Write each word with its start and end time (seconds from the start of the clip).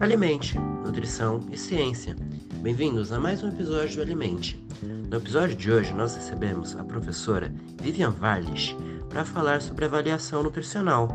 Alimente, 0.00 0.56
nutrição 0.56 1.40
e 1.50 1.58
ciência. 1.58 2.14
Bem-vindos 2.62 3.10
a 3.10 3.18
mais 3.18 3.42
um 3.42 3.48
episódio 3.48 3.96
do 3.96 4.02
Alimente. 4.02 4.56
No 4.80 5.16
episódio 5.16 5.56
de 5.56 5.72
hoje, 5.72 5.92
nós 5.92 6.14
recebemos 6.14 6.76
a 6.76 6.84
professora 6.84 7.52
Vivian 7.82 8.12
Varlis 8.12 8.76
para 9.08 9.24
falar 9.24 9.60
sobre 9.60 9.86
avaliação 9.86 10.44
nutricional. 10.44 11.08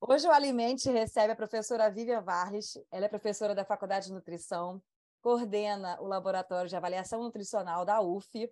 Hoje 0.00 0.26
o 0.26 0.32
Alimente 0.32 0.90
recebe 0.90 1.34
a 1.34 1.36
professora 1.36 1.90
Vivian 1.90 2.22
Varlis. 2.22 2.78
Ela 2.90 3.04
é 3.04 3.08
professora 3.10 3.54
da 3.54 3.66
Faculdade 3.66 4.06
de 4.06 4.14
Nutrição, 4.14 4.80
coordena 5.20 6.00
o 6.00 6.06
Laboratório 6.06 6.66
de 6.66 6.76
Avaliação 6.76 7.22
Nutricional 7.22 7.84
da 7.84 8.00
UF 8.00 8.50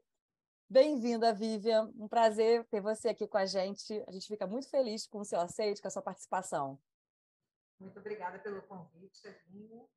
Bem-vinda, 0.69 1.33
Vivian. 1.33 1.93
Um 1.97 2.09
prazer 2.09 2.65
ter 2.67 2.81
você 2.81 3.11
aqui 3.11 3.29
com 3.29 3.39
a 3.39 3.47
gente. 3.47 4.03
A 4.09 4.11
gente 4.11 4.27
fica 4.27 4.49
muito 4.49 4.69
feliz 4.69 5.07
com 5.07 5.21
o 5.21 5.25
seu 5.25 5.41
aceite, 5.41 5.81
com 5.81 5.87
a 5.87 5.91
sua 5.91 6.03
participação. 6.03 6.77
Muito 7.79 8.01
obrigada 8.01 8.41
pelo 8.41 8.61
convite, 8.63 9.29
Aline, 9.29 9.89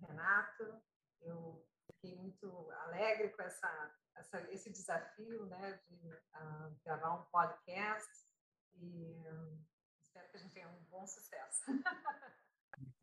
Renato. 0.00 0.80
Eu 1.20 1.66
fiquei 1.86 2.14
muito 2.14 2.70
alegre 2.70 3.30
com 3.30 3.42
essa, 3.42 3.96
essa 4.14 4.40
esse 4.52 4.70
desafio 4.70 5.44
né, 5.46 5.80
de 5.88 6.08
uh, 6.08 6.76
gravar 6.84 7.14
um 7.14 7.24
podcast 7.24 8.08
e 8.74 9.26
um, 9.28 9.60
espero 10.00 10.28
que 10.30 10.36
a 10.36 10.40
gente 10.40 10.52
tenha 10.52 10.68
um 10.68 10.84
bom 10.84 11.04
sucesso. 11.04 11.64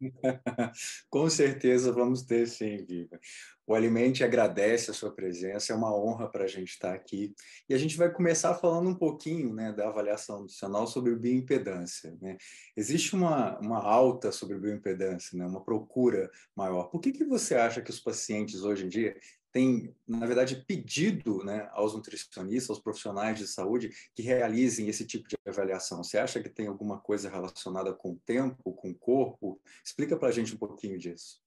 Com 1.09 1.29
certeza 1.29 1.91
vamos 1.91 2.23
ter 2.23 2.47
sim, 2.47 2.85
Viva. 2.85 3.19
O 3.67 3.75
Alimente 3.75 4.23
agradece 4.23 4.89
a 4.89 4.93
sua 4.95 5.11
presença, 5.11 5.71
é 5.71 5.75
uma 5.75 5.95
honra 5.95 6.27
para 6.27 6.45
a 6.45 6.47
gente 6.47 6.69
estar 6.69 6.91
aqui. 6.91 7.35
E 7.69 7.73
a 7.73 7.77
gente 7.77 7.97
vai 7.97 8.11
começar 8.11 8.55
falando 8.55 8.89
um 8.89 8.95
pouquinho 8.95 9.53
né, 9.53 9.71
da 9.71 9.89
avaliação 9.89 10.39
nutricional 10.39 10.87
sobre 10.87 11.15
bioimpedância. 11.15 12.17
Né? 12.19 12.35
Existe 12.75 13.15
uma, 13.15 13.59
uma 13.59 13.77
alta 13.77 14.31
sobre 14.31 14.57
bioimpedância, 14.57 15.37
né, 15.37 15.45
uma 15.45 15.63
procura 15.63 16.31
maior. 16.55 16.85
Por 16.85 16.99
que, 16.99 17.11
que 17.11 17.23
você 17.23 17.53
acha 17.53 17.81
que 17.81 17.91
os 17.91 17.99
pacientes 17.99 18.63
hoje 18.63 18.85
em 18.85 18.89
dia 18.89 19.15
tem, 19.51 19.95
na 20.07 20.25
verdade, 20.25 20.63
pedido 20.67 21.43
né, 21.43 21.69
aos 21.71 21.93
nutricionistas, 21.93 22.69
aos 22.69 22.79
profissionais 22.79 23.37
de 23.37 23.47
saúde 23.47 23.89
que 24.13 24.21
realizem 24.21 24.87
esse 24.87 25.05
tipo 25.05 25.27
de 25.27 25.35
avaliação. 25.47 26.03
Você 26.03 26.17
acha 26.17 26.41
que 26.41 26.49
tem 26.49 26.67
alguma 26.67 26.99
coisa 26.99 27.29
relacionada 27.29 27.93
com 27.93 28.11
o 28.11 28.19
tempo, 28.19 28.73
com 28.73 28.91
o 28.91 28.97
corpo? 28.97 29.61
Explica 29.83 30.17
para 30.17 30.29
a 30.29 30.31
gente 30.31 30.53
um 30.53 30.57
pouquinho 30.57 30.97
disso. 30.97 31.41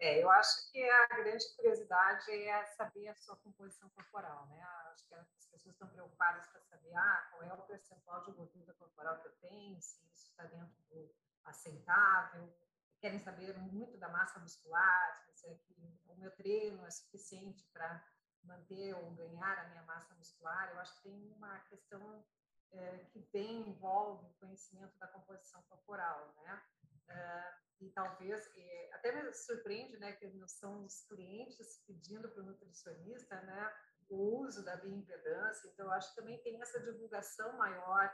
É, 0.00 0.22
eu 0.22 0.30
acho 0.30 0.70
que 0.70 0.80
a 0.82 1.06
grande 1.08 1.44
curiosidade 1.56 2.30
é 2.30 2.64
saber 2.76 3.08
a 3.08 3.14
sua 3.16 3.34
composição 3.36 3.88
corporal, 3.90 4.46
né? 4.46 4.62
Acho 4.92 5.08
que 5.08 5.14
as 5.14 5.46
pessoas 5.50 5.74
estão 5.74 5.88
preocupadas 5.88 6.46
para 6.46 6.60
saber 6.60 6.94
ah, 6.94 7.28
qual 7.30 7.42
é 7.42 7.52
o 7.52 7.62
percentual 7.62 8.22
de 8.24 8.30
gordura 8.30 8.72
corporal 8.74 9.20
que 9.20 9.26
eu 9.26 9.32
tenho, 9.48 9.80
se 9.82 9.98
isso 10.12 10.28
está 10.30 10.44
dentro 10.44 10.72
do 10.88 11.10
aceitável, 11.44 12.48
querem 13.00 13.18
saber 13.20 13.56
muito 13.58 13.96
da 13.98 14.08
massa 14.08 14.38
muscular, 14.40 15.14
se 15.34 15.46
é 15.46 15.58
o 16.06 16.16
meu 16.16 16.30
treino 16.32 16.84
é 16.84 16.90
suficiente 16.90 17.64
para 17.72 18.04
manter 18.42 18.94
ou 18.94 19.10
ganhar 19.12 19.58
a 19.58 19.68
minha 19.68 19.82
massa 19.82 20.14
muscular. 20.14 20.70
Eu 20.70 20.80
acho 20.80 20.94
que 20.96 21.02
tem 21.02 21.32
uma 21.36 21.58
questão 21.60 22.24
é, 22.72 22.98
que 23.10 23.20
bem 23.32 23.68
envolve 23.68 24.26
o 24.26 24.34
conhecimento 24.34 24.96
da 24.98 25.06
composição 25.08 25.62
corporal, 25.62 26.34
né? 26.36 26.62
É, 27.08 27.54
e 27.80 27.90
talvez, 27.90 28.44
até 28.92 29.12
me 29.12 29.32
surpreende, 29.32 29.96
né, 29.98 30.12
que 30.12 30.28
são 30.48 30.84
os 30.84 31.06
clientes 31.06 31.82
pedindo 31.86 32.28
para 32.28 32.42
o 32.42 32.46
nutricionista, 32.46 33.40
né, 33.42 33.72
o 34.08 34.40
uso 34.40 34.64
da 34.64 34.76
bioimpedância. 34.76 35.68
Então, 35.68 35.86
eu 35.86 35.92
acho 35.92 36.10
que 36.10 36.16
também 36.16 36.42
tem 36.42 36.60
essa 36.60 36.80
divulgação 36.80 37.56
maior 37.56 38.12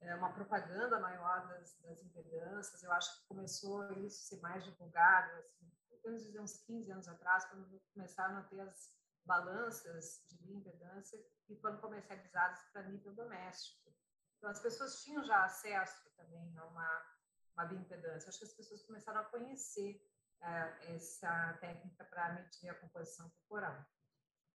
é, 0.00 0.14
uma 0.14 0.32
propaganda 0.32 0.98
maior 1.00 1.46
das, 1.48 1.78
das 1.80 2.02
impedâncias. 2.02 2.82
Eu 2.82 2.92
acho 2.92 3.20
que 3.20 3.28
começou 3.28 3.92
isso 3.94 4.22
a 4.22 4.36
ser 4.36 4.40
mais 4.40 4.64
divulgado, 4.64 5.32
assim, 5.38 5.70
vamos 6.04 6.22
dizer, 6.22 6.40
uns 6.40 6.58
15 6.64 6.92
anos 6.92 7.08
atrás, 7.08 7.44
quando 7.46 7.80
começaram 7.92 8.38
a 8.38 8.42
ter 8.44 8.60
as 8.60 8.94
balanças 9.24 10.24
de 10.28 10.36
bioimpedância 10.38 11.18
e 11.48 11.56
foram 11.56 11.78
comercializadas 11.78 12.60
para 12.72 12.88
nível 12.88 13.12
doméstico. 13.14 13.92
Então, 14.38 14.50
as 14.50 14.60
pessoas 14.60 15.02
tinham 15.02 15.24
já 15.24 15.44
acesso 15.44 16.10
também 16.16 16.56
a 16.58 16.64
uma, 16.66 17.02
uma 17.54 17.64
bioimpedância. 17.64 18.28
Acho 18.28 18.38
que 18.38 18.44
as 18.44 18.54
pessoas 18.54 18.82
começaram 18.82 19.20
a 19.20 19.24
conhecer 19.24 20.00
é, 20.42 20.94
essa 20.94 21.56
técnica 21.60 22.04
para 22.04 22.34
medir 22.34 22.68
a 22.68 22.74
composição 22.74 23.28
corporal. 23.30 23.84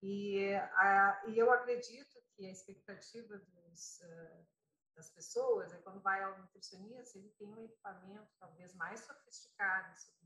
E, 0.01 0.53
a, 0.55 1.23
e 1.27 1.37
eu 1.37 1.51
acredito 1.51 2.17
que 2.35 2.45
a 2.45 2.51
expectativa 2.51 3.37
dos, 3.37 3.99
uh, 4.01 4.47
das 4.95 5.09
pessoas, 5.09 5.73
é 5.73 5.77
quando 5.79 6.01
vai 6.01 6.21
ao 6.23 6.37
nutricionista, 6.39 7.17
ele 7.17 7.29
tem 7.31 7.47
um 7.47 7.63
equipamento 7.63 8.29
talvez 8.39 8.73
mais 8.75 8.99
sofisticado 9.01 9.97
sobre 9.99 10.21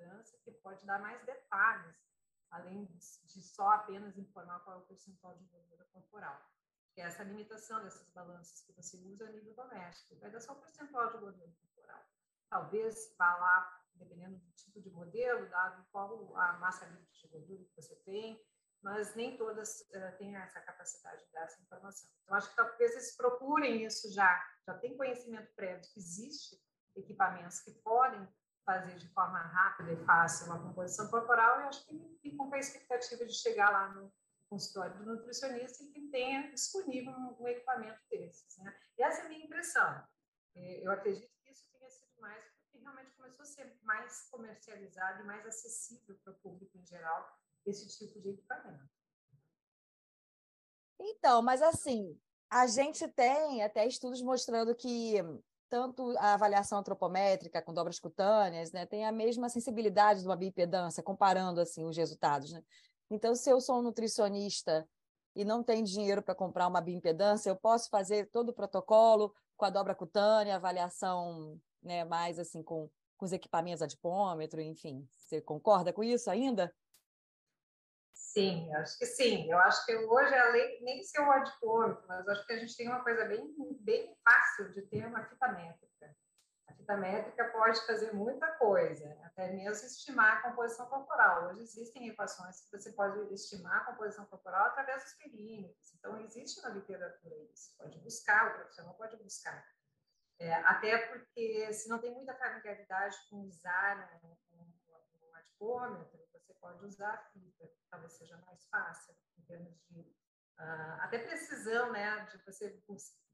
impedância, 0.00 0.38
que 0.44 0.52
pode 0.52 0.84
dar 0.86 1.00
mais 1.00 1.24
detalhes, 1.24 1.96
além 2.50 2.84
de 2.86 3.42
só 3.42 3.68
apenas 3.70 4.16
informar 4.18 4.60
qual 4.60 4.76
é 4.76 4.80
o 4.80 4.86
percentual 4.86 5.36
de 5.36 5.44
gordura 5.46 5.84
corporal. 5.86 6.40
Que 6.94 7.00
é 7.00 7.04
essa 7.04 7.22
limitação 7.22 7.82
dessas 7.82 8.08
balanças 8.10 8.62
que 8.62 8.72
você 8.72 8.96
usa 8.98 9.26
a 9.26 9.30
nível 9.30 9.54
doméstico. 9.54 10.18
Vai 10.18 10.30
dar 10.30 10.40
só 10.40 10.52
o 10.52 10.60
percentual 10.60 11.12
de 11.12 11.18
gordura 11.18 11.52
corporal. 11.60 12.04
Talvez 12.48 13.14
vá 13.16 13.36
lá, 13.36 13.84
dependendo 13.94 14.38
do 14.38 14.50
tipo 14.52 14.80
de 14.80 14.90
modelo, 14.90 15.48
dado 15.48 15.86
qual 15.92 16.36
a 16.36 16.54
massa 16.54 16.86
livre 16.86 17.06
de 17.12 17.28
gordura 17.28 17.64
que 17.64 17.76
você 17.76 17.94
tem, 17.96 18.44
mas 18.82 19.14
nem 19.14 19.36
todas 19.36 19.80
uh, 19.80 20.16
têm 20.18 20.36
essa 20.36 20.60
capacidade 20.60 21.24
de 21.24 21.32
dar 21.32 21.42
essa 21.42 21.60
informação. 21.60 22.08
Então, 22.22 22.36
acho 22.36 22.50
que 22.50 22.56
talvez 22.56 22.92
eles 22.92 23.16
procurem 23.16 23.84
isso 23.84 24.12
já, 24.12 24.42
já 24.66 24.74
tem 24.78 24.96
conhecimento 24.96 25.52
prévio 25.54 25.88
que 25.92 25.98
existe 25.98 26.60
equipamentos 26.96 27.60
que 27.60 27.72
podem 27.72 28.26
fazer 28.64 28.96
de 28.96 29.08
forma 29.08 29.38
rápida 29.38 29.92
e 29.92 30.04
fácil 30.04 30.46
uma 30.46 30.62
composição 30.62 31.08
corporal, 31.08 31.60
e 31.60 31.64
acho 31.64 31.86
que 31.86 32.18
ficam 32.22 32.48
com 32.48 32.54
a 32.54 32.58
expectativa 32.58 33.24
de 33.24 33.34
chegar 33.34 33.70
lá 33.70 33.88
no 33.88 34.12
consultório 34.48 34.96
do 34.98 35.06
nutricionista 35.06 35.84
e 35.84 35.88
que 35.88 36.08
tenha 36.08 36.50
disponível 36.50 37.12
um, 37.12 37.36
um 37.40 37.48
equipamento 37.48 38.00
desses. 38.10 38.58
Né? 38.58 38.76
E 38.98 39.02
essa 39.02 39.22
é 39.22 39.26
a 39.26 39.28
minha 39.28 39.44
impressão. 39.44 40.04
É, 40.54 40.86
eu 40.86 40.90
acredito 40.90 41.30
que 41.42 41.50
isso 41.50 41.68
tenha 41.72 41.88
sido 41.88 42.20
mais 42.20 42.44
porque 42.62 42.78
realmente 42.78 43.12
começou 43.12 43.42
a 43.42 43.46
ser 43.46 43.78
mais 43.82 44.28
comercializado 44.30 45.22
e 45.22 45.24
mais 45.24 45.46
acessível 45.46 46.18
para 46.24 46.32
o 46.32 46.36
público 46.36 46.76
em 46.76 46.84
geral 46.84 47.39
esse 47.66 47.88
tipo 47.88 48.20
de 48.20 48.30
equipamento. 48.30 48.88
Então, 50.98 51.42
mas 51.42 51.62
assim, 51.62 52.18
a 52.50 52.66
gente 52.66 53.06
tem 53.08 53.62
até 53.62 53.86
estudos 53.86 54.20
mostrando 54.22 54.74
que 54.74 55.16
tanto 55.68 56.16
a 56.18 56.34
avaliação 56.34 56.78
antropométrica 56.78 57.62
com 57.62 57.72
dobras 57.72 58.00
cutâneas, 58.00 58.72
né, 58.72 58.84
tem 58.84 59.06
a 59.06 59.12
mesma 59.12 59.48
sensibilidade 59.48 60.20
de 60.20 60.26
uma 60.26 60.36
bipedância, 60.36 61.02
comparando 61.02 61.60
assim 61.60 61.84
os 61.84 61.96
resultados, 61.96 62.52
né? 62.52 62.62
Então, 63.08 63.34
se 63.34 63.48
eu 63.48 63.60
sou 63.60 63.78
um 63.78 63.82
nutricionista 63.82 64.88
e 65.34 65.44
não 65.44 65.62
tenho 65.62 65.84
dinheiro 65.84 66.22
para 66.22 66.34
comprar 66.34 66.66
uma 66.66 66.80
bioimpedância, 66.80 67.48
eu 67.48 67.56
posso 67.56 67.88
fazer 67.88 68.28
todo 68.30 68.50
o 68.50 68.54
protocolo 68.54 69.32
com 69.56 69.64
a 69.64 69.70
dobra 69.70 69.94
cutânea, 69.94 70.56
avaliação 70.56 71.60
né, 71.82 72.04
mais 72.04 72.38
assim 72.38 72.62
com, 72.62 72.90
com 73.16 73.24
os 73.24 73.32
equipamentos 73.32 73.82
adipômetro, 73.82 74.60
enfim. 74.60 75.08
Você 75.18 75.40
concorda 75.40 75.92
com 75.92 76.02
isso 76.02 76.30
ainda? 76.30 76.72
Sim, 78.32 78.72
acho 78.76 78.96
que 78.96 79.06
sim. 79.06 79.50
Eu 79.50 79.58
acho 79.58 79.84
que 79.84 79.92
hoje 79.92 80.32
a 80.32 80.50
lei 80.50 80.80
nem 80.82 81.02
ser 81.02 81.20
o 81.20 81.32
adipômetro, 81.32 82.06
mas 82.06 82.28
acho 82.28 82.46
que 82.46 82.52
a 82.52 82.58
gente 82.60 82.76
tem 82.76 82.86
uma 82.86 83.02
coisa 83.02 83.24
bem, 83.24 83.52
bem 83.80 84.16
fácil 84.22 84.72
de 84.72 84.82
ter 84.82 85.04
uma 85.04 85.24
fita 85.24 85.48
métrica. 85.48 86.16
A 86.68 86.72
fita 86.72 86.96
métrica 86.96 87.50
pode 87.50 87.84
fazer 87.84 88.12
muita 88.12 88.46
coisa, 88.52 89.18
até 89.24 89.50
mesmo 89.50 89.84
estimar 89.84 90.36
a 90.36 90.42
composição 90.42 90.86
corporal. 90.86 91.48
Hoje 91.48 91.62
existem 91.62 92.06
equações 92.06 92.60
que 92.60 92.70
você 92.70 92.92
pode 92.92 93.34
estimar 93.34 93.78
a 93.78 93.84
composição 93.86 94.24
corporal 94.26 94.66
através 94.66 95.02
dos 95.02 95.14
perímetros. 95.14 95.92
Então, 95.94 96.16
existe 96.20 96.62
na 96.62 96.68
literatura 96.68 97.34
isso. 97.52 97.74
Pode 97.76 97.98
buscar, 97.98 98.52
o 98.52 98.54
profissional 98.58 98.94
pode 98.94 99.16
buscar. 99.16 99.66
É, 100.38 100.54
até 100.54 100.98
porque, 101.08 101.72
se 101.72 101.88
não 101.88 101.98
tem 101.98 102.14
muita 102.14 102.32
familiaridade 102.36 103.16
com 103.28 103.40
usar 103.40 104.08
um, 104.22 104.28
um, 104.56 104.72
um 105.20 105.34
adipômetro, 105.34 106.29
você 106.50 106.54
pode 106.54 106.84
usar 106.84 107.14
a 107.14 107.24
fita, 107.30 107.70
talvez 107.90 108.12
seja 108.12 108.36
mais 108.38 108.66
fácil, 108.68 109.14
em 109.38 109.42
termos 109.42 109.80
de 109.88 110.00
uh, 110.58 111.00
até 111.00 111.18
precisão, 111.18 111.92
né? 111.92 112.26
De 112.26 112.38
você, 112.44 112.82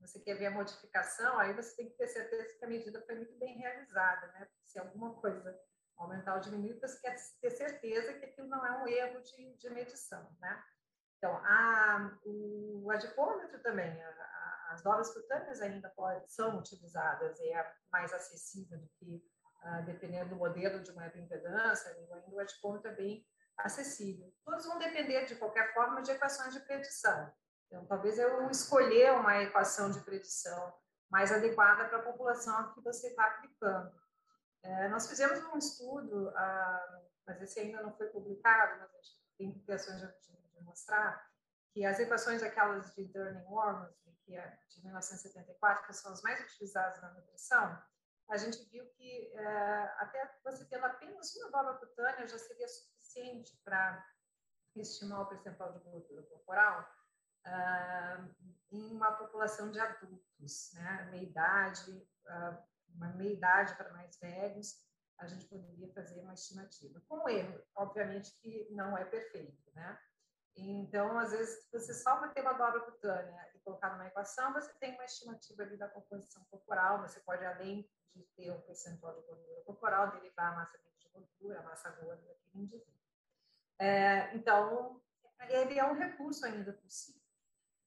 você 0.00 0.20
quer 0.20 0.34
ver 0.34 0.46
a 0.46 0.50
modificação, 0.50 1.38
aí 1.38 1.54
você 1.54 1.74
tem 1.76 1.88
que 1.88 1.96
ter 1.96 2.08
certeza 2.08 2.58
que 2.58 2.64
a 2.64 2.68
medida 2.68 3.02
foi 3.02 3.14
muito 3.14 3.36
bem 3.38 3.56
realizada, 3.58 4.26
né? 4.32 4.48
Se 4.64 4.78
alguma 4.78 5.14
coisa 5.14 5.58
aumentar 5.96 6.34
ou 6.34 6.40
diminuir, 6.40 6.78
você 6.78 7.00
quer 7.00 7.16
ter 7.40 7.50
certeza 7.50 8.12
que 8.14 8.26
aquilo 8.26 8.48
não 8.48 8.64
é 8.66 8.82
um 8.82 8.86
erro 8.86 9.20
de, 9.22 9.56
de 9.56 9.70
medição, 9.70 10.36
né? 10.38 10.62
Então, 11.16 11.34
a, 11.36 12.18
o 12.26 12.90
adipômetro 12.90 13.58
também, 13.62 14.02
a, 14.02 14.08
a, 14.08 14.68
as 14.72 14.82
dobras 14.82 15.12
cutâneas 15.14 15.62
ainda 15.62 15.88
pode, 15.96 16.30
são 16.30 16.58
utilizadas 16.58 17.38
e 17.40 17.48
é 17.48 17.74
mais 17.90 18.12
acessível 18.12 18.78
do 18.78 18.88
que 18.98 19.24
ah, 19.62 19.80
dependendo 19.82 20.30
do 20.30 20.36
modelo 20.36 20.82
de 20.82 20.90
uma 20.90 21.02
ainda 21.02 22.24
o 22.28 22.40
adipômetro 22.40 22.90
é 22.90 22.94
bem 22.94 23.26
acessível. 23.58 24.32
Todos 24.44 24.66
vão 24.66 24.78
depender, 24.78 25.24
de 25.24 25.36
qualquer 25.36 25.72
forma, 25.72 26.02
de 26.02 26.10
equações 26.10 26.52
de 26.52 26.60
predição. 26.60 27.32
Então, 27.66 27.84
talvez 27.86 28.18
eu 28.18 28.48
escolher 28.50 29.12
uma 29.12 29.42
equação 29.42 29.90
de 29.90 30.00
predição 30.00 30.74
mais 31.10 31.32
adequada 31.32 31.88
para 31.88 31.98
a 31.98 32.02
população 32.02 32.72
que 32.74 32.80
você 32.80 33.08
está 33.08 33.26
aplicando. 33.26 33.92
É, 34.62 34.88
nós 34.88 35.08
fizemos 35.08 35.42
um 35.44 35.58
estudo, 35.58 36.30
ah, 36.30 37.02
mas 37.26 37.40
esse 37.42 37.60
ainda 37.60 37.82
não 37.82 37.96
foi 37.96 38.08
publicado, 38.08 38.80
mas 38.80 38.92
a 38.92 38.96
gente 38.96 39.20
tem 39.38 39.48
implicações 39.48 40.00
de, 40.00 40.06
de, 40.54 40.60
mostrar, 40.62 41.24
que 41.72 41.84
as 41.84 41.98
equações 41.98 42.42
aquelas 42.42 42.94
de 42.94 43.04
Durning-Wormsley, 43.04 44.16
que 44.24 44.36
é 44.36 44.58
de 44.68 44.82
1974, 44.82 45.86
que 45.86 45.92
são 45.92 46.12
as 46.12 46.22
mais 46.22 46.40
utilizadas 46.40 47.00
na 47.00 47.12
nutrição, 47.12 47.80
a 48.28 48.36
gente 48.36 48.62
viu 48.70 48.86
que 48.90 49.32
é, 49.34 49.94
até 49.98 50.38
você 50.44 50.64
tendo 50.64 50.84
apenas 50.84 51.34
uma 51.36 51.50
dobra 51.50 51.74
cutânea 51.74 52.26
já 52.26 52.38
seria 52.38 52.68
suficiente 52.68 53.56
para 53.64 54.04
estimar 54.74 55.22
o 55.22 55.26
percentual 55.26 55.72
de 55.72 55.78
gordura 55.80 56.22
corporal 56.24 56.82
uh, 57.46 58.34
em 58.70 58.92
uma 58.92 59.12
população 59.12 59.70
de 59.70 59.78
adultos, 59.78 60.72
né? 60.74 61.08
Meia 61.10 61.22
idade, 61.22 61.90
uh, 62.26 62.62
uma 62.94 63.08
meia 63.14 63.32
idade 63.32 63.74
para 63.76 63.92
mais 63.92 64.18
velhos, 64.18 64.84
a 65.18 65.26
gente 65.26 65.46
poderia 65.46 65.92
fazer 65.94 66.20
uma 66.20 66.34
estimativa. 66.34 67.00
Com 67.08 67.28
erro, 67.28 67.62
obviamente 67.74 68.36
que 68.40 68.68
não 68.72 68.96
é 68.98 69.04
perfeito, 69.04 69.70
né? 69.74 69.98
Então, 70.56 71.18
às 71.18 71.32
vezes, 71.32 71.68
você 71.70 71.92
só 71.92 72.18
vai 72.18 72.32
ter 72.32 72.40
uma 72.40 72.54
dobra 72.54 72.80
cutânea 72.80 73.50
colocar 73.66 73.90
numa 73.90 74.06
equação, 74.06 74.52
você 74.52 74.72
tem 74.74 74.94
uma 74.94 75.04
estimativa 75.04 75.64
ali 75.64 75.76
da 75.76 75.88
composição 75.88 76.44
corporal, 76.44 77.00
você 77.00 77.18
pode, 77.20 77.44
além 77.44 77.90
de 78.14 78.22
ter 78.36 78.52
um 78.52 78.60
percentual 78.60 79.12
de 79.14 79.26
gordura 79.26 79.60
corporal, 79.62 80.12
derivar 80.12 80.52
a 80.52 80.56
massa 80.56 80.78
de 80.78 81.08
gordura, 81.08 81.58
a 81.58 81.62
massa 81.64 81.90
gorda 81.90 82.22
daquele 82.22 82.62
indivíduo. 82.62 82.94
É, 83.78 84.34
então, 84.36 85.02
ele 85.48 85.78
é 85.78 85.84
um 85.84 85.94
recurso 85.94 86.46
ainda 86.46 86.72
possível. 86.72 87.20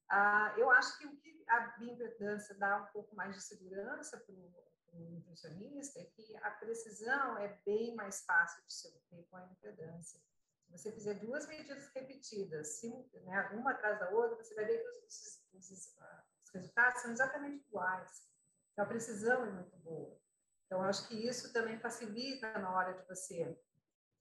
Ah, 0.08 0.54
eu 0.58 0.70
acho 0.70 0.98
que 0.98 1.06
o 1.06 1.16
que 1.16 1.44
a 1.48 1.60
bioimpedância 1.78 2.54
dá 2.56 2.82
um 2.82 2.86
pouco 2.86 3.16
mais 3.16 3.34
de 3.34 3.42
segurança 3.42 4.18
para 4.18 4.34
o 4.34 5.10
nutricionista 5.10 5.98
é 5.98 6.04
que 6.04 6.36
a 6.36 6.50
precisão 6.50 7.38
é 7.38 7.48
bem 7.64 7.94
mais 7.94 8.24
fácil 8.24 8.62
de 8.66 8.72
se 8.72 8.86
obter 8.88 9.24
com 9.30 9.36
a 9.36 9.46
impedância. 9.46 10.20
Se 10.66 10.70
você 10.72 10.92
fizer 10.92 11.14
duas 11.14 11.46
medidas 11.46 11.88
repetidas, 11.94 12.80
né, 13.24 13.48
uma 13.54 13.72
atrás 13.72 13.98
da 13.98 14.10
outra, 14.10 14.36
você 14.36 14.54
vai 14.54 14.64
ver 14.64 14.78
que 14.78 15.06
os, 15.06 15.39
os, 15.54 15.70
os 15.70 16.50
resultados 16.54 17.02
são 17.02 17.12
exatamente 17.12 17.64
iguais. 17.66 18.28
Então, 18.72 18.84
a 18.84 18.88
precisão 18.88 19.44
é 19.44 19.50
muito 19.50 19.76
boa. 19.78 20.18
Então, 20.66 20.82
acho 20.82 21.08
que 21.08 21.14
isso 21.14 21.52
também 21.52 21.78
facilita 21.80 22.58
na 22.58 22.72
hora 22.72 22.94
de 22.94 23.06
você 23.06 23.60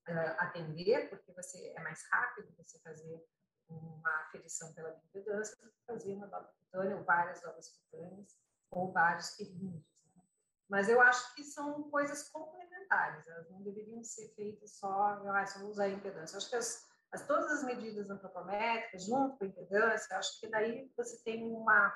uh, 0.08 0.36
atender, 0.40 1.10
porque 1.10 1.32
você 1.32 1.74
é 1.76 1.80
mais 1.82 2.04
rápido 2.12 2.54
você 2.58 2.80
fazer 2.80 3.24
uma 3.68 4.22
aferição 4.22 4.74
pela 4.74 4.90
bioimpedância 4.90 5.56
do 5.58 5.72
que 5.72 5.86
fazer 5.86 6.14
uma 6.16 6.28
dobra 6.28 6.52
cutânea 6.60 6.98
ou 6.98 7.04
várias 7.04 7.42
dobras 7.42 7.70
cutâneas 7.70 8.36
ou 8.72 8.92
vários 8.92 9.30
períodos. 9.32 9.86
Né? 10.16 10.24
Mas 10.68 10.90
eu 10.90 11.00
acho 11.02 11.36
que 11.36 11.44
são 11.44 11.90
coisas 11.90 12.30
complementares, 12.30 13.28
elas 13.28 13.50
não 13.52 13.62
deveriam 13.62 14.04
ser 14.04 14.30
feitas 14.30 14.72
só, 14.72 15.22
ah, 15.30 15.46
só 15.46 15.60
usar 15.66 15.86
a 15.86 15.90
impedância. 15.90 16.36
Eu 16.36 16.38
acho 16.40 16.50
que 16.50 16.56
as, 16.56 16.90
as, 17.12 17.26
todas 17.26 17.52
as 17.52 17.64
medidas 17.64 18.10
antropométricas, 18.10 19.06
junto 19.06 19.38
com 19.38 19.44
a 19.44 19.48
impedância, 19.48 20.18
acho 20.18 20.40
que 20.40 20.48
daí 20.48 20.92
você 20.96 21.22
tem 21.24 21.44
uma, 21.52 21.94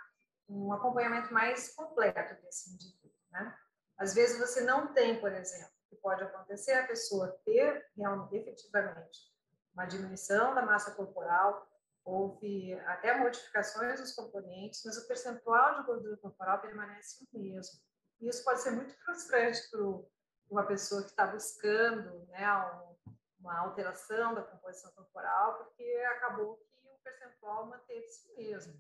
um 0.50 0.74
acompanhamento 0.74 1.34
mais 1.34 1.74
completo 1.76 2.42
desse 2.42 2.74
indivíduo. 2.74 3.12
Né? 3.32 3.56
Às 3.98 4.14
vezes 4.14 4.40
você 4.40 4.62
não 4.62 4.94
tem, 4.94 5.20
por 5.20 5.32
exemplo, 5.32 5.72
que 5.90 5.96
pode 5.98 6.24
acontecer 6.24 6.74
a 6.74 6.88
pessoa 6.88 7.40
ter 7.46 7.86
realmente, 7.96 8.36
efetivamente 8.36 9.34
uma 9.74 9.86
diminuição 9.86 10.54
da 10.54 10.62
massa 10.62 10.92
corporal, 10.92 11.68
houve 12.06 12.74
até 12.86 13.18
modificações 13.18 14.00
dos 14.00 14.14
componentes, 14.14 14.84
mas 14.86 14.98
o 14.98 15.08
percentual 15.08 15.80
de 15.80 15.86
gordura 15.86 16.18
corporal 16.18 16.60
permanece 16.62 17.26
o 17.34 17.40
mesmo. 17.40 17.80
E 18.20 18.28
isso 18.28 18.44
pode 18.44 18.62
ser 18.62 18.72
muito 18.72 18.94
frustrante 19.04 19.70
para 19.70 19.82
uma 20.50 20.66
pessoa 20.66 21.02
que 21.02 21.10
está 21.10 21.26
buscando 21.26 22.26
né, 22.28 22.46
uma 23.44 23.60
alteração 23.60 24.34
da 24.34 24.42
composição 24.42 24.92
corporal, 24.94 25.58
porque 25.58 25.84
acabou 26.16 26.56
que 26.56 26.88
o 26.88 26.98
percentual 27.04 27.66
manteve-se 27.68 28.32
o 28.32 28.38
mesmo. 28.38 28.74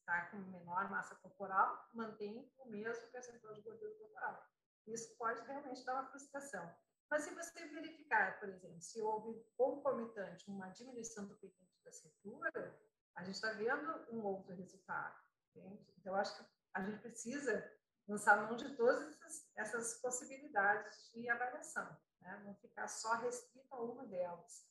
Está 0.00 0.26
com 0.26 0.36
menor 0.36 0.90
massa 0.90 1.14
corporal, 1.16 1.88
mantém 1.94 2.52
o 2.58 2.68
mesmo 2.68 3.06
percentual 3.08 3.54
de 3.54 3.62
gordura 3.62 3.94
corporal. 3.94 4.46
Isso 4.86 5.16
pode 5.16 5.40
realmente 5.46 5.82
dar 5.86 5.94
uma 5.94 6.10
frustração. 6.10 6.70
Mas 7.10 7.22
se 7.22 7.34
você 7.34 7.66
verificar, 7.68 8.38
por 8.38 8.50
exemplo, 8.50 8.80
se 8.82 9.00
houve 9.00 9.42
concomitante 9.56 10.50
uma 10.50 10.68
diminuição 10.68 11.26
do 11.26 11.36
pigmento 11.36 11.82
da 11.82 11.92
cintura, 11.92 12.78
a 13.16 13.24
gente 13.24 13.36
está 13.36 13.52
vendo 13.52 14.04
um 14.10 14.22
outro 14.22 14.54
resultado. 14.54 15.18
Entende? 15.50 15.94
Então, 15.98 16.14
acho 16.14 16.36
que 16.36 16.50
a 16.74 16.82
gente 16.82 16.98
precisa 16.98 17.72
lançar 18.06 18.36
mão 18.36 18.56
de 18.56 18.76
todas 18.76 19.02
essas, 19.14 19.50
essas 19.56 20.00
possibilidades 20.02 21.10
de 21.14 21.30
avaliação, 21.30 21.96
né? 22.24 22.56
ficar 22.60 22.88
só 22.88 23.14
restrito 23.14 23.74
a 23.74 23.82
uma 23.82 24.06
delas. 24.06 24.66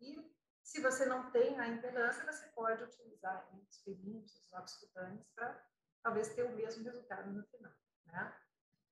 E 0.00 0.36
se 0.62 0.80
você 0.80 1.06
não 1.06 1.30
tem 1.30 1.58
a 1.60 1.68
impedância, 1.68 2.24
você 2.24 2.46
pode 2.48 2.82
utilizar 2.82 3.48
os 3.54 3.78
pigmentos, 3.78 4.34
os 4.36 4.50
lábios 4.50 4.74
cutâneos, 4.76 5.26
para 5.34 5.64
talvez 6.02 6.34
ter 6.34 6.42
o 6.42 6.56
mesmo 6.56 6.84
resultado 6.84 7.30
no 7.30 7.44
final. 7.46 7.72
Né? 8.06 8.36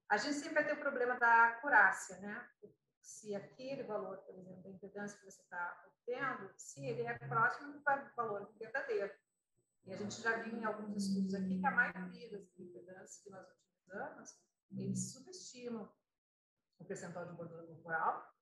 A 0.08 0.16
gente 0.16 0.34
sempre 0.34 0.54
vai 0.54 0.64
ter 0.64 0.74
o 0.74 0.80
problema 0.80 1.18
da 1.18 1.48
acurácia, 1.48 2.18
né? 2.18 2.48
Se 3.00 3.34
aquele 3.34 3.82
valor, 3.82 4.18
por 4.18 4.34
exemplo, 4.36 4.62
da 4.62 4.70
impedância 4.70 5.18
que 5.18 5.24
você 5.24 5.42
está 5.42 5.84
obtendo, 5.86 6.52
se 6.56 6.84
ele 6.84 7.02
é 7.02 7.18
próximo 7.18 7.72
do 7.72 7.82
valor 8.16 8.50
verdadeiro. 8.58 9.12
E 9.84 9.92
a 9.92 9.96
gente 9.96 10.22
já 10.22 10.42
viu 10.42 10.56
em 10.56 10.64
alguns 10.64 10.96
estudos 10.96 11.34
aqui 11.34 11.60
que 11.60 11.66
a 11.66 11.70
maioria 11.70 12.30
das 12.30 12.58
impedâncias 12.58 13.22
que 13.22 13.30
nós 13.30 13.46
utilizamos, 13.50 14.38
eles 14.70 15.12
subestimam 15.12 15.92
o 16.78 16.84
percentual 16.84 17.26
de 17.26 17.36
gordura 17.36 17.66
corporal 17.66 18.34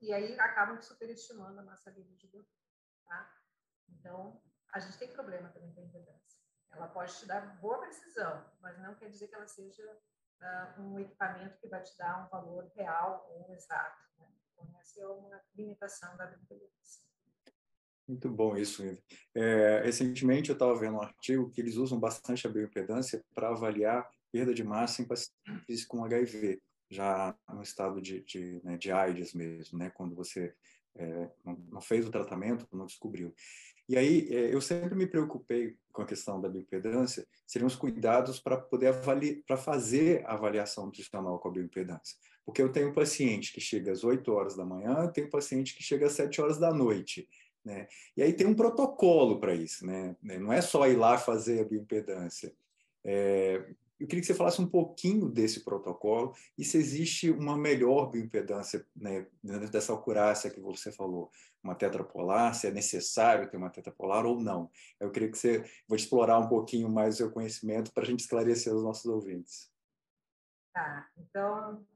e 0.00 0.12
aí 0.12 0.38
acabam 0.40 0.80
superestimando 0.80 1.60
a 1.60 1.62
massa 1.62 1.90
livre 1.90 2.16
de 2.16 2.26
gordura. 2.26 2.54
Tá? 3.06 3.30
Então, 3.88 4.42
a 4.72 4.80
gente 4.80 4.98
tem 4.98 5.12
problema 5.12 5.48
também 5.50 5.72
com 5.72 5.80
a 5.80 5.84
impedância. 5.84 6.40
Ela 6.72 6.88
pode 6.88 7.16
te 7.16 7.26
dar 7.26 7.60
boa 7.60 7.78
precisão, 7.78 8.44
mas 8.60 8.78
não 8.78 8.94
quer 8.94 9.08
dizer 9.10 9.28
que 9.28 9.34
ela 9.34 9.46
seja 9.46 9.84
uh, 10.40 10.80
um 10.80 10.98
equipamento 10.98 11.58
que 11.58 11.68
vai 11.68 11.82
te 11.82 11.96
dar 11.96 12.24
um 12.24 12.28
valor 12.28 12.70
real 12.74 13.26
ou 13.30 13.52
exato. 13.52 14.02
Né? 14.18 14.26
Então, 14.52 14.80
essa 14.80 15.00
é 15.00 15.06
uma 15.06 15.40
limitação 15.54 16.16
da 16.16 16.26
bioimpedância. 16.26 17.04
Muito 18.08 18.28
bom 18.28 18.56
isso, 18.56 18.82
é, 19.36 19.82
recentemente 19.82 20.50
eu 20.50 20.54
estava 20.54 20.76
vendo 20.76 20.96
um 20.96 21.02
artigo 21.02 21.48
que 21.48 21.60
eles 21.60 21.76
usam 21.76 22.00
bastante 22.00 22.44
a 22.44 22.50
bioimpedância 22.50 23.24
para 23.32 23.50
avaliar 23.50 24.08
perda 24.32 24.52
de 24.52 24.64
massa 24.64 25.00
em 25.00 25.06
pacientes 25.06 25.84
com 25.86 26.04
HIV, 26.04 26.60
já 26.90 27.34
no 27.48 27.62
estado 27.62 28.02
de, 28.02 28.20
de, 28.22 28.60
né, 28.64 28.76
de 28.76 28.90
AIDS 28.90 29.32
mesmo, 29.32 29.78
né, 29.78 29.90
quando 29.90 30.14
você 30.14 30.52
é, 30.96 31.30
não, 31.44 31.80
fez 31.80 32.06
o 32.06 32.10
tratamento, 32.10 32.66
não 32.72 32.84
descobriu. 32.84 33.32
E 33.88 33.96
aí 33.96 34.28
é, 34.30 34.54
eu 34.54 34.60
sempre 34.60 34.94
me 34.94 35.06
preocupei 35.06 35.76
com 35.92 36.02
a 36.02 36.06
questão 36.06 36.40
da 36.40 36.48
bioimpedância, 36.48 37.26
seriam 37.46 37.66
os 37.66 37.76
cuidados 37.76 38.40
para 38.40 38.56
poder 38.56 38.88
avaliar, 38.88 39.36
para 39.46 39.56
fazer 39.56 40.24
a 40.26 40.32
avaliação 40.34 40.86
nutricional 40.86 41.38
com 41.38 41.48
a 41.48 41.52
bioimpedância. 41.52 42.16
Porque 42.44 42.62
eu 42.62 42.72
tenho 42.72 42.92
paciente 42.92 43.52
que 43.52 43.60
chega 43.60 43.92
às 43.92 44.02
8 44.02 44.32
horas 44.32 44.56
da 44.56 44.64
manhã, 44.64 45.06
tenho 45.08 45.28
um 45.28 45.30
paciente 45.30 45.76
que 45.76 45.82
chega 45.82 46.06
às 46.06 46.12
7 46.12 46.40
horas 46.40 46.58
da 46.58 46.72
noite. 46.72 47.28
Né? 47.64 47.86
E 48.16 48.22
aí 48.22 48.32
tem 48.32 48.46
um 48.46 48.54
protocolo 48.54 49.38
para 49.38 49.54
isso, 49.54 49.86
né? 49.86 50.16
Não 50.22 50.52
é 50.52 50.62
só 50.62 50.88
ir 50.88 50.96
lá 50.96 51.18
fazer 51.18 51.60
a 51.60 51.64
bioimpedância. 51.64 52.52
É, 53.04 53.64
eu 54.00 54.06
queria 54.06 54.22
que 54.22 54.26
você 54.26 54.34
falasse 54.34 54.62
um 54.62 54.66
pouquinho 54.66 55.28
desse 55.28 55.62
protocolo 55.62 56.34
e 56.56 56.64
se 56.64 56.78
existe 56.78 57.30
uma 57.30 57.56
melhor 57.56 58.10
bioimpedância 58.10 58.86
né, 58.96 59.26
dentro 59.42 59.70
dessa 59.70 59.92
acurácia 59.92 60.50
que 60.50 60.58
você 60.58 60.90
falou, 60.90 61.30
uma 61.62 61.74
tetrapolar, 61.74 62.54
se 62.54 62.66
é 62.66 62.70
necessário 62.70 63.50
ter 63.50 63.58
uma 63.58 63.68
tetrapolar 63.68 64.24
ou 64.24 64.40
não. 64.40 64.70
Eu 64.98 65.10
queria 65.10 65.30
que 65.30 65.36
você 65.36 65.62
vou 65.86 65.96
explorar 65.96 66.38
um 66.38 66.48
pouquinho 66.48 66.88
mais 66.88 67.14
o 67.14 67.18
seu 67.18 67.30
conhecimento 67.30 67.92
para 67.92 68.04
a 68.04 68.06
gente 68.06 68.20
esclarecer 68.20 68.74
os 68.74 68.82
nossos 68.82 69.04
ouvintes. 69.04 69.70
Tá, 70.72 71.06
então, 71.18 71.86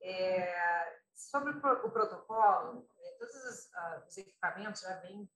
é, 0.00 0.98
sobre 1.14 1.52
o 1.52 1.60
protocolo, 1.60 2.88
é, 2.98 3.10
todos 3.18 3.34
os, 3.34 3.66
uh, 3.66 4.08
os, 4.08 4.16
equipamentos 4.18 4.80
já 4.80 4.96
vêm 5.00 5.28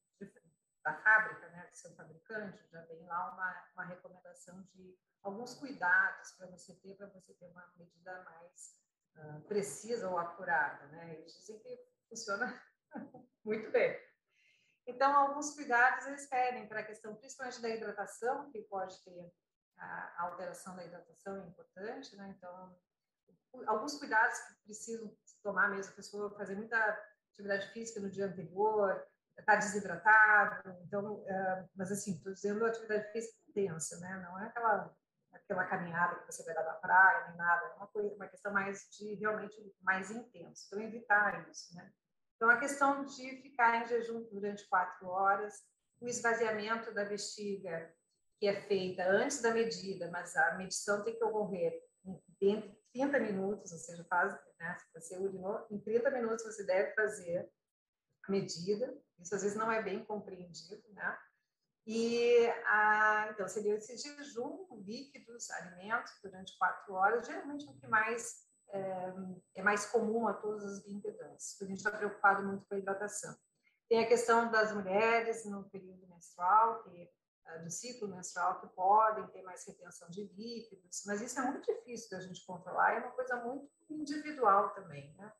da 0.86 0.94
fábrica, 0.94 1.48
né, 1.48 1.66
do 1.66 1.76
seu 1.76 1.92
fabricante, 1.96 2.64
já 2.70 2.80
vem 2.82 3.04
lá 3.06 3.32
uma, 3.32 3.68
uma 3.72 3.84
recomendação 3.86 4.62
de 4.72 4.96
alguns 5.20 5.52
cuidados 5.54 6.30
para 6.38 6.46
você 6.46 6.76
ter, 6.76 6.96
para 6.96 7.08
você 7.08 7.34
ter 7.34 7.46
uma 7.46 7.68
medida 7.76 8.22
mais 8.22 8.80
uh, 9.16 9.40
precisa 9.48 10.08
ou 10.08 10.16
acurada, 10.16 10.86
né? 10.86 11.16
Eles 11.16 11.32
dizem 11.38 11.58
que 11.58 11.76
funciona 12.08 12.62
muito 13.44 13.68
bem. 13.72 14.00
Então, 14.86 15.12
alguns 15.16 15.56
cuidados 15.56 16.06
eles 16.06 16.28
pedem 16.28 16.68
para 16.68 16.78
a 16.78 16.86
questão, 16.86 17.16
principalmente 17.16 17.60
da 17.60 17.68
hidratação, 17.68 18.48
que 18.52 18.62
pode 18.62 19.02
ter 19.02 19.34
a 19.78 20.22
alteração 20.22 20.76
da 20.76 20.84
hidratação 20.84 21.42
é 21.42 21.46
importante, 21.48 22.14
né? 22.14 22.32
Então, 22.38 22.78
alguns 23.66 23.98
cuidados 23.98 24.38
que 24.38 24.54
precisam 24.62 25.12
tomar 25.42 25.68
mesmo, 25.68 25.92
a 25.92 25.96
pessoa 25.96 26.38
fazer 26.38 26.54
muita 26.54 26.78
atividade 27.32 27.72
física 27.72 28.00
no 28.00 28.08
dia 28.08 28.26
anterior, 28.26 29.04
está 29.38 29.56
desidratado, 29.56 30.76
então, 30.84 31.14
uh, 31.14 31.68
mas 31.74 31.92
assim, 31.92 32.12
estou 32.12 32.32
dizendo 32.32 32.64
atividade 32.64 33.10
física 33.12 33.36
intensa, 33.48 33.98
né? 34.00 34.26
Não 34.26 34.40
é 34.40 34.46
aquela 34.46 34.94
aquela 35.32 35.64
caminhada 35.66 36.16
que 36.16 36.32
você 36.32 36.42
vai 36.44 36.54
dar 36.54 36.64
na 36.64 36.72
praia, 36.74 37.28
nem 37.28 37.36
nada, 37.36 37.66
é 37.66 37.74
uma, 37.74 37.86
coisa, 37.88 38.14
uma 38.14 38.26
questão 38.26 38.52
mais 38.52 38.88
de 38.90 39.14
realmente 39.14 39.56
mais 39.82 40.10
intenso. 40.10 40.66
Então, 40.66 40.80
evitar 40.80 41.48
isso, 41.50 41.74
né? 41.74 41.92
Então, 42.36 42.50
a 42.50 42.58
questão 42.58 43.04
de 43.04 43.42
ficar 43.42 43.82
em 43.82 43.86
jejum 43.86 44.24
durante 44.30 44.68
quatro 44.68 45.08
horas, 45.08 45.54
o 46.00 46.06
esvaziamento 46.06 46.92
da 46.92 47.04
bexiga, 47.04 47.94
que 48.38 48.46
é 48.46 48.60
feita 48.62 49.08
antes 49.08 49.40
da 49.40 49.52
medida, 49.52 50.10
mas 50.10 50.36
a 50.36 50.54
medição 50.56 51.02
tem 51.02 51.16
que 51.16 51.24
ocorrer 51.24 51.82
dentro 52.38 52.68
de 52.68 52.76
30 52.92 53.20
minutos, 53.20 53.72
ou 53.72 53.78
seja, 53.78 54.04
faz, 54.04 54.34
né, 54.58 54.76
se 54.78 54.92
você 54.92 55.18
urinou, 55.18 55.66
em 55.70 55.80
30 55.80 56.10
minutos 56.10 56.44
você 56.44 56.64
deve 56.64 56.94
fazer 56.94 57.50
a 58.26 58.30
medida, 58.30 58.94
isso 59.20 59.34
às 59.34 59.42
vezes 59.42 59.56
não 59.56 59.70
é 59.70 59.82
bem 59.82 60.04
compreendido, 60.04 60.82
né? 60.92 61.18
E 61.86 62.46
a, 62.66 63.28
então 63.30 63.46
seria 63.46 63.76
esse 63.76 63.96
jejum 63.96 64.66
líquidos, 64.84 65.50
alimentos 65.50 66.12
durante 66.22 66.58
quatro 66.58 66.94
horas, 66.94 67.26
geralmente 67.26 67.66
é 67.66 67.70
o 67.70 67.76
que 67.76 67.86
mais 67.86 68.44
é, 68.70 69.14
é 69.56 69.62
mais 69.62 69.86
comum 69.86 70.26
a 70.26 70.34
todas 70.34 70.64
as 70.64 70.84
bioimpedantes, 70.84 71.56
a 71.60 71.64
gente 71.64 71.78
está 71.78 71.90
preocupado 71.90 72.46
muito 72.46 72.66
com 72.66 72.74
a 72.74 72.78
hidratação. 72.78 73.36
Tem 73.88 74.04
a 74.04 74.08
questão 74.08 74.50
das 74.50 74.72
mulheres 74.72 75.44
no 75.44 75.68
período 75.70 76.08
menstrual, 76.08 76.82
que 76.82 77.08
é, 77.46 77.58
do 77.60 77.70
ciclo 77.70 78.08
menstrual, 78.08 78.60
que 78.60 78.66
podem 78.74 79.26
ter 79.28 79.42
mais 79.42 79.64
retenção 79.64 80.10
de 80.10 80.24
líquidos, 80.34 81.04
mas 81.06 81.20
isso 81.20 81.38
é 81.38 81.42
muito 81.42 81.64
difícil 81.72 82.10
da 82.10 82.20
gente 82.20 82.44
controlar, 82.44 82.94
é 82.94 82.98
uma 82.98 83.12
coisa 83.12 83.36
muito 83.36 83.70
individual 83.88 84.70
também, 84.70 85.14
né? 85.14 85.32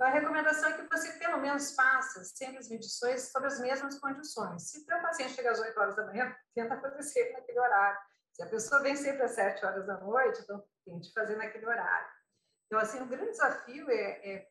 A 0.00 0.10
recomendação 0.10 0.70
é 0.70 0.72
que 0.76 0.88
você, 0.88 1.12
pelo 1.18 1.38
menos, 1.38 1.74
faça 1.74 2.24
sempre 2.24 2.58
as 2.58 2.68
medições 2.68 3.30
sobre 3.30 3.48
as 3.48 3.60
mesmas 3.60 3.98
condições. 3.98 4.70
Se 4.70 4.78
o 4.80 5.02
paciente 5.02 5.34
chega 5.34 5.52
às 5.52 5.60
8 5.60 5.78
horas 5.78 5.96
da 5.96 6.04
manhã, 6.06 6.34
tenta 6.54 6.80
fazer 6.80 7.02
sempre 7.02 7.32
naquele 7.34 7.60
horário. 7.60 7.98
Se 8.32 8.42
a 8.42 8.46
pessoa 8.46 8.82
vem 8.82 8.96
sempre 8.96 9.22
às 9.22 9.32
7 9.32 9.64
horas 9.64 9.86
da 9.86 9.98
noite, 10.00 10.40
então 10.42 10.64
tente 10.84 11.12
fazer 11.12 11.36
naquele 11.36 11.66
horário. 11.66 12.08
Então, 12.66 12.80
assim, 12.80 13.00
o 13.00 13.06
grande 13.06 13.30
desafio 13.30 13.88
é, 13.88 14.34
é 14.34 14.48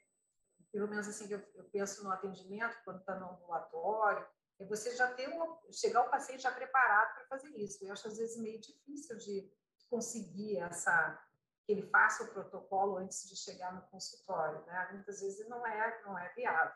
pelo 0.71 0.87
menos 0.87 1.07
assim, 1.07 1.31
eu, 1.31 1.39
eu 1.53 1.63
penso 1.65 2.03
no 2.03 2.11
atendimento, 2.11 2.81
quando 2.83 2.99
está 2.99 3.15
no 3.15 3.29
ambulatório, 3.29 4.25
é 4.59 4.65
você 4.65 4.95
já 4.95 5.13
ter 5.13 5.29
chegar 5.71 6.01
o 6.01 6.09
paciente 6.09 6.41
já 6.41 6.51
preparado 6.51 7.13
para 7.15 7.25
fazer 7.27 7.49
isso. 7.57 7.85
Eu 7.85 7.91
acho 7.91 8.07
às 8.07 8.17
vezes 8.17 8.37
meio 8.37 8.59
difícil 8.59 9.17
de 9.17 9.51
conseguir 9.89 10.57
essa 10.59 11.21
que 11.65 11.71
ele 11.71 11.89
faça 11.89 12.23
o 12.23 12.27
protocolo 12.27 12.97
antes 12.97 13.27
de 13.29 13.35
chegar 13.35 13.73
no 13.73 13.81
consultório, 13.83 14.65
né? 14.65 14.89
Muitas 14.91 15.21
vezes 15.21 15.47
não 15.47 15.65
é 15.65 16.01
não 16.03 16.17
é 16.17 16.29
viável. 16.33 16.73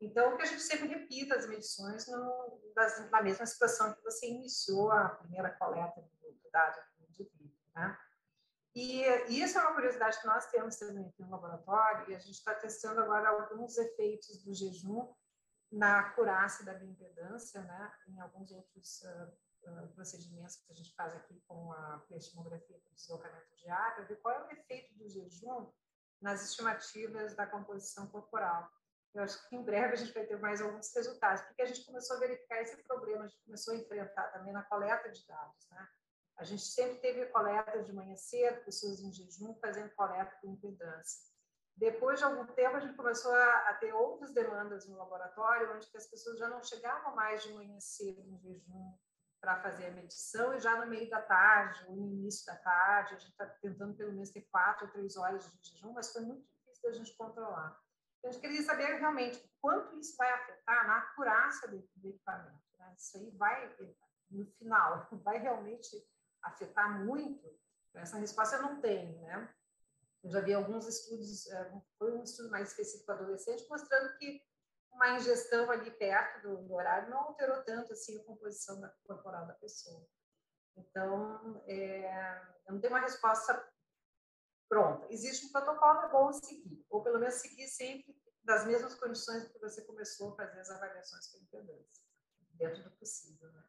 Então, 0.00 0.36
que 0.36 0.42
a 0.42 0.46
gente 0.46 0.62
sempre 0.62 0.86
repita 0.86 1.34
as 1.34 1.48
medições 1.48 2.06
no, 2.06 2.60
das, 2.74 3.10
na 3.10 3.20
mesma 3.20 3.44
situação 3.44 3.92
que 3.94 4.02
você 4.02 4.28
iniciou 4.28 4.92
a 4.92 5.08
primeira 5.08 5.50
coleta 5.50 6.00
do, 6.00 6.32
do 6.32 6.50
dado 6.52 6.80
do 6.98 7.06
indivíduo, 7.08 7.58
né? 7.74 7.98
E, 8.74 9.02
e 9.28 9.42
isso 9.42 9.58
é 9.58 9.60
uma 9.60 9.74
curiosidade 9.74 10.20
que 10.20 10.26
nós 10.26 10.46
temos 10.50 10.76
também 10.76 11.08
aqui 11.08 11.22
no 11.22 11.30
laboratório, 11.30 12.10
e 12.10 12.14
a 12.14 12.18
gente 12.20 12.36
está 12.36 12.54
testando 12.54 13.00
agora 13.00 13.28
alguns 13.28 13.76
efeitos 13.76 14.44
do 14.44 14.54
jejum 14.54 15.12
na 15.70 16.00
acurácia 16.00 16.64
da 16.64 16.74
bioimpedância, 16.74 17.60
né, 17.62 17.92
em 18.08 18.20
alguns 18.20 18.52
outros 18.52 19.02
uh, 19.02 19.32
uh, 19.68 19.88
procedimentos 19.94 20.56
que 20.56 20.72
a 20.72 20.74
gente 20.74 20.94
faz 20.94 21.14
aqui 21.14 21.40
com 21.46 21.72
a 21.72 22.04
pleistimografia 22.08 22.78
do 22.78 22.94
deslocamento 22.94 23.54
diário, 23.56 24.06
ver 24.06 24.16
qual 24.16 24.34
é 24.34 24.44
o 24.46 24.50
efeito 24.52 24.94
do 24.96 25.08
jejum 25.08 25.70
nas 26.20 26.44
estimativas 26.44 27.34
da 27.34 27.46
composição 27.46 28.06
corporal. 28.08 28.70
Eu 29.14 29.22
acho 29.22 29.48
que 29.48 29.56
em 29.56 29.62
breve 29.62 29.94
a 29.94 29.96
gente 29.96 30.12
vai 30.12 30.26
ter 30.26 30.38
mais 30.38 30.60
alguns 30.60 30.94
resultados, 30.94 31.42
porque 31.42 31.62
a 31.62 31.66
gente 31.66 31.84
começou 31.84 32.16
a 32.16 32.20
verificar 32.20 32.60
esse 32.60 32.76
problema, 32.84 33.24
a 33.24 33.28
gente 33.28 33.42
começou 33.44 33.74
a 33.74 33.76
enfrentar 33.76 34.28
também 34.32 34.52
na 34.52 34.62
coleta 34.64 35.10
de 35.10 35.26
dados, 35.26 35.68
né? 35.70 35.88
A 36.36 36.44
gente 36.44 36.62
sempre 36.62 36.98
teve 37.00 37.26
coleta 37.26 37.82
de 37.82 37.92
manhã 37.92 38.14
cedo, 38.14 38.64
pessoas 38.64 39.00
em 39.00 39.12
jejum 39.12 39.54
fazendo 39.56 39.92
coleta 39.94 40.36
com 40.40 40.52
impedância. 40.52 41.26
Depois 41.76 42.18
de 42.18 42.24
algum 42.24 42.46
tempo, 42.46 42.76
a 42.76 42.80
gente 42.80 42.96
começou 42.96 43.32
a, 43.32 43.70
a, 43.70 43.74
ter 43.74 43.92
outras 43.92 44.32
demandas 44.32 44.86
no 44.88 44.96
laboratório, 44.96 45.74
onde 45.74 45.88
as 45.96 46.06
pessoas 46.06 46.38
já 46.38 46.48
não 46.48 46.62
chegavam 46.62 47.14
mais 47.14 47.42
de 47.42 47.52
manhã 47.52 47.78
cedo 47.80 48.20
em 48.20 48.38
jejum 48.38 48.96
para 49.40 49.60
fazer 49.62 49.86
a 49.86 49.90
medição, 49.92 50.54
e 50.54 50.60
já 50.60 50.80
no 50.80 50.90
meio 50.90 51.08
da 51.08 51.22
tarde, 51.22 51.84
ou 51.88 51.96
no 51.96 52.12
início 52.12 52.44
da 52.46 52.56
tarde, 52.56 53.14
a 53.14 53.18
gente 53.18 53.30
está 53.30 53.46
tentando 53.46 53.94
pelo 53.96 54.12
menos 54.12 54.30
ter 54.30 54.42
quatro 54.50 54.86
ou 54.86 54.92
três 54.92 55.16
horas 55.16 55.50
de 55.50 55.70
jejum, 55.70 55.92
mas 55.92 56.12
foi 56.12 56.22
muito 56.22 56.44
difícil 56.44 56.82
da 56.82 56.92
gente 56.92 57.16
controlar. 57.16 57.80
Então, 58.18 58.30
a 58.30 58.32
gente 58.32 58.40
queria 58.40 58.62
saber 58.62 58.98
realmente 58.98 59.48
quanto 59.60 59.96
isso 59.96 60.16
vai 60.16 60.30
afetar 60.30 60.86
na 60.86 60.98
acurácia 60.98 61.68
do, 61.68 61.88
do 61.96 62.08
equipamento. 62.08 62.62
Né? 62.78 62.94
Isso 62.96 63.16
aí 63.16 63.30
vai, 63.36 63.76
no 64.30 64.46
final, 64.58 65.08
vai 65.22 65.38
realmente 65.38 66.04
afetar 66.42 67.04
muito, 67.04 67.48
essa 67.94 68.18
resposta 68.18 68.56
eu 68.56 68.62
não 68.62 68.80
tenho, 68.80 69.20
né? 69.22 69.52
Eu 70.22 70.30
já 70.30 70.40
vi 70.40 70.52
alguns 70.52 70.86
estudos, 70.86 71.46
é, 71.46 71.82
foi 71.98 72.12
um 72.12 72.22
estudo 72.22 72.50
mais 72.50 72.68
específico 72.68 73.10
adolescente, 73.12 73.66
mostrando 73.68 74.16
que 74.18 74.42
uma 74.98 75.16
ingestão 75.16 75.70
ali 75.70 75.90
perto 75.92 76.42
do, 76.42 76.66
do, 76.66 76.74
horário 76.74 77.08
não 77.08 77.20
alterou 77.20 77.62
tanto 77.62 77.92
assim 77.92 78.18
a 78.18 78.24
composição 78.24 78.80
da, 78.80 78.88
corporal 79.04 79.46
da 79.46 79.54
pessoa. 79.54 80.04
Então, 80.76 81.62
é, 81.66 82.42
eu 82.66 82.74
não 82.74 82.80
tenho 82.80 82.92
uma 82.92 83.00
resposta 83.00 83.64
pronta. 84.68 85.06
Existe 85.10 85.46
um 85.46 85.52
protocolo, 85.52 86.00
é 86.00 86.08
bom 86.10 86.32
seguir, 86.32 86.84
ou 86.90 87.02
pelo 87.02 87.20
menos 87.20 87.36
seguir 87.36 87.68
sempre 87.68 88.14
das 88.42 88.66
mesmas 88.66 88.94
condições 88.96 89.46
que 89.48 89.58
você 89.58 89.84
começou 89.84 90.32
a 90.32 90.36
fazer 90.36 90.60
as 90.60 90.70
avaliações 90.70 91.28
com 91.28 91.38
impedância, 91.38 92.04
dentro 92.54 92.82
do 92.82 92.90
possível. 92.92 93.50
Né? 93.52 93.62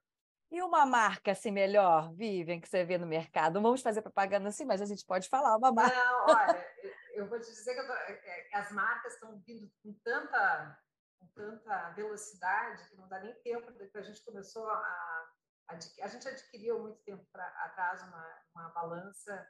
E 0.52 0.62
uma 0.64 0.86
marca 0.86 1.32
assim 1.32 1.52
melhor, 1.52 2.12
Vivian, 2.14 2.60
que 2.60 2.68
você 2.68 2.84
vê 2.84 2.98
no 2.98 3.06
mercado? 3.06 3.62
vamos 3.62 3.82
fazer 3.82 4.02
propaganda 4.02 4.50
assim, 4.50 4.66
mas 4.66 4.82
a 4.82 4.86
gente 4.86 5.06
pode 5.06 5.30
falar 5.30 5.56
uma 5.58 5.72
marca. 5.72 5.96
Não, 5.96 6.26
olha, 6.28 6.68
eu 7.14 7.28
vou 7.28 7.40
te 7.40 7.52
dizer 7.52 7.76
que 7.76 7.86
tô, 7.86 7.94
é, 7.94 8.50
é, 8.54 8.58
as 8.58 8.72
marcas 8.72 9.14
estão 9.14 9.38
vindo 9.46 9.70
com 9.84 9.94
tanta, 10.04 10.80
com 11.20 11.28
tanta 11.28 11.90
velocidade 11.92 12.88
que 12.90 12.96
não 12.96 13.08
dá 13.08 13.20
nem 13.20 13.34
tempo, 13.42 13.74
que 13.74 13.98
a 13.98 14.02
gente 14.02 14.24
começou 14.24 14.68
a, 14.70 15.30
a, 15.68 16.08
gente 16.08 16.28
adquiriu 16.28 16.80
muito 16.80 17.02
tempo 17.04 17.26
pra, 17.32 17.46
atrás 17.66 18.02
uma, 18.02 18.42
uma 18.56 18.70
balança, 18.70 19.48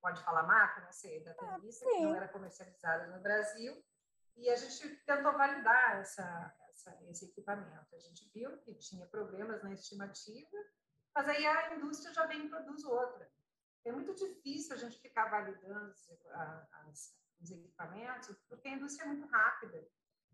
pode 0.00 0.22
falar 0.22 0.44
marca, 0.44 0.80
não 0.82 0.92
sei, 0.92 1.22
da 1.24 1.34
Televisa, 1.34 1.84
ah, 1.84 1.90
que 1.90 2.00
não 2.02 2.14
era 2.14 2.28
comercializada 2.28 3.06
no 3.08 3.20
Brasil, 3.20 3.84
e 4.36 4.48
a 4.48 4.56
gente 4.56 4.96
tentou 5.04 5.32
validar 5.32 5.98
essa, 5.98 6.54
essa, 6.70 6.96
esse 7.08 7.24
equipamento. 7.24 7.96
A 7.96 7.98
gente 7.98 8.30
viu 8.32 8.56
que 8.58 8.74
tinha 8.76 9.06
problemas 9.06 9.62
na 9.62 9.72
estimativa, 9.72 10.56
mas 11.14 11.28
aí 11.28 11.44
a 11.44 11.74
indústria 11.74 12.14
já 12.14 12.26
vem 12.26 12.46
e 12.46 12.48
produz 12.48 12.84
outra. 12.84 13.28
É 13.84 13.90
muito 13.90 14.14
difícil 14.14 14.74
a 14.74 14.78
gente 14.78 15.00
ficar 15.00 15.28
validando 15.28 15.92
as, 16.86 17.16
os 17.40 17.50
equipamentos, 17.50 18.36
porque 18.48 18.68
a 18.68 18.72
indústria 18.72 19.04
é 19.04 19.08
muito 19.08 19.26
rápida. 19.26 19.88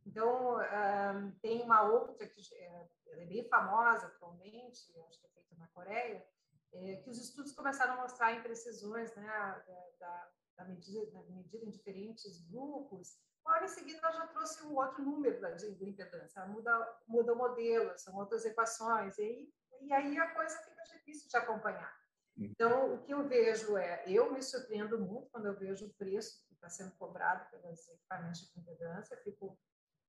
Então, 0.06 0.58
um, 0.58 1.30
tem 1.40 1.62
uma 1.62 1.82
outra 1.82 2.26
que 2.26 2.54
é, 2.54 2.88
é, 3.08 3.26
bem 3.26 3.48
famosa 3.48 4.06
atualmente, 4.06 4.92
acho 5.06 5.20
que 5.20 5.26
é 5.26 5.30
feita 5.30 5.56
na 5.56 5.66
Coreia, 5.68 6.26
é, 6.72 6.96
que 6.96 7.10
os 7.10 7.18
estudos 7.18 7.52
começaram 7.52 7.94
a 7.94 8.02
mostrar 8.02 8.34
imprecisões 8.34 9.14
né, 9.14 9.26
da, 9.26 9.90
da, 9.98 10.30
da, 10.58 10.64
medida, 10.64 11.10
da 11.10 11.22
medida 11.22 11.64
em 11.64 11.70
diferentes 11.70 12.46
grupos, 12.50 13.18
Logo 13.46 13.64
em 13.64 13.68
seguida, 13.68 13.98
ela 14.02 14.12
já 14.12 14.26
trouxe 14.28 14.64
um 14.64 14.74
outro 14.74 15.04
número 15.04 15.38
da, 15.40 15.50
de, 15.50 15.74
de 15.74 15.84
impedância, 15.84 16.46
muda, 16.46 16.98
muda 17.06 17.34
o 17.34 17.36
modelo, 17.36 17.96
são 17.98 18.16
outras 18.16 18.44
equações, 18.46 19.18
e 19.18 19.22
aí, 19.22 19.52
e 19.82 19.92
aí 19.92 20.18
a 20.18 20.34
coisa 20.34 20.56
fica 20.62 20.82
difícil 20.84 21.28
de 21.28 21.36
acompanhar. 21.36 21.94
Uhum. 22.36 22.46
Então, 22.46 22.94
o 22.94 23.02
que 23.02 23.12
eu 23.12 23.28
vejo 23.28 23.76
é, 23.76 24.02
eu 24.06 24.32
me 24.32 24.42
surpreendo 24.42 24.98
muito 24.98 25.28
quando 25.30 25.46
eu 25.46 25.56
vejo 25.58 25.86
o 25.86 25.94
preço 25.94 26.42
que 26.48 26.54
está 26.54 26.70
sendo 26.70 26.92
cobrado 26.96 27.48
pelos 27.50 27.86
equipamentos 27.86 28.50
de 28.50 28.58
impedância, 28.58 29.16
fico 29.18 29.58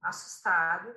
assustado, 0.01 0.95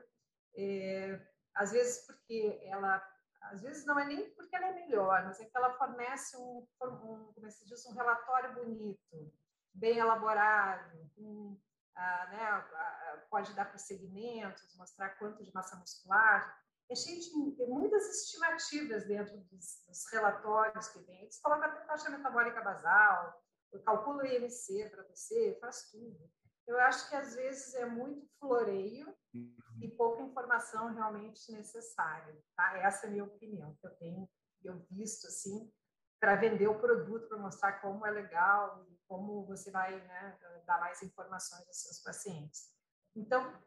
é, 0.57 1.21
às 1.55 1.73
vezes 1.73 2.07
porque 2.07 2.61
ela, 2.64 3.02
às 3.43 3.62
vezes 3.62 3.85
não 3.87 3.99
é 3.99 4.07
nem 4.07 4.31
porque 4.35 4.55
ela 4.55 4.69
é 4.69 4.73
melhor, 4.75 5.25
mas 5.25 5.40
é 5.40 5.45
que 5.45 5.57
ela 5.57 5.76
fornece 5.76 6.37
um, 6.37 6.67
um 6.83 7.33
como 7.33 7.47
é 7.47 7.50
se 7.50 7.67
diz, 7.67 7.85
um 7.87 7.95
relatório 7.95 8.55
bonito, 8.55 9.33
bem 9.75 9.99
elaborado, 9.99 11.11
um, 11.17 11.59
ah, 11.97 12.26
né, 12.31 13.19
pode 13.31 13.52
dar 13.55 13.69
prosseguimentos, 13.69 14.76
mostrar 14.76 15.11
quanto 15.19 15.43
de 15.43 15.52
massa 15.52 15.76
muscular. 15.76 16.57
É 16.90 16.95
cheio 16.95 17.21
de 17.21 17.67
muitas 17.67 18.09
estimativas 18.09 19.05
dentro 19.07 19.37
dos, 19.37 19.85
dos 19.87 20.11
relatórios 20.11 20.88
que 20.88 21.00
vem. 21.00 21.23
Eles 21.23 21.40
colocam 21.40 21.69
até 21.69 21.81
taxa 21.85 22.09
metabólica 22.09 22.62
basal, 22.62 23.43
calcula 23.85 24.23
o 24.23 24.26
IMC 24.26 24.88
para 24.90 25.02
você, 25.05 25.59
faz 25.61 25.90
tudo. 25.90 26.31
Eu 26.69 26.79
acho 26.81 27.09
que 27.09 27.17
às 27.17 27.35
vezes 27.35 27.75
é 27.75 27.87
muito 27.87 28.29
floreio 28.39 29.09
uhum. 29.35 29.79
e 29.81 29.89
pouca 29.89 30.23
informação 30.23 30.93
realmente 30.93 31.51
necessária. 31.51 32.39
Tá? 32.55 32.79
Essa 32.79 33.07
é 33.07 33.09
a 33.09 33.13
minha 33.13 33.25
opinião, 33.25 33.75
que 33.77 33.87
eu 33.87 33.91
tenho 33.97 34.29
eu 34.65 34.79
visto 34.91 35.27
assim 35.29 35.73
para 36.21 36.35
vender 36.35 36.67
o 36.67 36.79
produto, 36.79 37.29
para 37.29 37.39
mostrar 37.39 37.81
como 37.81 38.05
é 38.05 38.11
legal 38.11 38.85
como 39.07 39.47
você 39.47 39.71
vai 39.71 39.99
né, 39.99 40.39
dar 40.67 40.79
mais 40.81 41.03
informações 41.03 41.67
aos 41.67 41.81
seus 41.81 42.01
pacientes. 42.01 42.71
Então, 43.17 43.59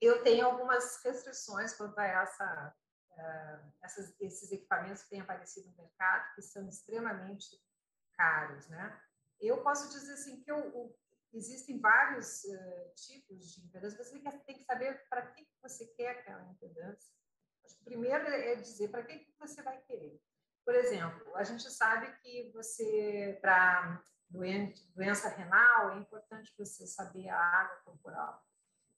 eu 0.00 0.22
tenho 0.22 0.44
algumas 0.44 1.02
restrições 1.02 1.74
quanto 1.74 1.98
a 1.98 2.04
essa, 2.04 2.76
uh, 3.12 3.72
essas, 3.82 4.14
esses 4.20 4.52
equipamentos 4.52 5.02
que 5.04 5.10
têm 5.10 5.20
aparecido 5.20 5.70
no 5.70 5.76
mercado, 5.76 6.34
que 6.34 6.42
são 6.42 6.68
extremamente 6.68 7.58
caros, 8.12 8.68
né? 8.68 9.00
Eu 9.40 9.62
posso 9.62 9.90
dizer 9.90 10.12
assim 10.12 10.42
que 10.42 10.50
eu, 10.50 10.94
existem 11.34 11.80
vários 11.80 12.44
uh, 12.44 12.94
tipos 12.94 13.52
de 13.52 13.64
impedância. 13.66 14.02
Você 14.02 14.18
tem 14.46 14.56
que 14.56 14.64
saber 14.64 15.02
para 15.08 15.26
que 15.26 15.46
você 15.62 15.86
quer 15.88 16.10
aquela 16.10 16.44
impedância. 16.44 17.12
Acho 17.64 17.76
que 17.76 17.82
o 17.82 17.84
primeiro 17.84 18.26
é 18.26 18.54
dizer 18.56 18.88
para 18.88 19.02
que 19.02 19.34
você 19.38 19.62
vai 19.62 19.80
querer. 19.82 20.20
Por 20.64 20.74
exemplo, 20.74 21.36
a 21.36 21.42
gente 21.42 21.70
sabe 21.70 22.10
que 22.22 22.50
você, 22.52 23.38
para 23.40 24.02
doença 24.30 25.28
renal, 25.28 25.92
é 25.92 25.98
importante 25.98 26.54
você 26.56 26.86
saber 26.86 27.28
a 27.28 27.38
água 27.38 27.76
corporal. 27.84 28.42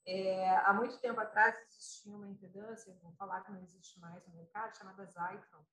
É, 0.06 0.56
há 0.58 0.72
muito 0.72 1.00
tempo 1.00 1.18
atrás 1.18 1.56
existia 1.68 2.14
uma 2.14 2.28
impedância, 2.28 2.96
vou 3.02 3.12
falar 3.14 3.40
que 3.42 3.50
não 3.50 3.60
existe 3.60 3.98
mais 3.98 4.24
no 4.26 4.34
mercado, 4.34 4.76
chamada 4.76 5.04
Zytron. 5.04 5.64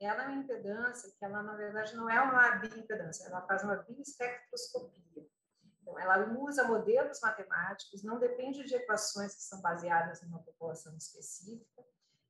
Ela 0.00 0.24
é 0.24 0.28
uma 0.28 0.42
impedância 0.42 1.12
que 1.16 1.24
ela, 1.24 1.42
na 1.42 1.54
verdade, 1.54 1.94
não 1.94 2.10
é 2.10 2.20
uma 2.20 2.56
bioimpedância, 2.56 3.26
ela 3.26 3.46
faz 3.46 3.62
uma 3.62 3.76
biespectroscopia. 3.76 5.00
Então, 5.80 5.98
ela 5.98 6.28
usa 6.38 6.64
modelos 6.64 7.20
matemáticos, 7.20 8.02
não 8.02 8.18
depende 8.18 8.64
de 8.64 8.74
equações 8.74 9.34
que 9.34 9.42
são 9.42 9.60
baseadas 9.60 10.22
em 10.22 10.26
uma 10.26 10.42
população 10.42 10.96
específica, 10.96 11.84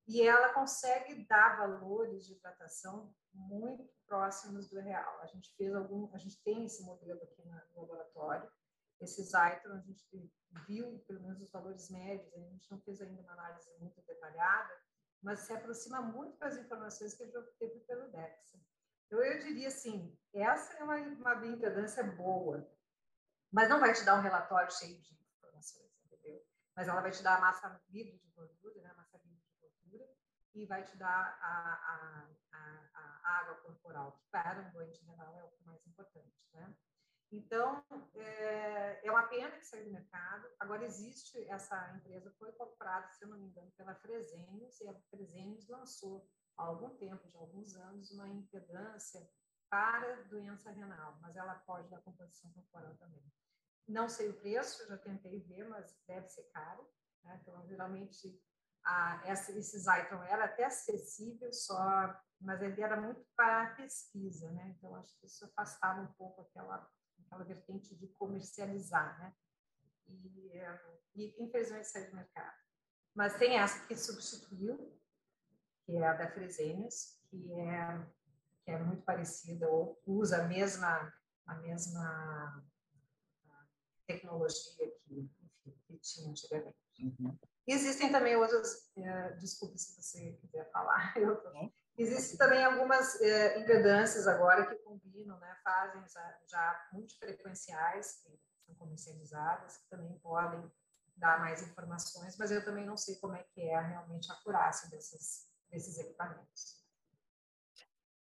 e 0.07 0.23
ela 0.23 0.52
consegue 0.52 1.25
dar 1.26 1.59
valores 1.59 2.26
de 2.26 2.33
hidratação 2.33 3.14
muito 3.33 3.88
próximos 4.07 4.69
do 4.69 4.80
real. 4.80 5.21
A 5.21 5.26
gente 5.26 5.54
fez 5.57 5.75
algum, 5.75 6.12
a 6.12 6.19
gente 6.19 6.42
tem 6.42 6.64
esse 6.64 6.83
modelo 6.83 7.23
aqui 7.23 7.42
no 7.45 7.80
laboratório. 7.80 8.50
Esse 9.00 9.23
Zyton, 9.23 9.73
a 9.73 9.78
gente 9.78 10.04
viu 10.66 10.99
pelo 11.07 11.21
menos 11.23 11.40
os 11.40 11.50
valores 11.50 11.88
médios, 11.90 12.35
a 12.35 12.40
gente 12.40 12.71
não 12.71 12.80
fez 12.80 13.00
ainda 13.00 13.23
uma 13.23 13.33
análise 13.33 13.71
muito 13.78 14.02
detalhada, 14.02 14.71
mas 15.23 15.40
se 15.40 15.52
aproxima 15.52 16.02
muito 16.02 16.37
das 16.38 16.57
informações 16.57 17.14
que 17.14 17.23
a 17.23 17.26
gente 17.26 17.38
obteve 17.38 17.78
pelo 17.80 18.11
DEXA. 18.11 18.59
Então, 19.07 19.23
eu 19.23 19.38
diria 19.40 19.69
assim, 19.69 20.16
essa 20.35 20.75
é 20.75 20.85
uma, 20.85 20.97
uma 20.97 21.35
bioimpedância 21.37 22.02
boa, 22.02 22.69
mas 23.52 23.69
não 23.69 23.80
vai 23.80 23.92
te 23.92 24.04
dar 24.04 24.16
um 24.16 24.23
relatório 24.23 24.73
cheio 24.73 25.00
de 25.00 25.14
informações, 25.14 25.90
entendeu? 26.04 26.45
Mas 26.76 26.88
ela 26.88 27.00
vai 27.00 27.11
te 27.11 27.23
dar 27.23 27.37
a 27.37 27.40
massa 27.40 27.80
livre 27.88 28.19
de 28.19 28.28
gordura, 28.30 28.80
né? 28.83 28.90
a 28.90 28.95
massa 28.95 29.19
livre 29.19 29.42
de 29.45 29.57
gordura, 29.61 30.09
e 30.54 30.66
vai 30.66 30.85
te 30.85 30.97
dar 30.97 31.38
a, 31.40 31.73
a, 31.73 32.28
a, 32.52 33.21
a 33.25 33.38
água 33.40 33.54
corporal, 33.57 34.12
que 34.12 34.25
para 34.30 34.61
um 34.61 34.71
doente 34.71 35.04
renal 35.04 35.38
é 35.38 35.45
o 35.45 35.47
é 35.47 35.64
mais 35.64 35.87
importante, 35.87 36.35
né? 36.52 36.75
Então, 37.33 37.85
é, 38.16 39.07
é 39.07 39.11
uma 39.11 39.23
pena 39.28 39.57
que 39.57 39.64
saiu 39.64 39.85
do 39.85 39.92
mercado. 39.92 40.49
Agora, 40.59 40.85
existe 40.85 41.38
essa 41.49 41.95
empresa, 41.95 42.35
foi 42.38 42.50
comprada, 42.52 43.09
se 43.12 43.25
eu 43.25 43.28
não 43.28 43.38
me 43.38 43.47
engano, 43.47 43.71
pela 43.76 43.95
Fresenius, 43.95 44.80
e 44.80 44.88
a 44.88 44.95
Fresenius 45.11 45.69
lançou, 45.69 46.28
há 46.57 46.64
algum 46.64 46.97
tempo, 46.97 47.28
de 47.28 47.37
alguns 47.37 47.76
anos, 47.76 48.11
uma 48.11 48.28
impedância 48.28 49.28
para 49.71 50.23
doença 50.25 50.73
renal, 50.73 51.16
mas 51.21 51.37
ela 51.37 51.54
pode 51.54 51.88
dar 51.88 52.00
composição 52.00 52.50
corporal 52.50 52.97
também. 52.97 53.23
Não 53.91 54.09
sei 54.09 54.29
o 54.29 54.41
preço, 54.41 54.87
já 54.87 54.97
tentei 54.97 55.41
ver, 55.41 55.69
mas 55.69 55.93
deve 56.07 56.29
ser 56.29 56.45
caro. 56.53 56.89
Né? 57.25 57.41
Então, 57.43 57.67
geralmente, 57.67 58.41
a, 58.85 59.21
essa, 59.27 59.51
esse 59.53 59.79
Zyton 59.79 60.23
era 60.23 60.45
até 60.45 60.65
acessível, 60.65 61.53
só, 61.53 61.77
mas 62.41 62.63
ele 62.63 62.81
era 62.81 63.01
muito 63.01 63.27
para 63.35 63.75
pesquisa, 63.75 64.49
né? 64.53 64.75
Então, 64.77 64.95
acho 64.95 65.19
que 65.19 65.27
isso 65.27 65.45
afastava 65.45 66.01
um 66.03 66.13
pouco 66.13 66.43
aquela, 66.43 66.89
aquela 67.27 67.45
vertente 67.45 67.95
de 67.97 68.07
comercializar, 68.15 69.19
né? 69.19 69.35
E, 70.07 70.95
e 71.17 71.43
infelizmente 71.43 71.89
saiu 71.89 72.11
do 72.11 72.17
mercado. 72.17 72.57
Mas 73.13 73.37
tem 73.39 73.59
essa 73.59 73.87
que 73.87 73.97
substituiu, 73.97 74.97
que 75.85 75.97
é 75.97 76.07
a 76.07 76.15
da 76.15 76.31
Fresenius, 76.31 77.21
que 77.29 77.53
é 77.53 78.07
que 78.65 78.71
é 78.71 78.79
muito 78.79 79.03
parecida 79.03 79.69
ou 79.69 80.01
usa 80.07 80.43
a 80.43 80.47
mesma 80.47 81.13
a 81.47 81.55
mesma 81.57 82.65
tecnologia 84.13 84.91
que, 85.05 85.15
enfim, 85.15 85.51
que 85.87 85.99
tinha 85.99 86.31
antigamente. 86.31 86.77
Uhum. 87.01 87.39
Existem 87.67 88.11
também 88.11 88.37
outras, 88.37 88.91
é, 88.97 89.31
desculpe 89.33 89.79
se 89.79 90.01
você 90.01 90.33
quiser 90.41 90.71
falar, 90.73 91.15
eu, 91.17 91.41
existem 91.97 92.37
também 92.37 92.65
algumas 92.65 93.21
é, 93.21 93.61
impedâncias 93.61 94.27
agora 94.27 94.67
que 94.67 94.83
combinam, 94.83 95.39
né, 95.39 95.57
fazem 95.63 96.03
já, 96.09 96.39
já 96.49 96.89
multifrequenciais, 96.93 98.23
que 98.23 98.41
são 98.67 98.75
comercializadas, 98.75 99.77
que 99.77 99.89
também 99.89 100.19
podem 100.19 100.71
dar 101.17 101.39
mais 101.39 101.63
informações, 101.63 102.37
mas 102.39 102.51
eu 102.51 102.65
também 102.65 102.87
não 102.87 102.97
sei 102.97 103.17
como 103.17 103.37
é 103.37 103.43
que 103.43 103.61
é 103.61 103.79
realmente 103.79 104.31
a 104.31 104.35
acurácia 104.35 104.89
desses, 104.89 105.47
desses 105.71 105.99
equipamentos. 105.99 106.79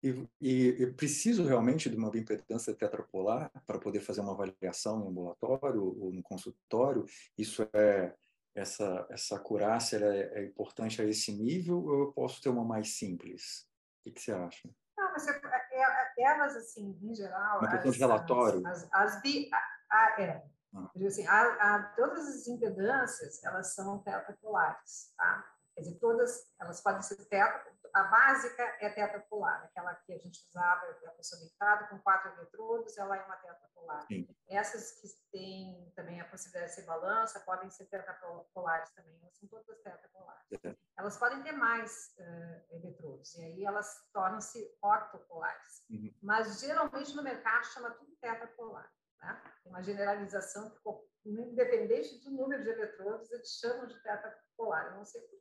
E, 0.02 0.28
e, 0.40 0.82
e, 0.82 0.92
preciso 0.92 1.44
realmente 1.44 1.90
de 1.90 1.96
uma 1.96 2.10
bioimpedância 2.10 2.74
tetrapolar 2.74 3.50
para 3.66 3.80
poder 3.80 4.00
fazer 4.00 4.20
uma 4.20 4.32
avaliação 4.32 5.02
em 5.02 5.08
ambulatório 5.08 5.82
ou 6.00 6.12
no 6.12 6.22
consultório? 6.22 7.04
Isso 7.36 7.68
é 7.72 8.14
essa 8.54 9.06
essa 9.10 9.36
acurácia 9.36 9.98
é, 9.98 10.40
é, 10.40 10.44
importante 10.44 11.00
a 11.00 11.04
esse 11.04 11.32
nível 11.32 11.84
ou 11.84 12.00
eu 12.00 12.12
posso 12.12 12.40
ter 12.40 12.48
uma 12.48 12.64
mais 12.64 12.96
simples? 12.96 13.68
O 14.00 14.04
que, 14.04 14.12
que 14.12 14.20
você 14.20 14.32
acha? 14.32 14.68
Não, 14.96 15.12
mas 15.12 15.26
é, 15.26 15.32
é, 15.32 15.82
é, 15.82 16.22
elas 16.22 16.56
assim, 16.56 16.96
em 17.02 17.14
geral, 17.14 17.58
uma 17.58 17.68
questão 17.68 17.90
de 17.90 17.98
relatório. 17.98 18.66
As, 18.66 18.84
as, 18.84 19.14
as 19.14 19.22
bi, 19.22 19.48
a, 19.90 20.22
é, 20.22 20.44
ah. 20.74 20.90
assim, 21.06 21.26
a, 21.26 21.42
a, 21.42 21.82
todas 21.96 22.28
as 22.28 22.46
impedâncias 22.46 23.42
elas 23.44 23.74
são 23.74 23.98
tetrapolares, 23.98 25.12
tá? 25.16 25.44
Quer 25.74 25.82
dizer, 25.82 25.98
todas 26.00 26.50
elas 26.60 26.80
podem 26.80 27.02
ser 27.02 27.24
tetra, 27.26 27.64
a 27.94 28.04
básica 28.04 28.62
é 28.80 28.90
tetrapolar, 28.90 29.64
aquela 29.64 29.94
que 29.94 30.12
a 30.12 30.18
gente 30.18 30.46
usava, 30.48 30.86
a 31.06 31.10
pessoa 31.12 31.40
deitada 31.40 31.86
com 31.88 31.98
quatro 31.98 32.32
eletrodos, 32.32 32.96
ela 32.96 33.16
é 33.16 33.24
uma 33.24 33.36
tetrapolar. 33.36 34.06
Sim. 34.06 34.28
Essas 34.48 34.92
que 35.00 35.08
têm 35.32 35.92
também 35.94 36.20
a 36.20 36.24
possibilidade 36.24 36.70
de 36.70 36.74
ser 36.76 36.86
balança 36.86 37.40
podem 37.40 37.70
ser 37.70 37.86
tetrapolares 37.86 38.90
também, 38.90 39.18
elas 39.20 39.36
são 39.36 39.48
todas 39.48 39.80
tetrapolares. 39.82 40.44
É. 40.64 40.76
Elas 40.98 41.16
podem 41.16 41.42
ter 41.42 41.52
mais 41.52 42.14
uh, 42.18 42.76
eletrodos, 42.76 43.34
e 43.36 43.42
aí 43.42 43.64
elas 43.64 44.08
tornam-se 44.12 44.76
ortopolares. 44.82 45.84
Uhum. 45.90 46.14
Mas 46.22 46.60
geralmente 46.60 47.14
no 47.14 47.22
mercado 47.22 47.64
chama 47.66 47.90
tudo 47.92 48.16
tetrapolar. 48.20 48.90
Né? 49.20 49.42
Tem 49.62 49.72
uma 49.72 49.82
generalização 49.82 50.70
que, 50.70 51.30
independente 51.30 52.18
do 52.24 52.30
número 52.30 52.62
de 52.62 52.70
eletrodos, 52.70 53.30
eles 53.30 53.58
chamam 53.58 53.86
de 53.86 54.00
tetrapolar. 54.02 54.86
Eu 54.86 54.96
não 54.96 55.04
sei 55.04 55.20
por 55.22 55.38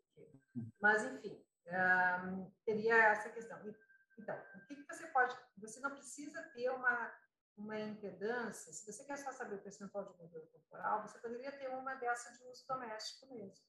mas, 0.82 1.04
enfim, 1.04 1.44
um, 1.69 2.51
teria 2.65 2.95
essa 2.95 3.30
questão. 3.30 3.60
Então, 4.17 4.36
o 4.56 4.65
que, 4.65 4.75
que 4.75 4.93
você 4.93 5.08
pode... 5.08 5.38
Você 5.58 5.80
não 5.80 5.91
precisa 5.91 6.41
ter 6.53 6.69
uma, 6.71 7.13
uma 7.58 7.80
impedância. 7.80 8.71
Se 8.71 8.86
você 8.86 9.03
quer 9.03 9.17
só 9.17 9.32
saber 9.32 9.56
o 9.56 9.62
percentual 9.62 10.06
de 10.06 10.13
gordura 10.13 10.45
corporal, 10.47 11.01
você 11.01 11.19
poderia 11.19 11.51
ter 11.51 11.67
uma 11.69 11.95
dessa 11.95 12.32
de 12.38 12.43
uso 12.47 12.65
doméstico 12.67 13.27
mesmo. 13.34 13.65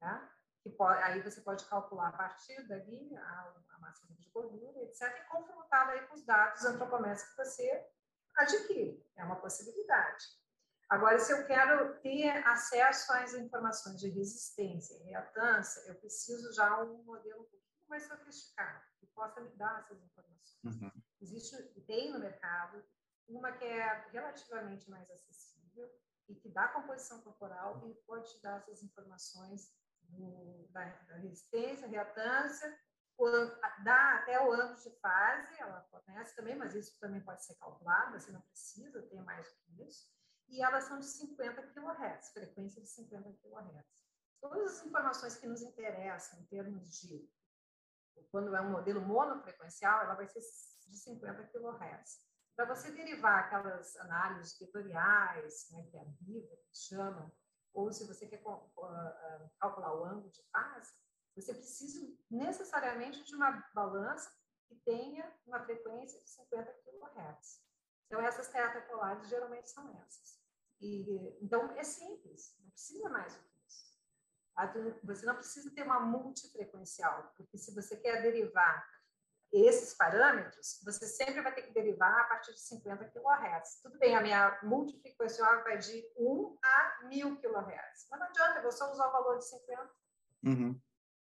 Tá? 0.00 0.32
Que 0.62 0.70
pode, 0.70 1.02
aí 1.02 1.22
você 1.22 1.40
pode 1.40 1.64
calcular 1.66 2.08
a 2.08 2.16
partir 2.16 2.66
dali 2.66 3.16
a, 3.16 3.54
a 3.70 3.78
massa 3.78 4.06
de 4.08 4.28
gordura, 4.30 4.82
etc., 4.82 5.02
e 5.02 5.28
confrontá-la 5.28 5.92
aí 5.92 6.06
com 6.06 6.14
os 6.14 6.24
dados 6.24 6.64
antropométricos 6.64 7.30
que 7.30 7.44
você 7.44 7.88
adquire. 8.36 9.10
É 9.16 9.24
uma 9.24 9.36
possibilidade. 9.36 10.24
Agora, 10.88 11.18
se 11.18 11.32
eu 11.32 11.44
quero 11.46 12.00
ter 12.00 12.30
acesso 12.46 13.12
às 13.12 13.34
informações 13.34 13.98
de 13.98 14.08
resistência 14.08 14.94
e 14.94 15.02
reatância, 15.04 15.80
eu 15.88 15.96
preciso 15.96 16.52
já 16.54 16.80
um 16.82 17.02
modelo 17.02 17.40
um 17.42 17.46
pouquinho 17.46 17.88
mais 17.88 18.06
sofisticado, 18.06 18.84
que 19.00 19.06
possa 19.08 19.40
me 19.40 19.50
dar 19.56 19.80
essas 19.80 20.00
informações. 20.00 20.58
Uhum. 20.64 21.02
Existe, 21.20 21.56
tem 21.86 22.12
no 22.12 22.20
mercado, 22.20 22.84
uma 23.28 23.50
que 23.52 23.64
é 23.64 24.08
relativamente 24.12 24.88
mais 24.88 25.10
acessível 25.10 25.90
e 26.28 26.36
que 26.36 26.48
dá 26.48 26.68
composição 26.68 27.20
corporal 27.20 27.82
e 27.88 27.94
pode 28.06 28.32
te 28.32 28.42
dar 28.42 28.58
essas 28.58 28.80
informações 28.84 29.74
do, 30.02 30.68
da, 30.70 30.84
da, 30.84 31.16
resistência, 31.16 31.88
reatância, 31.88 32.78
dá 33.82 34.20
até 34.20 34.40
o 34.40 34.52
ângulo 34.52 34.80
de 34.80 34.90
fase, 35.00 35.52
ela 35.58 35.82
fornece 35.90 36.36
também, 36.36 36.54
mas 36.54 36.76
isso 36.76 36.96
também 37.00 37.20
pode 37.20 37.44
ser 37.44 37.56
calculado, 37.56 38.20
você 38.20 38.30
não 38.30 38.40
precisa 38.42 39.02
ter 39.02 39.20
mais 39.22 39.48
do 39.48 39.56
que 39.64 39.82
isso 39.82 40.15
e 40.48 40.62
elas 40.62 40.84
são 40.84 40.98
de 40.98 41.06
50 41.06 41.62
kHz, 41.68 42.30
frequência 42.32 42.80
de 42.80 42.88
50 42.88 43.32
kHz. 43.42 44.06
Todas 44.40 44.78
as 44.78 44.86
informações 44.86 45.36
que 45.36 45.46
nos 45.46 45.62
interessam 45.62 46.38
em 46.40 46.44
termos 46.46 46.90
de 47.00 47.28
quando 48.30 48.54
é 48.54 48.60
um 48.60 48.70
modelo 48.70 49.00
monofrequencial, 49.00 50.02
ela 50.02 50.14
vai 50.14 50.26
ser 50.26 50.40
de 50.40 50.96
50 50.96 51.44
kHz. 51.48 52.26
Para 52.54 52.74
você 52.74 52.90
derivar 52.90 53.44
aquelas 53.44 53.96
análises 53.96 54.58
vetoriais, 54.58 55.68
né, 55.70 55.86
que 55.90 55.96
é 55.96 56.00
a 56.00 56.04
BIVA, 56.04 56.56
que 56.56 56.94
ou 57.74 57.92
se 57.92 58.06
você 58.06 58.26
quer 58.26 58.42
calcular 59.60 59.94
o 59.94 60.04
ângulo 60.04 60.30
de 60.30 60.42
fase, 60.50 60.94
você 61.34 61.52
precisa 61.52 62.00
necessariamente 62.30 63.22
de 63.22 63.34
uma 63.34 63.52
balança 63.74 64.32
que 64.66 64.74
tenha 64.76 65.30
uma 65.46 65.62
frequência 65.62 66.18
de 66.18 66.30
50 66.30 66.72
kHz. 66.72 67.65
Então, 68.06 68.20
essas 68.20 68.48
tetrapolares 68.48 69.28
geralmente 69.28 69.70
são 69.70 69.90
essas. 70.02 70.40
E, 70.80 71.38
então, 71.42 71.70
é 71.72 71.82
simples, 71.82 72.56
não 72.60 72.70
precisa 72.70 73.08
mais 73.08 73.34
do 73.34 73.42
que 73.42 73.56
isso. 73.66 73.96
Você 75.04 75.26
não 75.26 75.34
precisa 75.34 75.70
ter 75.74 75.82
uma 75.82 76.00
multifrequencial, 76.00 77.32
porque 77.36 77.58
se 77.58 77.74
você 77.74 77.96
quer 77.96 78.22
derivar 78.22 78.86
esses 79.52 79.94
parâmetros, 79.94 80.80
você 80.84 81.06
sempre 81.06 81.40
vai 81.40 81.54
ter 81.54 81.62
que 81.62 81.72
derivar 81.72 82.20
a 82.20 82.24
partir 82.24 82.52
de 82.52 82.60
50 82.60 83.04
kHz. 83.10 83.80
Tudo 83.82 83.98
bem, 83.98 84.16
a 84.16 84.20
minha 84.20 84.58
multifrequencial 84.62 85.62
vai 85.62 85.78
de 85.78 86.04
1 86.16 86.58
a 86.62 86.98
1000 87.08 87.40
kHz, 87.40 88.08
mas 88.10 88.20
não 88.20 88.26
adianta, 88.26 88.58
eu 88.58 88.62
vou 88.62 88.72
só 88.72 88.90
usar 88.90 89.08
o 89.08 89.12
valor 89.12 89.38
de 89.38 89.48
50. 89.48 89.94
Uhum. 90.44 90.80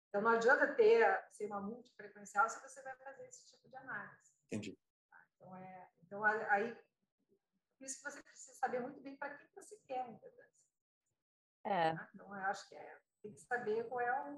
Então, 0.09 0.21
não 0.21 0.31
adianta 0.31 0.73
ter 0.73 1.23
ser 1.31 1.45
uma 1.45 1.61
multifrequencial 1.61 2.49
se 2.49 2.61
você 2.61 2.81
vai 2.81 2.95
fazer 2.97 3.27
esse 3.27 3.45
tipo 3.47 3.69
de 3.69 3.75
análise. 3.77 4.33
Entendi. 4.47 4.77
Então, 5.35 5.55
é, 5.55 5.89
então 6.09 6.23
aí, 6.25 6.75
por 7.77 7.85
isso 7.85 7.97
que 7.97 8.11
você 8.11 8.23
precisa 8.23 8.53
saber 8.55 8.81
muito 8.81 8.99
bem 8.99 9.15
para 9.15 9.29
que 9.37 9.45
você 9.55 9.77
quer 9.87 10.01
a 10.01 10.09
impedância. 10.09 10.49
É. 11.63 11.93
Tá? 11.93 12.09
Então, 12.15 12.27
eu 12.35 12.43
acho 12.45 12.67
que 12.67 12.75
é, 12.75 12.97
tem 13.21 13.31
que 13.31 13.39
saber 13.41 13.87
qual 13.87 14.01
é 14.01 14.31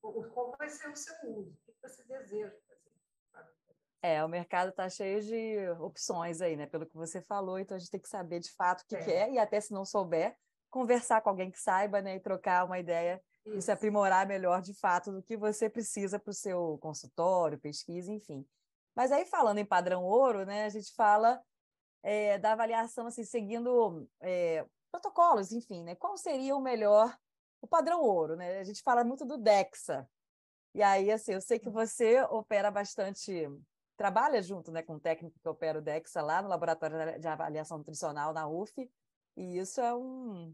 o, 0.00 0.30
qual 0.30 0.54
vai 0.56 0.68
ser 0.68 0.88
o 0.88 0.96
seu 0.96 1.14
uso, 1.24 1.58
o 1.66 1.72
que 1.72 1.82
você 1.82 2.04
deseja 2.04 2.54
fazer. 3.32 3.58
É, 4.00 4.24
o 4.24 4.28
mercado 4.28 4.68
está 4.68 4.88
cheio 4.88 5.20
de 5.20 5.68
opções 5.80 6.40
aí, 6.40 6.56
né? 6.56 6.66
Pelo 6.66 6.86
que 6.86 6.94
você 6.94 7.20
falou, 7.20 7.58
então 7.58 7.76
a 7.76 7.80
gente 7.80 7.90
tem 7.90 8.00
que 8.00 8.08
saber 8.08 8.38
de 8.38 8.52
fato 8.52 8.82
o 8.82 8.86
que 8.86 8.94
É. 8.94 9.04
quer 9.04 9.32
e 9.32 9.38
até 9.40 9.60
se 9.60 9.72
não 9.72 9.84
souber, 9.84 10.38
conversar 10.70 11.20
com 11.20 11.30
alguém 11.30 11.50
que 11.50 11.60
saiba, 11.60 12.00
né? 12.00 12.14
E 12.14 12.20
trocar 12.20 12.64
uma 12.64 12.78
ideia 12.78 13.20
e 13.44 13.50
se 13.52 13.58
Isso. 13.58 13.72
aprimorar 13.72 14.24
melhor 14.24 14.62
de 14.62 14.72
fato 14.72 15.10
do 15.10 15.20
que 15.20 15.36
você 15.36 15.68
precisa 15.68 16.16
para 16.16 16.30
o 16.30 16.34
seu 16.34 16.78
consultório, 16.78 17.58
pesquisa, 17.58 18.12
enfim. 18.12 18.46
Mas 18.98 19.12
aí 19.12 19.24
falando 19.24 19.58
em 19.58 19.64
padrão 19.64 20.02
ouro, 20.02 20.44
né? 20.44 20.64
A 20.64 20.68
gente 20.68 20.92
fala 20.92 21.40
é, 22.02 22.36
da 22.36 22.50
avaliação 22.50 23.06
assim, 23.06 23.22
seguindo 23.22 24.10
é, 24.20 24.66
protocolos, 24.90 25.52
enfim, 25.52 25.84
né? 25.84 25.94
Qual 25.94 26.16
seria 26.16 26.56
o 26.56 26.60
melhor, 26.60 27.16
o 27.60 27.68
padrão 27.68 28.02
ouro, 28.02 28.34
né? 28.34 28.58
A 28.58 28.64
gente 28.64 28.82
fala 28.82 29.04
muito 29.04 29.24
do 29.24 29.38
DEXA. 29.38 30.10
E 30.74 30.82
aí, 30.82 31.12
assim, 31.12 31.32
eu 31.32 31.40
sei 31.40 31.60
que 31.60 31.70
você 31.70 32.20
opera 32.22 32.72
bastante, 32.72 33.48
trabalha 33.96 34.42
junto, 34.42 34.72
né, 34.72 34.82
com 34.82 34.94
o 34.94 35.00
técnico 35.00 35.38
que 35.38 35.48
opera 35.48 35.78
o 35.78 35.82
DEXA 35.82 36.20
lá 36.20 36.42
no 36.42 36.48
Laboratório 36.48 37.20
de 37.20 37.28
Avaliação 37.28 37.78
Nutricional 37.78 38.32
na 38.32 38.48
UF, 38.48 38.90
e 39.36 39.58
isso 39.58 39.80
é 39.80 39.94
um, 39.94 40.52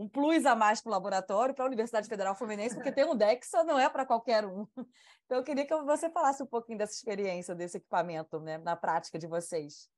um 0.00 0.08
plus 0.08 0.46
a 0.46 0.56
mais 0.56 0.80
para 0.80 0.88
o 0.88 0.92
laboratório, 0.92 1.54
para 1.54 1.64
a 1.64 1.68
Universidade 1.68 2.08
Federal 2.08 2.34
Fluminense, 2.34 2.74
porque 2.74 2.90
ter 2.90 3.04
um 3.04 3.14
DEXA 3.14 3.62
não 3.64 3.78
é 3.78 3.88
para 3.88 4.06
qualquer 4.06 4.44
um. 4.46 4.66
Então, 5.26 5.38
eu 5.38 5.44
queria 5.44 5.64
que 5.64 5.76
você 5.82 6.10
falasse 6.10 6.42
um 6.42 6.46
pouquinho 6.46 6.76
dessa 6.76 6.92
experiência, 6.92 7.54
desse 7.54 7.76
equipamento, 7.76 8.40
né, 8.40 8.58
na 8.58 8.74
prática 8.74 9.16
de 9.16 9.28
vocês. 9.28 9.88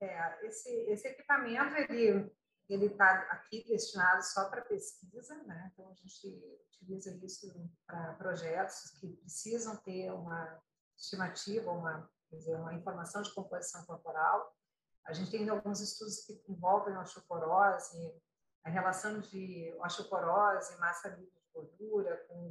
É, 0.00 0.46
esse, 0.46 0.70
esse 0.88 1.06
equipamento, 1.06 1.76
ele 1.76 2.32
ele 2.68 2.86
está 2.86 3.10
aqui 3.30 3.64
destinado 3.68 4.22
só 4.22 4.48
para 4.48 4.62
pesquisa, 4.62 5.34
né? 5.44 5.70
Então 5.72 5.90
a 5.90 5.94
gente 5.94 6.26
utiliza 6.70 7.14
isso 7.22 7.52
para 7.86 8.14
projetos 8.14 8.92
que 8.98 9.08
precisam 9.08 9.76
ter 9.76 10.10
uma 10.10 10.58
estimativa, 10.96 11.70
uma, 11.70 12.08
dizer, 12.30 12.56
uma 12.56 12.72
informação 12.72 13.20
de 13.20 13.34
composição 13.34 13.84
corporal. 13.84 14.56
A 15.04 15.12
gente 15.12 15.30
tem 15.30 15.48
alguns 15.48 15.80
estudos 15.80 16.24
que 16.24 16.42
envolvem 16.48 16.96
osteoporose, 16.96 18.14
a 18.64 18.70
relação 18.70 19.20
de 19.20 19.74
osteoporose, 19.80 20.78
massa 20.78 21.08
livre 21.08 21.30
de 21.30 21.52
gordura 21.52 22.16
com 22.28 22.50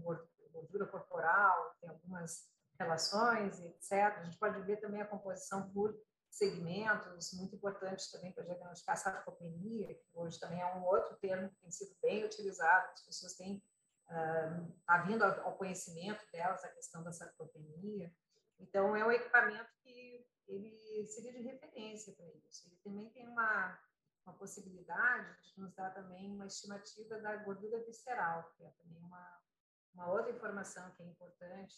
gordura 0.52 0.86
corporal, 0.88 1.76
tem 1.80 1.90
algumas 1.90 2.50
relações, 2.78 3.60
etc. 3.60 4.18
A 4.18 4.24
gente 4.24 4.38
pode 4.38 4.62
ver 4.62 4.78
também 4.78 5.02
a 5.02 5.08
composição 5.08 5.72
por 5.72 5.96
segmentos, 6.30 7.34
muito 7.34 7.56
importantes 7.56 8.10
também 8.10 8.32
para 8.32 8.46
diagnosticar 8.46 8.98
sarcopenia, 8.98 9.94
que 9.94 10.10
hoje 10.14 10.40
também 10.40 10.62
é 10.62 10.76
um 10.76 10.84
outro 10.86 11.18
termo 11.18 11.50
que 11.50 11.60
tem 11.60 11.72
sido 11.72 11.96
bem 12.02 12.24
utilizado, 12.24 12.90
as 12.94 13.06
pessoas 13.06 13.36
têm, 13.36 13.62
está 14.08 15.04
uh, 15.04 15.08
vindo 15.08 15.24
ao 15.24 15.58
conhecimento 15.58 16.26
delas 16.32 16.64
a 16.64 16.70
questão 16.70 17.04
da 17.04 17.12
sarcopenia. 17.12 18.12
Então, 18.60 18.96
é 18.96 19.06
um 19.06 19.12
equipamento 19.12 19.70
que 19.84 20.26
ele 20.48 21.08
seria 21.08 21.34
de 21.34 21.42
referência 21.42 22.14
para 22.14 22.28
isso. 22.48 22.68
Ele 22.68 22.80
também 22.84 23.10
tem 23.10 23.28
uma, 23.28 23.78
uma 24.26 24.34
possibilidade 24.34 25.36
de 25.42 25.62
nos 25.62 25.74
dar 25.74 25.94
também 25.94 26.32
uma 26.32 26.46
estimativa 26.46 27.20
da 27.20 27.38
gordura 27.38 27.84
visceral, 27.84 28.52
que 28.56 28.64
é 28.64 28.70
também 28.72 29.02
uma, 29.04 29.42
uma 29.94 30.12
outra 30.12 30.32
informação 30.32 30.92
que 30.92 31.04
é 31.04 31.06
importante 31.06 31.76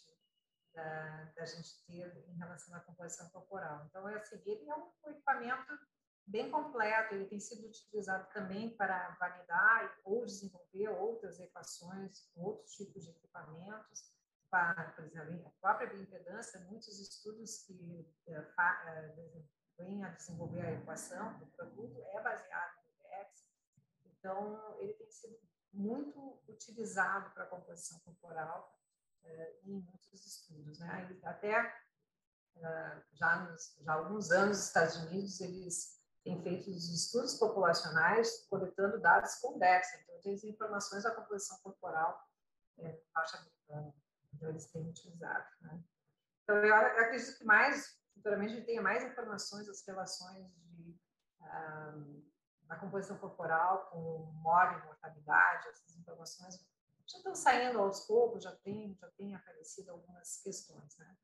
da, 0.74 1.24
da, 1.36 1.44
gente 1.44 1.84
ter 1.86 2.24
em 2.28 2.36
relação 2.36 2.74
à 2.74 2.80
composição 2.80 3.28
corporal. 3.30 3.84
Então, 3.86 4.08
é 4.08 4.16
assim, 4.16 4.40
ele 4.44 4.68
é 4.68 4.74
um 4.74 5.10
equipamento 5.10 5.78
bem 6.26 6.50
completo, 6.50 7.14
ele 7.14 7.26
tem 7.26 7.38
sido 7.38 7.66
utilizado 7.66 8.28
também 8.32 8.76
para 8.76 9.10
validar 9.20 10.00
ou 10.04 10.24
desenvolver 10.24 10.88
outras 10.88 11.38
equações, 11.38 12.30
outros 12.34 12.72
tipos 12.74 13.04
de 13.04 13.10
equipamentos, 13.10 14.12
para, 14.50 14.92
por 14.92 15.04
exemplo, 15.04 15.46
a 15.46 15.60
própria 15.60 15.88
bioimpedância, 15.88 16.60
muitos 16.60 16.98
estudos 17.00 17.64
que 17.64 17.74
vêm 19.78 20.04
a 20.04 20.10
desenvolver 20.10 20.60
a 20.60 20.72
equação 20.72 21.38
do 21.38 21.46
produto 21.46 22.00
é 22.00 22.22
baseado 22.22 22.76
no 22.76 23.08
DEX, 23.08 23.46
então 24.06 24.76
ele 24.78 24.94
tem 24.94 25.10
sido 25.10 25.38
muito 25.72 26.38
utilizado 26.48 27.30
para 27.30 27.44
a 27.44 27.48
composição 27.48 27.98
corporal 28.00 28.72
em 29.64 29.80
muitos 29.80 30.26
estudos, 30.26 30.78
né? 30.78 31.18
Até 31.24 31.74
já, 33.12 33.40
nos, 33.40 33.76
já 33.80 33.92
há 33.92 33.96
alguns 33.96 34.30
anos, 34.30 34.58
nos 34.58 34.66
Estados 34.66 34.96
Unidos, 34.96 35.40
eles 35.40 36.00
têm 36.22 36.40
feito 36.42 36.70
os 36.70 36.88
estudos 36.88 37.34
populacionais 37.34 38.46
coletando 38.48 39.00
dados 39.00 39.34
com 39.36 39.58
DEX, 39.58 39.88
então 39.94 40.32
as 40.32 40.44
informações 40.44 41.02
da 41.02 41.14
composição 41.14 41.58
corporal 41.62 42.22
é, 42.78 43.00
norte-americana, 43.14 43.94
então 44.32 44.48
eles 44.48 44.66
têm 44.66 44.88
utilizado, 44.88 45.46
né? 45.60 45.82
Então, 46.42 46.56
eu 46.56 46.74
acredito 46.74 47.38
que 47.38 47.44
mais, 47.44 47.98
futuramente, 48.14 48.52
a 48.52 48.56
gente 48.56 48.66
tenha 48.66 48.82
mais 48.82 49.04
informações 49.04 49.66
das 49.66 49.84
relações 49.86 50.46
de, 50.56 50.98
um, 51.40 52.22
da 52.62 52.76
composição 52.76 53.18
corporal 53.18 53.86
com 53.90 54.30
mole 54.42 54.82
mortalidade, 54.84 55.68
essas 55.68 55.96
informações 55.96 56.58
já 57.06 57.18
estão 57.18 57.34
saindo 57.34 57.78
aos 57.78 58.06
poucos, 58.06 58.42
já 58.42 58.52
tem, 58.56 58.96
já 58.98 59.08
tem 59.10 59.34
aparecido 59.34 59.90
algumas 59.90 60.40
questões, 60.42 60.96
né? 60.96 61.16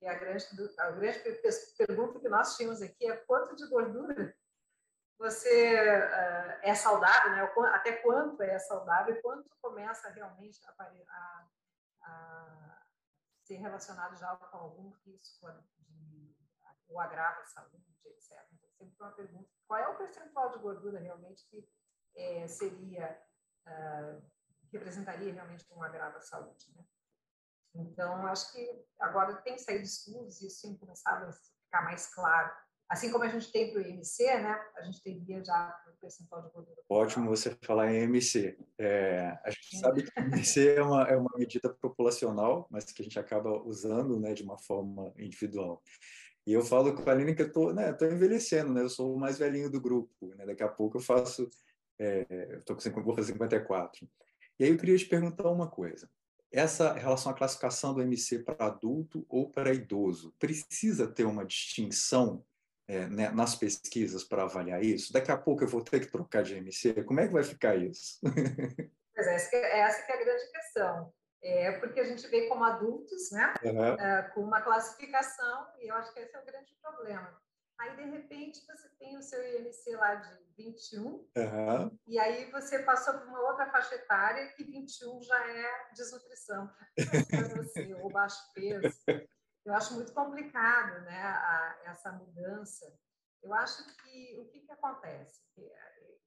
E 0.00 0.06
a 0.06 0.14
grande, 0.14 0.44
a 0.78 0.90
grande 0.90 1.20
pergunta 1.76 2.20
que 2.20 2.28
nós 2.28 2.56
tínhamos 2.56 2.82
aqui 2.82 3.10
é 3.10 3.16
quanto 3.16 3.56
de 3.56 3.66
gordura 3.68 4.36
você 5.18 5.74
uh, 5.74 6.58
é 6.62 6.74
saudável, 6.74 7.32
né? 7.32 7.42
Até 7.72 7.92
quanto 7.92 8.42
é 8.42 8.58
saudável 8.58 9.14
e 9.14 9.22
quanto 9.22 9.48
começa 9.62 10.10
realmente 10.10 10.60
a, 10.66 10.82
a, 10.82 11.46
a 12.02 12.85
ser 13.46 13.56
relacionado 13.56 14.16
já 14.16 14.34
com 14.36 14.56
algum 14.56 14.90
risco 15.04 15.46
de 15.78 16.36
ou 16.88 17.00
agrava 17.00 17.40
a 17.40 17.46
saúde, 17.46 17.84
etc. 18.04 18.46
Então, 18.52 18.70
sempre 18.70 18.96
uma 19.00 19.12
pergunta: 19.12 19.50
qual 19.66 19.80
é 19.80 19.88
o 19.88 19.96
percentual 19.96 20.50
de 20.52 20.58
gordura 20.58 21.00
realmente 21.00 21.44
que 21.48 21.68
é, 22.14 22.46
seria 22.46 23.20
uh, 23.66 24.22
representaria 24.72 25.32
realmente 25.32 25.66
um 25.72 25.82
agravo 25.82 26.18
à 26.18 26.20
saúde. 26.20 26.72
Né? 26.74 26.84
Então, 27.74 28.26
acho 28.26 28.52
que 28.52 28.86
agora 28.98 29.40
tem 29.42 29.58
saído 29.58 29.84
estudos 29.84 30.40
e 30.40 30.46
isso 30.46 30.62
tem 30.62 30.76
começado 30.76 31.24
a 31.24 31.32
ficar 31.32 31.82
mais 31.82 32.12
claro. 32.14 32.54
Assim 32.88 33.10
como 33.10 33.24
a 33.24 33.28
gente 33.28 33.50
tem 33.50 33.72
para 33.72 33.82
o 33.82 33.84
IMC, 33.84 34.24
né? 34.24 34.60
a 34.76 34.82
gente 34.84 35.02
teria 35.02 35.44
já 35.44 35.76
o 35.88 36.00
percentual 36.00 36.42
de 36.42 36.52
gordura. 36.52 36.76
Ótimo 36.88 37.28
você 37.28 37.56
falar 37.62 37.92
em 37.92 38.04
IMC. 38.04 38.56
É, 38.78 39.36
a 39.44 39.50
gente 39.50 39.78
sabe 39.78 40.02
que 40.04 40.20
o 40.20 40.22
IMC 40.22 40.68
é 40.68 40.82
uma, 40.82 41.02
é 41.02 41.16
uma 41.16 41.30
medida 41.36 41.68
populacional, 41.68 42.68
mas 42.70 42.84
que 42.84 43.02
a 43.02 43.04
gente 43.04 43.18
acaba 43.18 43.50
usando 43.64 44.20
né, 44.20 44.34
de 44.34 44.44
uma 44.44 44.56
forma 44.56 45.12
individual. 45.18 45.82
E 46.46 46.52
eu 46.52 46.62
falo 46.62 46.94
com 46.94 47.10
a 47.10 47.12
Aline 47.12 47.34
que 47.34 47.42
eu 47.42 47.48
estou 47.48 47.74
né, 47.74 47.92
tô 47.92 48.06
envelhecendo, 48.06 48.72
né? 48.72 48.82
eu 48.82 48.88
sou 48.88 49.16
o 49.16 49.18
mais 49.18 49.36
velhinho 49.36 49.68
do 49.68 49.80
grupo. 49.80 50.32
Né? 50.36 50.46
Daqui 50.46 50.62
a 50.62 50.68
pouco 50.68 50.98
eu 50.98 51.02
faço, 51.02 51.50
é, 51.98 52.24
eu 52.50 52.62
tô 52.62 52.76
com, 52.76 53.02
vou 53.02 53.16
fazer 53.16 53.32
54. 53.32 54.08
E 54.60 54.64
aí 54.64 54.70
eu 54.70 54.78
queria 54.78 54.96
te 54.96 55.06
perguntar 55.06 55.50
uma 55.50 55.68
coisa. 55.68 56.08
Essa 56.52 56.92
relação 56.92 57.32
à 57.32 57.34
classificação 57.34 57.92
do 57.92 58.00
MC 58.00 58.44
para 58.44 58.66
adulto 58.66 59.26
ou 59.28 59.50
para 59.50 59.74
idoso, 59.74 60.32
precisa 60.38 61.08
ter 61.08 61.24
uma 61.24 61.44
distinção 61.44 62.44
é, 62.88 63.06
né, 63.06 63.30
nas 63.30 63.54
pesquisas 63.54 64.24
para 64.24 64.44
avaliar 64.44 64.82
isso? 64.82 65.12
Daqui 65.12 65.30
a 65.30 65.36
pouco 65.36 65.64
eu 65.64 65.68
vou 65.68 65.82
ter 65.82 66.00
que 66.00 66.10
trocar 66.10 66.42
de 66.42 66.54
MC? 66.54 67.04
Como 67.04 67.20
é 67.20 67.26
que 67.26 67.32
vai 67.32 67.42
ficar 67.42 67.76
isso? 67.76 68.18
Pois 69.16 69.26
é, 69.28 69.34
essa, 69.34 69.56
é, 69.56 70.02
que 70.02 70.12
é 70.12 70.14
a 70.14 70.24
grande 70.24 70.52
questão. 70.52 71.12
É 71.42 71.72
porque 71.78 72.00
a 72.00 72.04
gente 72.04 72.26
vê 72.28 72.48
como 72.48 72.64
adultos, 72.64 73.30
né, 73.30 73.54
uhum. 73.64 73.94
uh, 73.94 74.34
com 74.34 74.42
uma 74.42 74.60
classificação, 74.60 75.66
e 75.80 75.88
eu 75.88 75.94
acho 75.94 76.12
que 76.12 76.20
esse 76.20 76.36
é 76.36 76.40
o 76.40 76.44
grande 76.44 76.74
problema. 76.82 77.34
Aí, 77.78 77.96
de 77.96 78.04
repente, 78.10 78.60
você 78.66 78.88
tem 78.98 79.16
o 79.16 79.22
seu 79.22 79.42
IMC 79.42 79.96
lá 79.96 80.16
de 80.16 80.28
21, 80.56 81.06
uhum. 81.06 81.98
e 82.06 82.18
aí 82.18 82.50
você 82.50 82.80
passou 82.80 83.14
por 83.14 83.28
uma 83.28 83.40
outra 83.40 83.70
faixa 83.70 83.94
etária 83.94 84.48
que 84.48 84.64
21 84.64 85.22
já 85.22 85.50
é 85.50 85.92
desnutrição 85.94 86.70
para 87.30 87.48
você, 87.56 87.94
ou 87.94 88.10
baixo 88.10 88.38
peso. 88.54 88.96
Eu 89.66 89.74
acho 89.74 89.94
muito 89.94 90.12
complicado 90.12 91.02
né, 91.02 91.22
a, 91.22 91.80
essa 91.84 92.12
mudança. 92.12 92.86
Eu 93.42 93.52
acho 93.52 93.84
que 93.96 94.40
o 94.40 94.48
que, 94.48 94.60
que 94.60 94.72
acontece? 94.72 95.42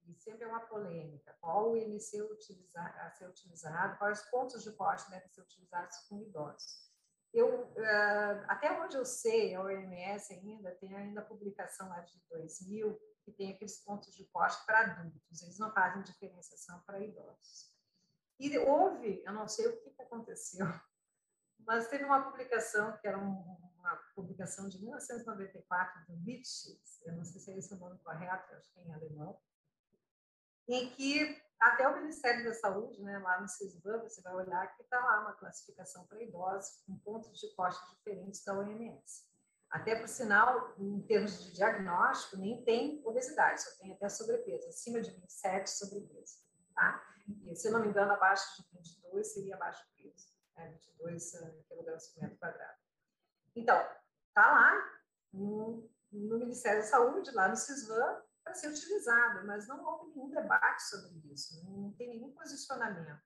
E 0.05 0.15
sempre 0.15 0.43
é 0.43 0.47
uma 0.47 0.61
polêmica. 0.61 1.35
Qual 1.39 1.71
o 1.71 1.77
IMC 1.77 2.21
utilizar, 2.21 2.95
a 3.05 3.11
ser 3.11 3.27
utilizado, 3.27 3.97
quais 3.97 4.21
pontos 4.29 4.63
de 4.63 4.71
corte 4.73 5.09
devem 5.09 5.29
ser 5.29 5.41
utilizados 5.41 5.97
com 6.07 6.21
idosos? 6.21 6.89
eu, 7.33 7.63
uh, 7.63 8.45
até 8.47 8.71
onde 8.81 8.97
eu 8.97 9.05
sei, 9.05 9.53
a 9.53 9.61
OMS 9.61 10.33
ainda 10.33 10.71
tem 10.75 10.95
ainda 10.95 11.21
a 11.21 11.25
publicação 11.25 11.87
lá 11.89 12.01
de 12.01 12.19
2000, 12.29 12.99
que 13.23 13.31
tem 13.31 13.53
aqueles 13.53 13.83
pontos 13.83 14.15
de 14.15 14.25
corte 14.25 14.57
para 14.65 14.81
adultos, 14.81 15.41
eles 15.43 15.59
não 15.59 15.71
fazem 15.71 16.01
diferenciação 16.01 16.81
para 16.85 16.99
idosos. 16.99 17.69
E 18.39 18.57
houve, 18.57 19.21
eu 19.25 19.33
não 19.33 19.47
sei 19.47 19.67
o 19.67 19.79
que 19.81 20.01
aconteceu, 20.01 20.65
mas 21.65 21.87
teve 21.87 22.03
uma 22.03 22.23
publicação, 22.23 22.97
que 22.97 23.07
era 23.07 23.17
uma 23.17 23.95
publicação 24.15 24.67
de 24.67 24.79
1994 24.79 26.05
do 26.07 26.13
Witschitz, 26.25 27.01
eu 27.05 27.13
não 27.15 27.23
sei 27.23 27.39
se 27.39 27.51
é 27.51 27.57
esse 27.57 27.73
o 27.73 27.77
nome 27.77 27.97
correto, 27.99 28.55
acho 28.55 28.71
que 28.73 28.79
é 28.79 28.83
em 28.83 28.93
alemão, 28.93 29.39
em 30.67 30.89
que 30.91 31.41
até 31.59 31.87
o 31.87 31.95
Ministério 31.97 32.45
da 32.45 32.53
Saúde, 32.53 33.01
né, 33.01 33.17
lá 33.19 33.41
no 33.41 33.47
CISBAN, 33.47 33.99
você 33.99 34.21
vai 34.21 34.33
olhar 34.33 34.75
que 34.75 34.83
está 34.83 34.97
lá 34.97 35.21
uma 35.21 35.33
classificação 35.33 36.05
para 36.07 36.21
idosos 36.23 36.81
com 36.85 36.97
pontos 36.99 37.37
de 37.37 37.53
corte 37.53 37.79
diferentes 37.89 38.43
da 38.45 38.57
OMS. 38.57 39.27
Até 39.69 39.95
por 39.95 40.07
sinal, 40.07 40.73
em 40.79 41.01
termos 41.01 41.43
de 41.43 41.53
diagnóstico, 41.53 42.37
nem 42.37 42.63
tem 42.63 43.01
obesidade, 43.05 43.61
só 43.61 43.69
tem 43.77 43.91
até 43.91 44.07
sobrepeso, 44.07 44.67
acima 44.69 45.01
de 45.01 45.11
27 45.11 45.69
sobrepeso. 45.69 46.39
Tá? 46.73 47.03
E, 47.45 47.55
se 47.55 47.69
não 47.69 47.81
me 47.81 47.89
engano, 47.89 48.13
abaixo 48.13 48.63
de 48.63 48.77
22 48.77 49.33
seria 49.33 49.55
abaixo 49.55 49.83
do 49.85 50.03
peso, 50.03 50.28
né? 50.59 50.69
22 50.71 51.31
kg 51.31 51.63
por 51.67 52.21
metro 52.21 52.37
quadrado. 52.37 52.79
Então, 53.55 53.79
está 54.27 54.51
lá 54.51 55.01
no, 55.33 55.89
no 56.11 56.37
Ministério 56.37 56.81
da 56.81 56.87
Saúde, 56.87 57.31
lá 57.31 57.47
no 57.47 57.55
CISVAN, 57.55 58.21
para 58.43 58.53
ser 58.53 58.69
utilizado, 58.69 59.45
mas 59.45 59.67
não 59.67 59.83
houve 59.83 60.11
nenhum 60.11 60.29
debate 60.29 60.83
sobre 60.83 61.17
isso, 61.31 61.63
não 61.65 61.91
tem 61.93 62.09
nenhum 62.09 62.31
posicionamento. 62.31 63.21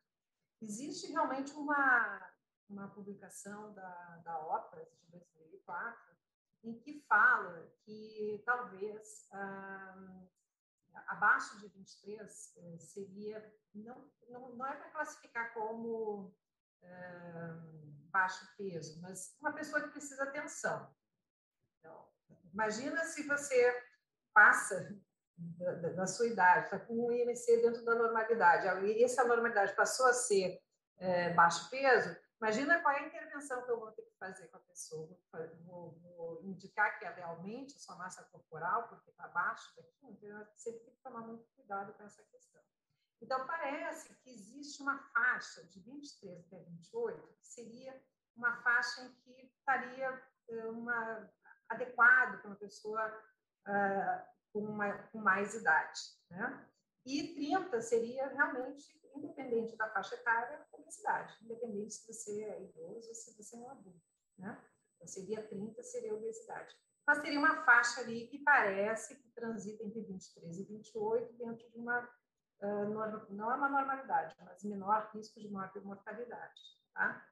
Existe 0.61 1.11
realmente 1.11 1.53
uma, 1.53 2.31
uma 2.69 2.87
publicação 2.89 3.73
da, 3.73 4.21
da 4.23 4.39
OPAS 4.39 4.87
de 5.01 5.11
2004 5.11 6.13
em 6.63 6.79
que 6.79 7.01
fala 7.01 7.69
que 7.83 8.41
talvez 8.45 9.27
ah, 9.33 10.23
abaixo 11.07 11.59
de 11.59 11.67
23 11.67 12.57
eh, 12.57 12.77
seria, 12.77 13.53
não, 13.73 14.09
não, 14.29 14.55
não 14.55 14.65
é 14.65 14.75
para 14.75 14.91
classificar 14.91 15.53
como 15.53 16.33
baixo 18.11 18.47
peso, 18.57 19.01
mas 19.01 19.35
uma 19.41 19.51
pessoa 19.53 19.81
que 19.81 19.89
precisa 19.89 20.23
atenção. 20.23 20.95
Então, 21.79 22.07
imagina 22.53 23.03
se 23.05 23.23
você 23.27 23.83
passa 24.33 24.95
da, 25.95 26.05
sua 26.05 26.27
idade, 26.27 26.65
está 26.65 26.79
com 26.79 27.07
um 27.07 27.11
IMC 27.11 27.61
dentro 27.61 27.83
da 27.83 27.95
normalidade, 27.95 28.67
e 28.85 29.03
essa 29.03 29.23
normalidade 29.23 29.75
passou 29.75 30.05
a 30.05 30.13
ser 30.13 30.61
baixo 31.35 31.69
peso, 31.69 32.15
imagina 32.39 32.81
qual 32.81 32.93
é 32.93 32.99
a 32.99 33.07
intervenção 33.07 33.63
que 33.63 33.71
eu 33.71 33.79
vou 33.79 33.91
ter 33.91 34.03
que 34.03 34.17
fazer 34.17 34.47
com 34.47 34.57
a 34.57 34.61
pessoa. 34.61 35.17
Vou, 35.65 35.99
vou 36.01 36.43
indicar 36.43 36.99
que 36.99 37.05
é 37.05 37.09
realmente 37.09 37.75
a 37.75 37.79
sua 37.79 37.95
massa 37.95 38.23
corporal, 38.25 38.87
porque 38.87 39.09
está 39.09 39.25
abaixo 39.25 39.75
daqui, 39.75 39.97
então 40.03 40.47
você 40.55 40.71
tem 40.71 40.93
que 40.93 41.01
tomar 41.01 41.21
muito 41.21 41.45
cuidado 41.55 41.93
com 41.93 42.03
essa 42.03 42.23
questão. 42.23 42.61
Então, 43.23 43.47
parece 43.47 44.13
que 44.15 44.29
existe 44.31 44.81
uma 44.81 44.99
faixa 45.13 45.63
de 45.63 45.79
23 45.79 46.45
até 46.45 46.59
28, 46.61 47.33
que 47.39 47.47
seria 47.47 48.03
uma 48.35 48.61
faixa 48.61 49.01
em 49.01 49.13
que 49.13 49.45
estaria 49.57 50.21
é, 50.49 50.65
uma, 50.67 51.31
adequado 51.69 52.41
para 52.41 52.49
uma 52.49 52.57
pessoa 52.57 53.07
uh, 53.65 54.27
com, 54.51 54.59
uma, 54.59 54.91
com 55.07 55.19
mais 55.19 55.53
idade. 55.53 56.01
Né? 56.29 56.69
E 57.05 57.33
30 57.33 57.81
seria 57.81 58.27
realmente 58.27 59.01
independente 59.15 59.77
da 59.77 59.89
faixa 59.91 60.15
etária, 60.15 60.67
obesidade, 60.73 61.37
independente 61.43 61.93
se 61.93 62.05
você 62.05 62.43
é 62.43 62.63
idoso 62.63 63.07
ou 63.07 63.15
se 63.15 63.37
você 63.37 63.55
é 63.55 63.59
um 63.59 63.69
adulto. 63.69 64.01
Né? 64.37 64.61
Então, 64.95 65.07
seria 65.07 65.47
30, 65.47 65.81
seria 65.81 66.13
obesidade. 66.13 66.75
Mas 67.07 67.21
teria 67.21 67.39
uma 67.39 67.63
faixa 67.63 68.01
ali 68.01 68.27
que 68.27 68.39
parece 68.39 69.15
que 69.15 69.29
transita 69.29 69.81
entre 69.81 70.01
23 70.01 70.59
e 70.59 70.63
28 70.65 71.33
dentro 71.33 71.69
de 71.69 71.77
uma, 71.77 72.09
não 73.29 73.51
é 73.51 73.55
uma 73.55 73.69
normalidade, 73.69 74.35
mas 74.39 74.63
menor 74.63 75.09
risco 75.13 75.39
de 75.39 75.49
mortalidade. 75.49 76.61
Tá? 76.93 77.25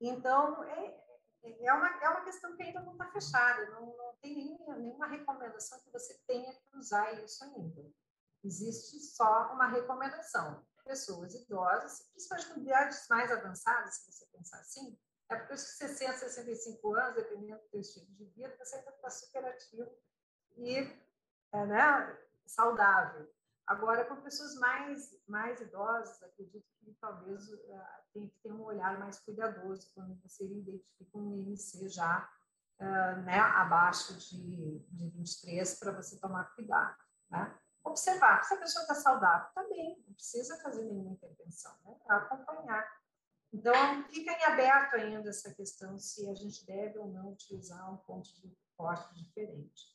Então, 0.00 0.62
é, 0.64 1.04
é 1.60 1.72
uma, 1.72 1.88
é 2.02 2.08
uma 2.08 2.24
questão 2.24 2.56
que 2.56 2.62
ainda 2.62 2.80
não 2.80 2.92
está 2.92 3.10
fechada, 3.10 3.70
não, 3.70 3.96
não 3.96 4.14
tem 4.20 4.34
nenhuma, 4.34 4.76
nenhuma 4.76 5.06
recomendação 5.06 5.80
que 5.80 5.90
você 5.90 6.18
tenha 6.26 6.52
que 6.52 6.76
usar 6.76 7.12
isso 7.24 7.42
ainda. 7.44 7.82
Existe 8.44 8.98
só 9.00 9.52
uma 9.52 9.66
recomendação. 9.66 10.64
Pessoas 10.84 11.34
idosas, 11.34 12.08
principalmente 12.10 12.52
com 12.52 12.60
idades 12.60 13.06
mais 13.08 13.30
avançadas, 13.30 13.94
se 13.94 14.12
você 14.12 14.26
pensar 14.26 14.58
assim, 14.58 14.98
é 15.28 15.36
porque 15.36 15.54
os 15.54 15.60
60, 15.60 16.18
65 16.18 16.94
anos, 16.94 17.14
dependendo 17.14 17.62
do 17.62 17.68
seu 17.68 17.80
estilo 17.80 18.06
de 18.06 18.24
vida, 18.24 18.56
você 18.58 18.76
ainda 18.76 18.90
está 18.90 19.10
super 19.10 19.44
ativo 19.44 19.90
e 20.56 20.76
é, 21.52 21.66
né, 21.66 22.18
saudável. 22.46 23.32
Agora, 23.66 24.04
com 24.04 24.20
pessoas 24.20 24.54
mais, 24.56 25.16
mais 25.26 25.60
idosas, 25.60 26.22
acredito 26.22 26.66
que 26.80 26.92
talvez 27.00 27.48
uh, 27.48 27.82
tenha 28.12 28.28
que 28.28 28.38
ter 28.42 28.52
um 28.52 28.62
olhar 28.62 28.98
mais 28.98 29.20
cuidadoso 29.20 29.90
quando 29.94 30.20
você 30.20 30.44
identifica 30.44 31.16
um 31.16 31.32
IMC 31.32 31.88
já 31.88 32.28
uh, 32.80 33.22
né, 33.22 33.38
abaixo 33.38 34.14
de, 34.18 34.80
de 34.80 35.10
23 35.10 35.78
para 35.78 35.92
você 35.92 36.18
tomar 36.18 36.52
cuidado. 36.54 36.96
Né? 37.30 37.54
Observar 37.84 38.42
se 38.44 38.54
a 38.54 38.58
pessoa 38.58 38.82
está 38.82 38.94
saudável, 38.94 39.48
está 39.48 39.62
bem, 39.68 40.04
não 40.06 40.14
precisa 40.14 40.60
fazer 40.60 40.82
nenhuma 40.84 41.12
intervenção, 41.12 41.72
né? 41.84 41.96
acompanhar. 42.08 42.86
Então, 43.52 43.74
fica 44.08 44.32
em 44.32 44.44
aberto 44.44 44.94
ainda 44.94 45.28
essa 45.28 45.52
questão 45.54 45.98
se 45.98 46.28
a 46.28 46.34
gente 46.34 46.64
deve 46.64 46.98
ou 46.98 47.08
não 47.08 47.32
utilizar 47.32 47.92
um 47.92 47.98
ponto 47.98 48.32
de 48.34 48.56
corte 48.76 49.14
diferente. 49.14 49.92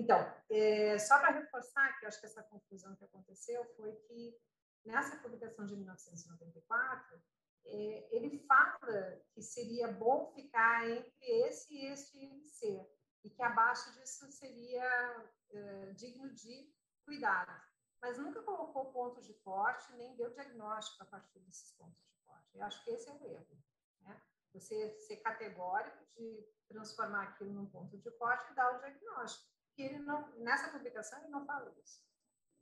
Então, 0.00 0.18
é, 0.48 0.98
só 0.98 1.18
para 1.18 1.38
reforçar, 1.38 1.98
que 1.98 2.06
eu 2.06 2.08
acho 2.08 2.18
que 2.18 2.24
essa 2.24 2.42
confusão 2.44 2.96
que 2.96 3.04
aconteceu 3.04 3.62
foi 3.76 3.92
que 3.92 4.34
nessa 4.82 5.18
publicação 5.18 5.66
de 5.66 5.76
1994, 5.76 7.22
é, 7.66 8.16
ele 8.16 8.38
fala 8.46 9.20
que 9.34 9.42
seria 9.42 9.92
bom 9.92 10.32
ficar 10.34 10.88
entre 10.88 11.26
esse 11.44 11.74
e 11.74 11.84
este 11.92 12.16
IMC, 12.16 12.90
e 13.24 13.28
que 13.28 13.42
abaixo 13.42 13.92
disso 13.92 14.26
seria 14.32 15.30
é, 15.50 15.92
digno 15.92 16.32
de 16.32 16.74
cuidado. 17.04 17.52
Mas 18.00 18.16
nunca 18.16 18.42
colocou 18.42 18.90
ponto 18.92 19.20
de 19.20 19.34
corte, 19.34 19.92
nem 19.96 20.16
deu 20.16 20.30
diagnóstico 20.30 21.02
a 21.02 21.06
partir 21.06 21.40
desses 21.40 21.72
pontos 21.72 22.02
de 22.06 22.16
corte. 22.24 22.56
Eu 22.56 22.64
acho 22.64 22.82
que 22.82 22.90
esse 22.92 23.06
é 23.06 23.12
o 23.12 23.26
erro. 23.26 23.62
Né? 24.00 24.18
Você 24.54 24.98
ser 25.00 25.16
categórico 25.18 26.02
de 26.16 26.48
transformar 26.66 27.24
aquilo 27.24 27.52
num 27.52 27.66
ponto 27.66 27.98
de 27.98 28.10
corte 28.12 28.50
e 28.50 28.54
dar 28.54 28.74
o 28.74 28.78
diagnóstico 28.78 29.59
que 29.80 29.86
ele 29.86 29.98
não, 30.00 30.28
nessa 30.36 30.70
publicação 30.70 31.18
ele 31.20 31.30
não 31.30 31.46
fala 31.46 31.72
isso. 31.82 32.04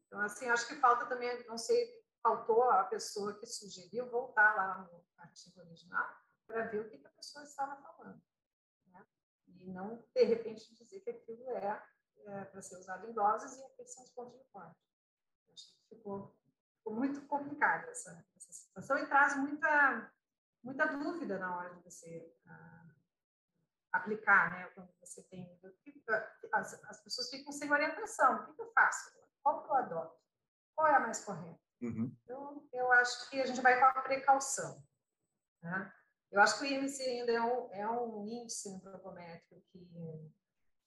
Então, 0.07 0.21
assim, 0.21 0.49
acho 0.49 0.69
que 0.69 0.77
falta 0.77 1.07
também, 1.07 1.45
não 1.47 1.59
sei, 1.59 2.01
faltou 2.23 2.71
a 2.71 2.85
pessoa 2.85 3.37
que 3.37 3.47
sugeriu 3.47 4.09
voltar 4.09 4.55
lá 4.55 4.79
no 4.79 5.05
artigo 5.19 5.61
original 5.61 6.09
para 6.47 6.67
ver 6.67 6.81
o 6.81 6.89
que, 6.89 7.05
a 7.05 7.11
pessoa 7.11 7.45
estava 7.45 7.77
falando. 7.83 8.23
Né? 8.87 9.05
E 9.49 9.67
não, 9.73 10.03
de 10.15 10.23
repente, 10.23 10.73
dizer 10.77 11.01
que 11.01 11.11
aquilo 11.11 11.51
é, 11.51 11.85
é 12.27 12.45
para 12.45 12.63
ser 12.63 12.77
usado 12.77 13.09
em 13.09 13.13
doses 13.13 13.59
e 13.59 13.65
aqueles 13.65 13.93
são 13.93 14.05
os 14.05 14.11
pontos 14.11 14.39
de 14.39 14.45
corte. 14.51 14.81
Acho 15.53 15.73
que 15.73 15.97
ficou, 15.97 16.39
ficou 16.77 16.95
muito 16.95 17.21
complicada 17.27 17.91
essa, 17.91 18.25
essa 18.37 18.53
situação 18.53 18.97
e 18.97 19.07
traz 19.07 19.37
muita, 19.37 20.13
muita 20.63 20.87
dúvida 20.87 21.37
na 21.39 21.57
hora 21.57 21.75
de 21.75 21.83
você 21.83 22.33
ah, 22.47 22.88
aplicar, 23.93 24.51
né? 24.53 24.65
Quando 24.75 24.91
você 25.01 25.23
tem. 25.25 25.61
As, 26.53 26.85
as 26.85 27.03
pessoas 27.03 27.31
ficam 27.31 27.53
sem 27.53 27.71
orientação. 27.71 28.37
O 28.37 28.55
que, 28.55 28.63
eu 28.63 28.73
faço? 28.73 29.11
Qual 29.43 29.63
que 29.63 29.71
eu 29.71 29.77
adoto? 29.77 30.19
Qual 30.75 30.87
é 30.89 30.97
a 30.97 31.01
mais 31.01 31.25
correta? 31.25 31.61
Uhum. 31.81 32.17
Então, 32.23 32.69
eu 32.73 32.93
acho 32.93 33.31
que 33.31 33.41
a 33.41 33.47
gente 33.47 33.61
vai 33.61 33.79
com 33.79 33.87
a 33.87 34.03
precaução. 34.03 34.83
Né? 35.63 35.93
Eu 36.31 36.41
acho 36.41 36.59
que 36.59 36.65
o 36.65 36.67
IMC 36.67 37.03
ainda 37.03 37.33
é 37.33 37.41
um, 37.41 37.75
é 37.75 37.91
um 37.91 38.27
índice 38.27 38.69
antropométrico 38.69 39.63
que 39.71 39.89
é 39.97 40.31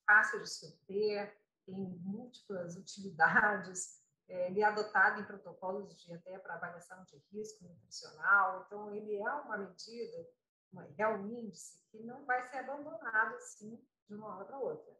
fácil 0.06 0.40
de 0.42 0.50
se 0.50 0.66
obter, 0.66 1.36
tem 1.66 1.76
múltiplas 1.76 2.76
utilidades, 2.76 4.02
é, 4.28 4.48
ele 4.48 4.62
é 4.62 4.66
adotado 4.66 5.20
em 5.20 5.26
protocolos 5.26 5.96
de 6.02 6.14
até 6.14 6.38
para 6.40 6.56
avaliação 6.56 7.04
de 7.06 7.18
risco 7.32 7.64
nutricional, 7.66 8.64
então 8.66 8.94
ele 8.94 9.16
é 9.16 9.32
uma 9.34 9.58
medida 9.58 10.28
é 10.98 11.08
um 11.08 11.28
índice 11.28 11.82
que 11.92 12.00
não 12.04 12.26
vai 12.26 12.42
ser 12.44 12.58
abandonado 12.58 13.36
assim 13.36 13.80
de 14.08 14.16
uma 14.16 14.36
hora 14.36 14.46
para 14.46 14.60
outra. 14.60 14.96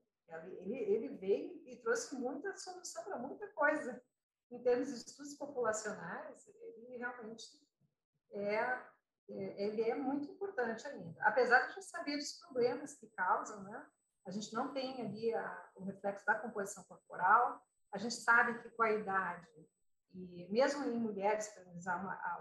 Ele, 0.60 0.78
ele 0.78 1.18
veio 1.18 1.62
e 1.66 1.76
trouxe 1.78 2.16
muita 2.16 2.56
solução 2.56 3.04
para 3.04 3.18
muita 3.18 3.48
coisa. 3.50 4.02
Em 4.50 4.62
termos 4.62 4.90
de 4.90 4.96
estudos 4.96 5.36
populacionais, 5.36 6.48
ele 6.48 6.98
realmente 6.98 7.46
é, 8.32 8.56
é, 9.30 9.66
ele 9.66 9.82
é 9.90 9.96
muito 9.96 10.30
importante 10.32 10.88
ainda. 10.88 11.22
Apesar 11.24 11.60
de 11.60 11.66
a 11.66 11.70
gente 11.70 11.86
saber 11.86 12.18
dos 12.18 12.34
problemas 12.40 12.94
que 12.94 13.08
causam, 13.08 13.64
né? 13.64 13.86
A 14.26 14.32
gente 14.32 14.54
não 14.54 14.74
tem 14.74 15.02
ali 15.02 15.34
a, 15.34 15.70
o 15.76 15.84
reflexo 15.84 16.26
da 16.26 16.36
composição 16.36 16.84
corporal, 16.84 17.62
a 17.92 17.98
gente 17.98 18.16
sabe 18.16 18.62
que 18.62 18.70
com 18.70 18.84
a 18.84 18.92
idade 18.92 19.70
E 20.14 20.48
mesmo 20.50 20.84
em 20.86 20.98
mulheres, 20.98 21.50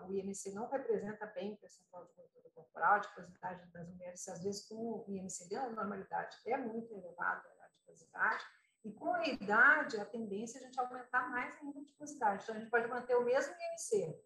o 0.08 0.12
IMC 0.12 0.52
não 0.52 0.68
representa 0.68 1.26
bem 1.26 1.52
o 1.52 1.56
percentual 1.56 2.04
de 2.04 2.12
gordura 2.14 2.50
corporal, 2.52 2.94
a 2.94 2.96
adiposidade 2.96 3.70
das 3.70 3.88
mulheres, 3.88 4.28
às 4.28 4.42
vezes 4.42 4.66
com 4.66 4.74
o 4.74 5.04
IMC 5.08 5.48
da 5.48 5.70
normalidade 5.70 6.36
é 6.46 6.56
muito 6.56 6.92
elevada 6.92 7.48
a 7.60 7.66
adiposidade, 7.66 8.44
e 8.84 8.92
com 8.92 9.12
a 9.12 9.26
idade, 9.26 10.00
a 10.00 10.04
tendência 10.04 10.58
é 10.58 10.62
a 10.62 10.64
gente 10.64 10.80
aumentar 10.80 11.30
mais 11.30 11.54
ainda 11.58 11.78
a 11.78 11.82
adiposidade. 11.82 12.42
Então, 12.42 12.56
a 12.56 12.58
gente 12.58 12.70
pode 12.70 12.88
manter 12.88 13.14
o 13.14 13.24
mesmo 13.24 13.54
IMC 13.54 14.20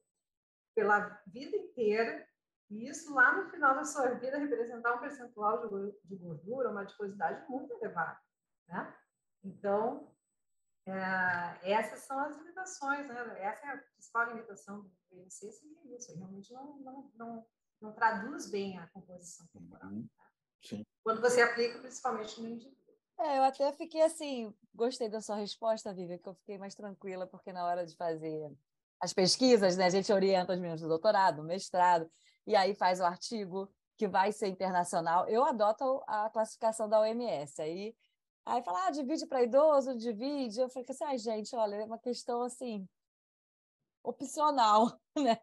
pela 0.75 1.23
vida 1.27 1.57
inteira, 1.57 2.27
e 2.71 2.89
isso 2.89 3.13
lá 3.13 3.37
no 3.37 3.51
final 3.51 3.75
da 3.75 3.85
sua 3.85 4.15
vida 4.15 4.39
representar 4.39 4.95
um 4.95 5.01
percentual 5.01 5.69
de 6.03 6.17
gordura, 6.17 6.71
uma 6.71 6.81
adiposidade 6.81 7.47
muito 7.49 7.73
elevada, 7.75 8.19
né? 8.69 8.97
Então, 9.43 10.14
é, 10.87 11.73
essas 11.73 12.01
são 12.01 12.19
as 12.19 12.37
limitações, 12.37 13.09
né? 13.09 13.41
Essa 13.41 13.67
é 13.67 13.71
a 13.71 13.79
principal 13.79 14.29
limitação 14.29 14.83
do 14.83 15.19
IMC, 15.19 15.51
seria 15.53 15.97
isso. 15.97 16.15
Realmente 16.15 16.53
não, 16.53 16.77
não, 16.79 17.11
não, 17.15 17.47
não 17.81 17.93
traduz 17.93 18.51
bem 18.51 18.79
a 18.79 18.87
composição 18.89 19.47
corporal. 19.53 19.91
Uhum. 19.91 20.09
Né? 20.73 20.85
Quando 21.03 21.21
você 21.21 21.41
aplica, 21.43 21.79
principalmente 21.79 22.41
no 22.41 22.49
indivíduo. 22.49 22.85
É, 23.19 23.39
eu 23.39 23.45
até 23.45 23.73
fiquei 23.73 24.03
assim, 24.03 24.53
gostei 24.75 25.09
da 25.09 25.21
sua 25.21 25.37
resposta, 25.37 25.95
Vivian, 25.95 26.19
que 26.19 26.29
eu 26.29 26.35
fiquei 26.35 26.59
mais 26.59 26.75
tranquila, 26.75 27.27
porque 27.27 27.53
na 27.53 27.65
hora 27.65 27.87
de 27.87 27.97
fazer 27.97 28.51
as 29.01 29.13
pesquisas, 29.13 29.77
né, 29.77 29.87
a 29.87 29.91
gente 29.91 30.13
orienta 30.13 30.53
os 30.53 30.59
meninos 30.59 30.81
do 30.81 30.89
doutorado, 30.89 31.37
do 31.37 31.45
mestrado, 31.45 32.11
e 32.47 32.57
aí 32.57 32.75
faz 32.75 33.01
o 33.01 33.05
artigo 33.05 33.73
que 33.97 34.09
vai 34.09 34.33
ser 34.33 34.49
internacional. 34.49 35.29
Eu 35.29 35.45
adoto 35.45 36.03
a 36.07 36.29
classificação 36.31 36.89
da 36.89 37.01
OMS, 37.01 37.63
aí 37.63 37.95
Aí 38.47 38.63
fala, 38.63 38.87
ah, 38.87 38.91
divide 38.91 39.27
para 39.27 39.43
idoso, 39.43 39.97
divide. 39.97 40.61
Eu 40.61 40.69
falei 40.69 40.87
assim, 40.89 41.05
ai, 41.05 41.19
gente, 41.19 41.57
olha, 41.57 41.77
é 41.77 41.85
uma 41.85 41.99
questão 41.99 42.43
assim, 42.43 42.87
opcional, 44.03 45.01
né? 45.17 45.41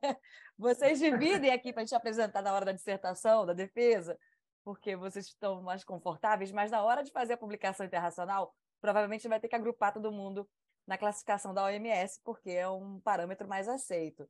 Vocês 0.58 1.00
dividem 1.00 1.52
aqui 1.52 1.74
para 1.74 1.82
a 1.82 1.86
gente 1.86 1.96
apresentar 1.96 2.42
na 2.44 2.54
hora 2.54 2.66
da 2.66 2.72
dissertação, 2.72 3.46
da 3.46 3.54
defesa, 3.54 4.18
porque 4.64 4.96
vocês 4.96 5.26
estão 5.26 5.62
mais 5.64 5.84
confortáveis, 5.84 6.52
mas 6.52 6.70
na 6.70 6.84
hora 6.84 7.04
de 7.04 7.12
fazer 7.12 7.34
a 7.34 7.38
publicação 7.38 7.86
internacional, 7.86 8.56
provavelmente 8.80 9.28
vai 9.28 9.40
ter 9.40 9.48
que 9.48 9.56
agrupar 9.56 9.92
todo 9.94 10.12
mundo 10.12 10.48
na 10.86 10.98
classificação 10.98 11.54
da 11.54 11.66
OMS, 11.66 12.20
porque 12.24 12.52
é 12.52 12.70
um 12.70 13.00
parâmetro 13.00 13.48
mais 13.48 13.68
aceito. 13.68 14.30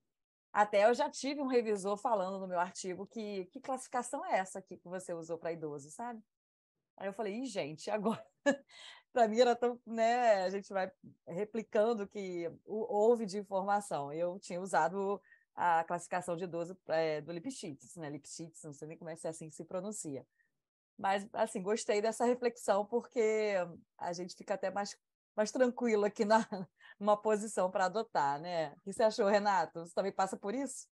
Até 0.53 0.86
eu 0.86 0.93
já 0.93 1.10
tive 1.10 1.41
um 1.41 1.47
revisor 1.47 1.97
falando 1.97 2.39
no 2.39 2.47
meu 2.47 2.60
artigo 2.60 3.07
que 3.07 3.45
que 3.45 3.62
classificação 3.62 4.25
é 4.25 4.38
essa 4.38 4.60
aqui 4.60 4.77
que 4.77 4.88
você 4.88 5.13
usou 5.13 5.38
para 5.38 5.53
idoso, 5.53 5.89
sabe? 5.89 6.21
Aí 6.97 7.07
eu 7.07 7.13
falei, 7.13 7.36
Ih, 7.36 7.45
gente, 7.45 7.89
agora. 7.89 8.31
para 9.13 9.27
mim 9.27 9.39
era 9.39 9.56
tão. 9.56 9.80
Né, 9.86 10.43
a 10.43 10.49
gente 10.49 10.71
vai 10.71 10.91
replicando 11.27 12.08
que 12.08 12.51
houve 12.65 13.25
de 13.25 13.38
informação. 13.38 14.12
Eu 14.12 14.39
tinha 14.39 14.62
usado 14.62 15.21
a 15.56 15.84
classificação 15.84 16.36
de 16.36 16.45
idoso 16.45 16.77
é, 16.88 17.21
do 17.21 17.32
Lipschitz, 17.32 17.95
né? 17.97 18.10
Lipschitz, 18.10 18.63
não 18.63 18.73
sei 18.73 18.88
nem 18.88 18.97
como 18.97 19.10
é, 19.10 19.15
se 19.15 19.27
é 19.27 19.30
assim 19.30 19.49
que 19.49 19.56
se 19.56 19.65
pronuncia. 19.65 20.25
Mas, 20.97 21.27
assim, 21.34 21.62
gostei 21.62 22.01
dessa 22.01 22.25
reflexão, 22.25 22.86
porque 22.86 23.56
a 23.97 24.13
gente 24.13 24.36
fica 24.36 24.54
até 24.54 24.69
mais, 24.69 24.95
mais 25.36 25.51
tranquilo 25.51 26.06
aqui 26.06 26.23
na, 26.25 26.39
numa 26.99 27.17
posição 27.17 27.71
para 27.71 27.86
adotar, 27.86 28.39
né? 28.39 28.71
O 28.77 28.82
que 28.82 28.93
você 28.93 29.04
achou, 29.04 29.27
Renato? 29.27 29.80
Você 29.80 29.93
também 29.93 30.12
passa 30.12 30.38
por 30.38 30.54
isso? 30.54 30.88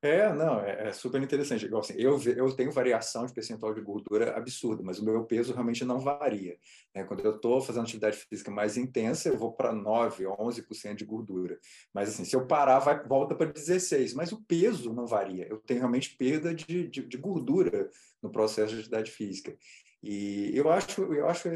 É, 0.00 0.32
não, 0.32 0.60
é, 0.60 0.88
é, 0.88 0.92
super 0.92 1.20
interessante. 1.20 1.66
Igual 1.66 1.80
assim, 1.80 1.94
eu, 1.96 2.20
eu 2.22 2.54
tenho 2.54 2.70
variação 2.70 3.26
de 3.26 3.32
percentual 3.32 3.74
de 3.74 3.80
gordura 3.80 4.36
absurda, 4.36 4.80
mas 4.80 5.00
o 5.00 5.04
meu 5.04 5.24
peso 5.24 5.52
realmente 5.52 5.84
não 5.84 5.98
varia. 5.98 6.56
Né? 6.94 7.02
Quando 7.02 7.24
eu 7.24 7.34
estou 7.34 7.60
fazendo 7.60 7.82
atividade 7.82 8.16
física 8.16 8.48
mais 8.48 8.76
intensa, 8.76 9.28
eu 9.28 9.36
vou 9.36 9.52
para 9.52 9.72
9, 9.72 10.24
11% 10.24 10.94
de 10.94 11.04
gordura. 11.04 11.58
Mas 11.92 12.10
assim, 12.10 12.24
se 12.24 12.36
eu 12.36 12.46
parar, 12.46 12.78
vai, 12.78 13.02
volta 13.08 13.34
para 13.34 13.52
16%. 13.52 14.14
Mas 14.14 14.30
o 14.30 14.40
peso 14.42 14.92
não 14.92 15.04
varia. 15.04 15.48
Eu 15.48 15.58
tenho 15.58 15.80
realmente 15.80 16.16
perda 16.16 16.54
de, 16.54 16.86
de, 16.86 17.02
de 17.04 17.16
gordura 17.16 17.90
no 18.22 18.30
processo 18.30 18.68
de 18.68 18.78
atividade 18.78 19.10
física. 19.10 19.56
E 20.00 20.52
eu 20.54 20.70
acho, 20.70 21.12
eu 21.12 21.28
acho 21.28 21.48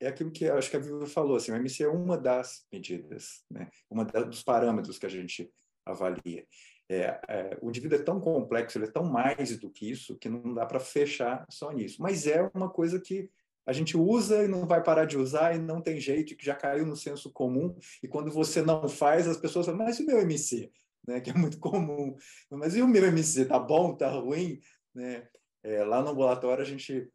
é 0.00 0.08
aquilo 0.08 0.30
que 0.30 0.48
acho 0.48 0.70
que 0.70 0.76
a 0.76 0.80
Viva 0.80 1.04
falou, 1.06 1.36
assim, 1.36 1.52
o 1.52 1.56
MC 1.56 1.84
é 1.84 1.88
uma 1.88 2.16
das 2.16 2.66
medidas, 2.72 3.44
né? 3.50 3.68
uma 3.90 4.02
dos 4.06 4.42
parâmetros 4.42 4.98
que 4.98 5.04
a 5.04 5.10
gente 5.10 5.52
avalia. 5.84 6.46
É, 6.92 7.20
é, 7.28 7.58
o 7.62 7.68
indivíduo 7.68 7.96
é 7.96 8.02
tão 8.02 8.20
complexo, 8.20 8.76
ele 8.76 8.86
é 8.86 8.90
tão 8.90 9.04
mais 9.04 9.56
do 9.56 9.70
que 9.70 9.88
isso, 9.88 10.18
que 10.18 10.28
não 10.28 10.52
dá 10.52 10.66
para 10.66 10.80
fechar 10.80 11.46
só 11.48 11.70
nisso. 11.70 12.02
Mas 12.02 12.26
é 12.26 12.50
uma 12.52 12.68
coisa 12.68 12.98
que 12.98 13.30
a 13.64 13.72
gente 13.72 13.96
usa 13.96 14.42
e 14.42 14.48
não 14.48 14.66
vai 14.66 14.82
parar 14.82 15.04
de 15.04 15.16
usar 15.16 15.54
e 15.54 15.58
não 15.58 15.80
tem 15.80 16.00
jeito, 16.00 16.34
que 16.34 16.44
já 16.44 16.56
caiu 16.56 16.84
no 16.84 16.96
senso 16.96 17.30
comum. 17.30 17.76
E 18.02 18.08
quando 18.08 18.32
você 18.32 18.60
não 18.60 18.88
faz, 18.88 19.28
as 19.28 19.36
pessoas 19.36 19.66
falam, 19.66 19.78
mas 19.78 20.00
e 20.00 20.02
o 20.02 20.06
meu 20.06 20.18
MC? 20.18 20.68
Né, 21.06 21.20
que 21.20 21.30
é 21.30 21.34
muito 21.34 21.60
comum. 21.60 22.16
Mas 22.50 22.74
e 22.74 22.82
o 22.82 22.88
meu 22.88 23.06
MC? 23.06 23.44
Tá 23.44 23.58
bom? 23.60 23.94
Tá 23.94 24.10
ruim? 24.10 24.60
Né? 24.92 25.28
É, 25.62 25.84
lá 25.84 26.02
no 26.02 26.10
ambulatório, 26.10 26.60
a 26.60 26.66
gente 26.66 27.08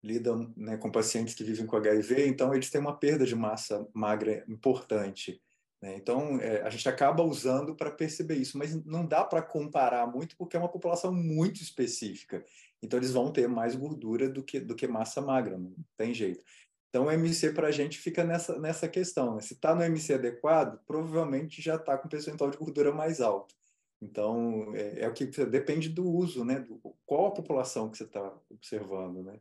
lida 0.00 0.32
né, 0.56 0.76
com 0.76 0.92
pacientes 0.92 1.34
que 1.34 1.42
vivem 1.42 1.66
com 1.66 1.76
HIV, 1.76 2.28
então 2.28 2.54
eles 2.54 2.70
têm 2.70 2.80
uma 2.80 2.96
perda 2.96 3.26
de 3.26 3.34
massa 3.34 3.84
magra 3.92 4.44
importante. 4.46 5.42
Né? 5.80 5.96
Então, 5.96 6.40
é, 6.40 6.62
a 6.62 6.70
gente 6.70 6.88
acaba 6.88 7.22
usando 7.22 7.74
para 7.74 7.90
perceber 7.90 8.36
isso, 8.36 8.58
mas 8.58 8.74
não 8.84 9.06
dá 9.06 9.24
para 9.24 9.42
comparar 9.42 10.06
muito 10.06 10.36
porque 10.36 10.56
é 10.56 10.60
uma 10.60 10.68
população 10.68 11.12
muito 11.12 11.62
específica. 11.62 12.44
Então, 12.82 12.98
eles 12.98 13.12
vão 13.12 13.32
ter 13.32 13.48
mais 13.48 13.74
gordura 13.74 14.28
do 14.28 14.42
que, 14.42 14.60
do 14.60 14.74
que 14.74 14.86
massa 14.86 15.20
magra, 15.20 15.58
não 15.58 15.74
tem 15.96 16.12
jeito. 16.14 16.44
Então, 16.88 17.06
o 17.06 17.10
MC 17.10 17.52
para 17.52 17.68
a 17.68 17.72
gente 17.72 17.98
fica 17.98 18.24
nessa, 18.24 18.58
nessa 18.58 18.88
questão. 18.88 19.34
Né? 19.34 19.42
Se 19.42 19.54
está 19.54 19.74
no 19.74 19.82
MC 19.82 20.14
adequado, 20.14 20.80
provavelmente 20.86 21.60
já 21.60 21.76
está 21.76 21.98
com 21.98 22.08
percentual 22.08 22.50
de 22.50 22.56
gordura 22.56 22.92
mais 22.92 23.20
alto. 23.20 23.54
Então, 24.00 24.74
é, 24.74 25.00
é, 25.00 25.08
o 25.08 25.12
que 25.12 25.26
depende 25.26 25.88
do 25.88 26.08
uso, 26.08 26.44
né? 26.44 26.60
Do, 26.60 26.80
qual 27.04 27.26
a 27.26 27.34
população 27.34 27.90
que 27.90 27.98
você 27.98 28.04
está 28.04 28.32
observando, 28.48 29.22
né? 29.24 29.40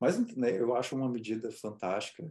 Mas 0.00 0.18
né, 0.34 0.58
eu 0.58 0.74
acho 0.74 0.96
uma 0.96 1.08
medida 1.08 1.52
fantástica. 1.52 2.30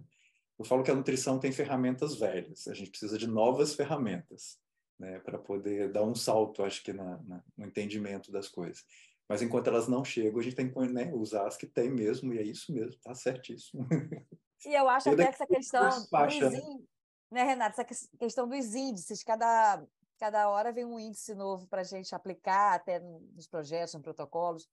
Eu 0.59 0.65
falo 0.65 0.83
que 0.83 0.91
a 0.91 0.95
nutrição 0.95 1.39
tem 1.39 1.53
ferramentas 1.53 2.15
velhas, 2.15 2.67
a 2.67 2.73
gente 2.73 2.89
precisa 2.89 3.17
de 3.17 3.25
novas 3.25 3.73
ferramentas 3.73 4.59
né, 4.99 5.17
para 5.19 5.39
poder 5.39 5.89
dar 5.89 6.03
um 6.03 6.13
salto, 6.13 6.63
acho 6.63 6.83
que, 6.83 6.91
na, 6.91 7.17
na, 7.23 7.41
no 7.57 7.65
entendimento 7.65 8.29
das 8.29 8.49
coisas. 8.49 8.83
Mas 9.29 9.41
enquanto 9.41 9.67
elas 9.67 9.87
não 9.87 10.03
chegam, 10.03 10.39
a 10.39 10.43
gente 10.43 10.55
tem 10.55 10.69
que 10.69 10.79
né, 10.87 11.13
usar 11.13 11.47
as 11.47 11.55
que 11.55 11.65
tem 11.65 11.89
mesmo, 11.89 12.33
e 12.33 12.39
é 12.39 12.43
isso 12.43 12.73
mesmo, 12.73 12.99
tá 13.01 13.15
certíssimo. 13.15 13.87
E 14.65 14.77
eu 14.77 14.89
acho 14.89 15.09
até 15.09 15.23
que 15.23 15.29
essa 15.29 15.47
questão 15.47 16.07
faixa, 16.07 16.49
né? 16.49 16.59
né, 17.31 17.43
Renato, 17.43 17.79
essa 17.79 18.09
questão 18.17 18.45
dos 18.45 18.75
índices, 18.75 19.23
cada, 19.23 19.81
cada 20.17 20.49
hora 20.49 20.73
vem 20.73 20.83
um 20.83 20.99
índice 20.99 21.33
novo 21.33 21.65
para 21.67 21.79
a 21.79 21.85
gente 21.85 22.13
aplicar 22.13 22.73
até 22.73 22.99
nos 22.99 23.47
projetos, 23.47 23.93
nos 23.93 24.03
protocolos. 24.03 24.67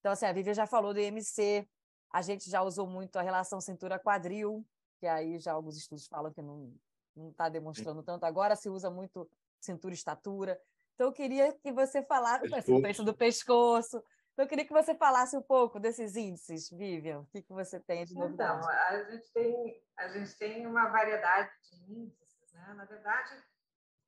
Então, 0.00 0.12
assim, 0.12 0.24
a 0.24 0.32
Vivian 0.32 0.54
já 0.54 0.66
falou 0.66 0.94
do 0.94 1.00
IMC, 1.00 1.68
a 2.10 2.22
gente 2.22 2.48
já 2.48 2.62
usou 2.62 2.86
muito 2.86 3.18
a 3.18 3.22
relação 3.22 3.60
cintura-quadril, 3.60 4.64
que 4.98 5.06
aí 5.06 5.38
já 5.38 5.52
alguns 5.52 5.76
estudos 5.76 6.06
falam 6.06 6.32
que 6.32 6.42
não 6.42 6.74
não 7.16 7.30
está 7.30 7.48
demonstrando 7.48 8.02
tanto. 8.02 8.24
Agora 8.24 8.54
se 8.54 8.68
usa 8.68 8.90
muito 8.90 9.28
cintura 9.58 9.94
e 9.94 9.96
estatura. 9.96 10.60
Então, 10.94 11.08
eu 11.08 11.12
queria 11.12 11.52
que 11.52 11.72
você 11.72 12.02
falasse 12.02 12.48
pescoço. 12.48 13.04
do 13.04 13.14
pescoço. 13.14 13.96
Então, 14.32 14.44
eu 14.44 14.48
queria 14.48 14.66
que 14.66 14.72
você 14.72 14.94
falasse 14.94 15.36
um 15.36 15.42
pouco 15.42 15.80
desses 15.80 16.14
índices, 16.14 16.70
Vivian. 16.70 17.20
O 17.20 17.26
que, 17.26 17.42
que 17.42 17.52
você 17.52 17.80
tem 17.80 18.04
de 18.04 18.14
novidade? 18.14 18.58
Então, 18.58 18.70
a 18.70 19.10
gente 19.10 19.32
tem, 19.32 19.84
a 19.96 20.08
gente 20.08 20.38
tem 20.38 20.66
uma 20.66 20.88
variedade 20.88 21.50
de 21.70 21.92
índices. 21.92 22.52
Né? 22.52 22.74
Na 22.74 22.84
verdade, 22.84 23.42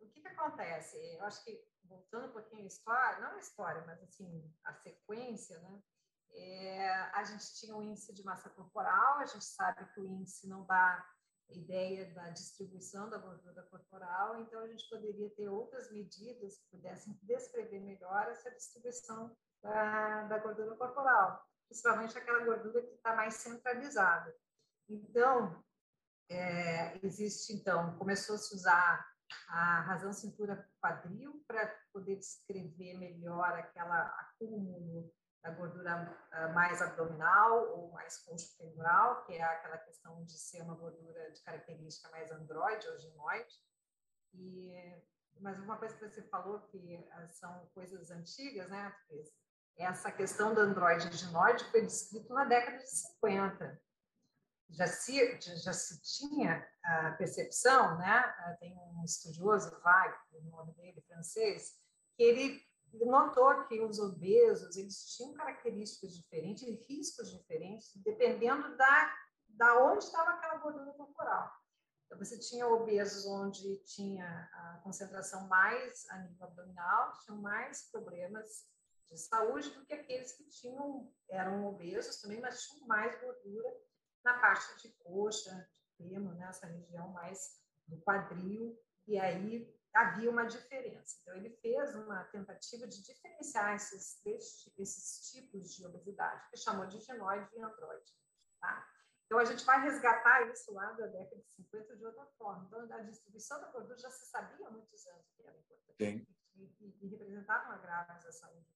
o 0.01 0.07
que, 0.07 0.21
que 0.21 0.29
acontece? 0.29 0.99
Eu 1.15 1.25
acho 1.25 1.43
que, 1.45 1.59
voltando 1.85 2.29
um 2.29 2.33
pouquinho 2.33 2.63
à 2.63 2.67
história, 2.67 3.21
não 3.21 3.37
a 3.37 3.39
história, 3.39 3.83
mas 3.87 4.03
assim, 4.03 4.51
a 4.65 4.75
sequência, 4.75 5.59
né? 5.61 5.83
É, 6.35 6.91
a 7.15 7.25
gente 7.25 7.55
tinha 7.59 7.77
um 7.77 7.83
índice 7.83 8.13
de 8.15 8.23
massa 8.25 8.49
corporal, 8.51 9.19
a 9.19 9.27
gente 9.27 9.45
sabe 9.45 9.85
que 9.93 10.01
o 10.01 10.07
índice 10.07 10.49
não 10.49 10.65
dá 10.65 11.05
ideia 11.51 12.13
da 12.13 12.29
distribuição 12.31 13.09
da 13.09 13.19
gordura 13.19 13.63
corporal, 13.65 14.41
então 14.41 14.61
a 14.61 14.69
gente 14.69 14.89
poderia 14.89 15.31
ter 15.31 15.49
outras 15.49 15.91
medidas 15.91 16.59
que 16.59 16.77
pudessem 16.77 17.19
descrever 17.23 17.81
melhor 17.81 18.29
essa 18.29 18.51
distribuição 18.51 19.35
da, 19.63 20.25
da 20.25 20.39
gordura 20.39 20.77
corporal, 20.77 21.43
principalmente 21.69 22.17
aquela 22.19 22.45
gordura 22.45 22.83
que 22.83 22.95
está 22.95 23.15
mais 23.15 23.35
centralizada. 23.35 24.35
Então, 24.89 25.63
é, 26.29 26.99
existe, 27.05 27.55
então, 27.55 27.97
começou 27.97 28.35
a 28.35 28.39
se 28.39 28.55
usar 28.55 29.09
a 29.49 29.81
razão 29.81 30.13
cintura 30.13 30.69
quadril 30.81 31.43
para 31.47 31.67
poder 31.93 32.17
descrever 32.17 32.95
melhor 32.99 33.53
aquela 33.53 34.03
acúmulo 34.21 35.13
da 35.43 35.51
gordura 35.51 36.17
ah, 36.33 36.49
mais 36.49 36.83
abdominal 36.83 37.69
ou 37.77 37.91
mais 37.93 38.25
femoral, 38.57 39.25
que 39.25 39.35
é 39.35 39.43
aquela 39.43 39.79
questão 39.79 40.25
de 40.25 40.39
ser 40.39 40.63
uma 40.63 40.75
gordura 40.75 41.31
de 41.31 41.41
característica 41.43 42.11
mais 42.11 42.31
androide 42.31 42.89
ou 42.89 42.99
ginoide. 42.99 43.55
E, 44.35 45.03
mas 45.41 45.59
uma 45.61 45.77
coisa 45.77 45.95
que 45.97 46.09
você 46.09 46.23
falou 46.23 46.61
que 46.69 47.09
ah, 47.13 47.29
são 47.29 47.67
coisas 47.75 48.11
antigas, 48.11 48.69
né, 48.69 48.95
Essa 49.77 50.11
questão 50.11 50.55
do 50.55 50.61
androide 50.61 51.17
ginoide 51.17 51.65
foi 51.71 51.83
descrito 51.83 52.33
na 52.35 52.45
década 52.45 52.79
de 52.79 52.91
50. 52.91 53.81
já 54.71 54.87
se, 54.87 55.41
já 55.41 55.73
se 55.73 56.03
tinha 56.03 56.67
a 56.85 57.13
percepção, 57.13 57.97
né? 57.97 58.57
tem 58.61 58.77
um 58.77 59.05
estudioso, 59.05 59.71
Wagner, 59.81 60.19
o 60.33 60.51
nome 60.51 60.75
dele, 60.75 61.01
francês, 61.03 61.75
que 62.17 62.23
ele 62.23 62.68
notou 62.93 63.65
que 63.65 63.81
os 63.81 63.99
obesos 63.99 64.77
eles 64.77 65.15
tinham 65.15 65.35
características 65.35 66.15
diferentes, 66.15 66.65
riscos 66.89 67.31
diferentes, 67.31 67.93
dependendo 67.97 68.77
da, 68.77 69.15
da 69.49 69.85
onde 69.85 70.05
estava 70.05 70.31
aquela 70.31 70.59
gordura 70.59 70.93
corporal. 70.93 71.53
Então, 72.07 72.19
você 72.19 72.39
tinha 72.39 72.67
obesos 72.67 73.27
onde 73.27 73.77
tinha 73.85 74.49
a 74.53 74.81
concentração 74.83 75.47
mais 75.47 76.09
a 76.09 76.19
nível 76.19 76.47
abdominal, 76.47 77.13
tinham 77.25 77.39
mais 77.41 77.91
problemas 77.91 78.67
de 79.11 79.19
saúde 79.19 79.71
do 79.71 79.85
que 79.85 79.93
aqueles 79.93 80.33
que 80.33 80.45
tinham 80.49 81.13
eram 81.29 81.67
obesos 81.67 82.21
também, 82.21 82.41
mas 82.41 82.63
tinham 82.63 82.87
mais 82.87 83.21
gordura 83.21 83.77
na 84.25 84.39
parte 84.39 84.81
de 84.83 84.89
coxa, 85.05 85.69
de 85.79 85.97
fêmur, 85.97 86.35
nessa 86.35 86.67
né, 86.67 86.79
região 86.79 87.09
mais 87.09 87.61
do 87.87 87.99
quadril, 88.01 88.79
e 89.07 89.19
aí 89.19 89.78
havia 89.99 90.31
uma 90.31 90.45
diferença. 90.45 91.19
Então, 91.21 91.35
ele 91.35 91.51
fez 91.51 91.95
uma 91.97 92.25
tentativa 92.27 92.87
de 92.87 93.03
diferenciar 93.03 93.75
esses, 93.75 94.25
esses 94.25 95.31
tipos 95.31 95.75
de 95.75 95.85
obesidade, 95.85 96.49
que 96.51 96.57
chamou 96.57 96.87
de 96.87 97.01
genoide 97.01 97.49
e 97.57 97.61
androide. 97.61 98.13
Tá? 98.61 98.87
Então, 99.27 99.39
a 99.39 99.45
gente 99.45 99.65
vai 99.65 99.83
resgatar 99.83 100.49
isso 100.51 100.73
lá 100.73 100.93
da 100.93 101.07
década 101.07 101.43
de 101.43 101.51
50 101.53 101.97
de 101.97 102.07
outra 102.07 102.27
forma. 102.39 102.65
Então, 102.67 102.81
a 102.97 103.03
distribuição 103.03 103.61
da 103.61 103.71
gordura 103.73 103.99
já 103.99 104.11
se 104.11 104.27
sabia 104.27 104.69
há 104.69 104.71
muitos 104.71 105.07
anos 105.07 105.27
que 105.37 105.43
era 105.43 105.59
importante. 105.59 106.29
E, 106.55 106.65
e, 106.81 106.99
e 107.03 107.09
representavam 107.09 107.73
agravos 107.73 108.25
da 108.25 108.33
saúde 108.33 108.67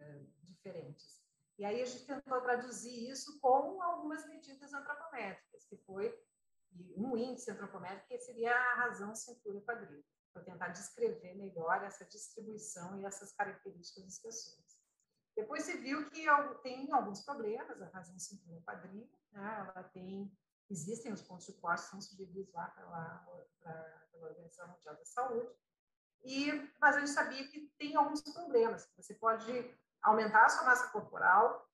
é, 0.00 0.22
diferentes. 0.42 1.22
E 1.58 1.64
aí 1.64 1.82
a 1.82 1.84
gente 1.84 2.06
tentou 2.06 2.40
traduzir 2.40 3.10
isso 3.10 3.38
com 3.40 3.82
algumas 3.82 4.26
medidas 4.26 4.72
antropométricas, 4.72 5.66
que 5.66 5.76
foi 5.84 6.18
um 6.96 7.16
índice 7.16 7.50
antropométrico 7.50 8.08
que 8.08 8.18
seria 8.18 8.54
a 8.54 8.74
razão 8.76 9.14
cintura-quadril, 9.14 10.02
para 10.32 10.42
tentar 10.42 10.68
descrever 10.68 11.34
melhor 11.34 11.82
essa 11.82 12.04
distribuição 12.04 13.00
e 13.00 13.04
essas 13.04 13.32
características 13.32 14.04
das 14.04 14.18
pessoas. 14.18 14.80
Depois 15.36 15.62
se 15.62 15.76
viu 15.78 16.08
que 16.10 16.26
tem 16.62 16.92
alguns 16.92 17.22
problemas, 17.22 17.80
a 17.80 17.86
razão 17.86 18.18
cintura-quadril, 18.18 19.08
né? 19.32 19.72
ela 19.74 19.84
tem, 19.84 20.30
existem 20.68 21.12
os 21.12 21.22
pontos 21.22 21.46
de 21.46 21.54
corte, 21.54 21.82
são 21.82 22.00
sugeridos 22.00 22.52
lá 22.52 22.68
pela, 22.68 23.26
pela 24.12 24.28
Organização 24.28 24.68
Mundial 24.68 24.96
da 24.96 25.04
Saúde, 25.04 25.48
e, 26.22 26.52
mas 26.80 26.96
a 26.96 27.00
gente 27.00 27.10
sabia 27.10 27.48
que 27.48 27.72
tem 27.78 27.96
alguns 27.96 28.20
problemas. 28.20 28.86
Você 28.96 29.14
pode 29.14 29.50
aumentar 30.02 30.44
a 30.44 30.48
sua 30.48 30.64
massa 30.64 30.90
corporal, 30.90 31.66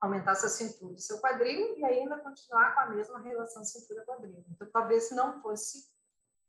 aumentar 0.00 0.34
sua 0.34 0.48
cintura 0.48 0.94
e 0.94 1.00
seu 1.00 1.18
quadril 1.20 1.76
e 1.78 1.84
ainda 1.84 2.18
continuar 2.18 2.74
com 2.74 2.80
a 2.80 2.86
mesma 2.90 3.18
relação 3.20 3.64
cintura-quadril. 3.64 4.44
Então, 4.50 4.70
talvez 4.70 5.10
não 5.10 5.40
fosse 5.40 5.90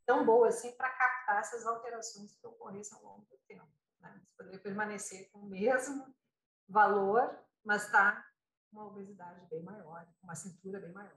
tão 0.09 0.25
boa 0.25 0.47
assim 0.47 0.71
para 0.71 0.89
captar 0.89 1.39
essas 1.39 1.67
alterações 1.67 2.35
que 2.35 2.47
ocorressem 2.47 2.97
ao 2.97 3.03
longo 3.03 3.27
do 3.29 3.37
tempo. 3.47 3.69
Né? 3.99 4.19
Você 4.23 4.35
poderia 4.35 4.59
permanecer 4.59 5.29
com 5.29 5.37
o 5.41 5.45
mesmo 5.45 6.15
valor, 6.67 7.39
mas 7.63 7.85
está 7.85 8.25
uma 8.71 8.87
obesidade 8.87 9.45
bem 9.51 9.61
maior, 9.61 10.11
uma 10.23 10.33
cintura 10.33 10.79
bem 10.79 10.91
maior. 10.93 11.15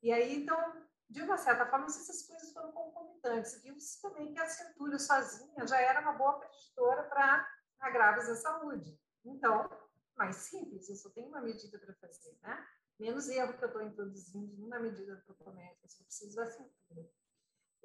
E 0.00 0.12
aí, 0.12 0.36
então, 0.36 0.86
de 1.10 1.22
uma 1.22 1.36
certa 1.36 1.66
forma, 1.66 1.86
essas 1.86 2.24
coisas 2.24 2.52
foram 2.52 2.70
concomitantes. 2.70 3.60
Viu-se 3.64 4.00
também 4.00 4.32
que 4.32 4.38
a 4.38 4.46
cintura 4.46 4.96
sozinha 4.96 5.66
já 5.66 5.80
era 5.80 6.00
uma 6.00 6.12
boa 6.12 6.38
preditora 6.38 7.02
para 7.08 7.52
agravos 7.80 8.28
da 8.28 8.36
saúde. 8.36 8.96
Então, 9.24 9.68
mais 10.14 10.36
simples, 10.36 10.88
eu 10.88 10.94
só 10.94 11.10
tenho 11.10 11.26
uma 11.26 11.40
medida 11.40 11.80
para 11.80 11.92
fazer, 11.94 12.38
né? 12.42 12.64
Menos 12.96 13.28
erro 13.28 13.58
que 13.58 13.64
eu 13.64 13.66
estou 13.66 13.82
introduzindo 13.82 14.56
numa 14.56 14.78
medida 14.78 15.14
antropométrica, 15.14 15.84
eu 15.84 15.90
só 15.90 16.04
preciso 16.04 16.36
da 16.36 16.46
cintura. 16.46 17.10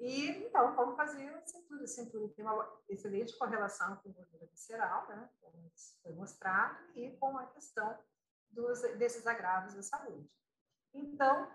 E, 0.00 0.30
então, 0.46 0.74
vamos 0.74 0.96
fazer 0.96 1.28
a 1.28 1.46
cintura. 1.46 1.84
A 1.84 1.86
cintura 1.86 2.32
tem 2.34 2.44
uma 2.44 2.80
excelente 2.88 3.36
correlação 3.36 3.96
com 3.96 4.12
gordura 4.12 4.46
visceral, 4.46 5.06
né? 5.08 5.30
Como 5.40 5.70
foi 6.02 6.12
mostrado, 6.14 6.78
e 6.96 7.16
com 7.18 7.36
a 7.36 7.46
questão 7.48 7.98
dos, 8.50 8.80
desses 8.98 9.26
agravos 9.26 9.74
da 9.74 9.82
saúde. 9.82 10.28
Então, 10.94 11.52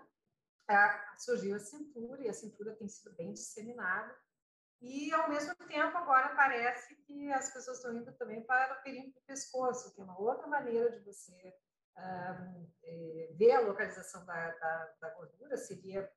é, 0.68 1.18
surgiu 1.18 1.56
a 1.56 1.58
cintura, 1.58 2.22
e 2.22 2.28
a 2.28 2.32
cintura 2.32 2.74
tem 2.76 2.88
sido 2.88 3.14
bem 3.16 3.32
disseminada, 3.32 4.16
e, 4.80 5.12
ao 5.12 5.28
mesmo 5.28 5.54
tempo, 5.66 5.96
agora 5.96 6.34
parece 6.36 6.94
que 7.02 7.32
as 7.32 7.52
pessoas 7.52 7.78
estão 7.78 7.96
indo 7.96 8.12
também 8.12 8.44
para 8.44 8.78
o 8.78 8.82
perímetro 8.82 9.20
do 9.20 9.26
pescoço, 9.26 9.94
que 9.94 10.00
é 10.00 10.04
uma 10.04 10.20
outra 10.20 10.46
maneira 10.46 10.90
de 10.90 11.00
você 11.04 11.54
um, 11.98 12.70
é, 12.84 13.30
ver 13.34 13.52
a 13.52 13.60
localização 13.60 14.24
da, 14.26 14.50
da, 14.52 14.94
da, 15.00 15.10
gordura, 15.14 15.56
seria 15.56 16.10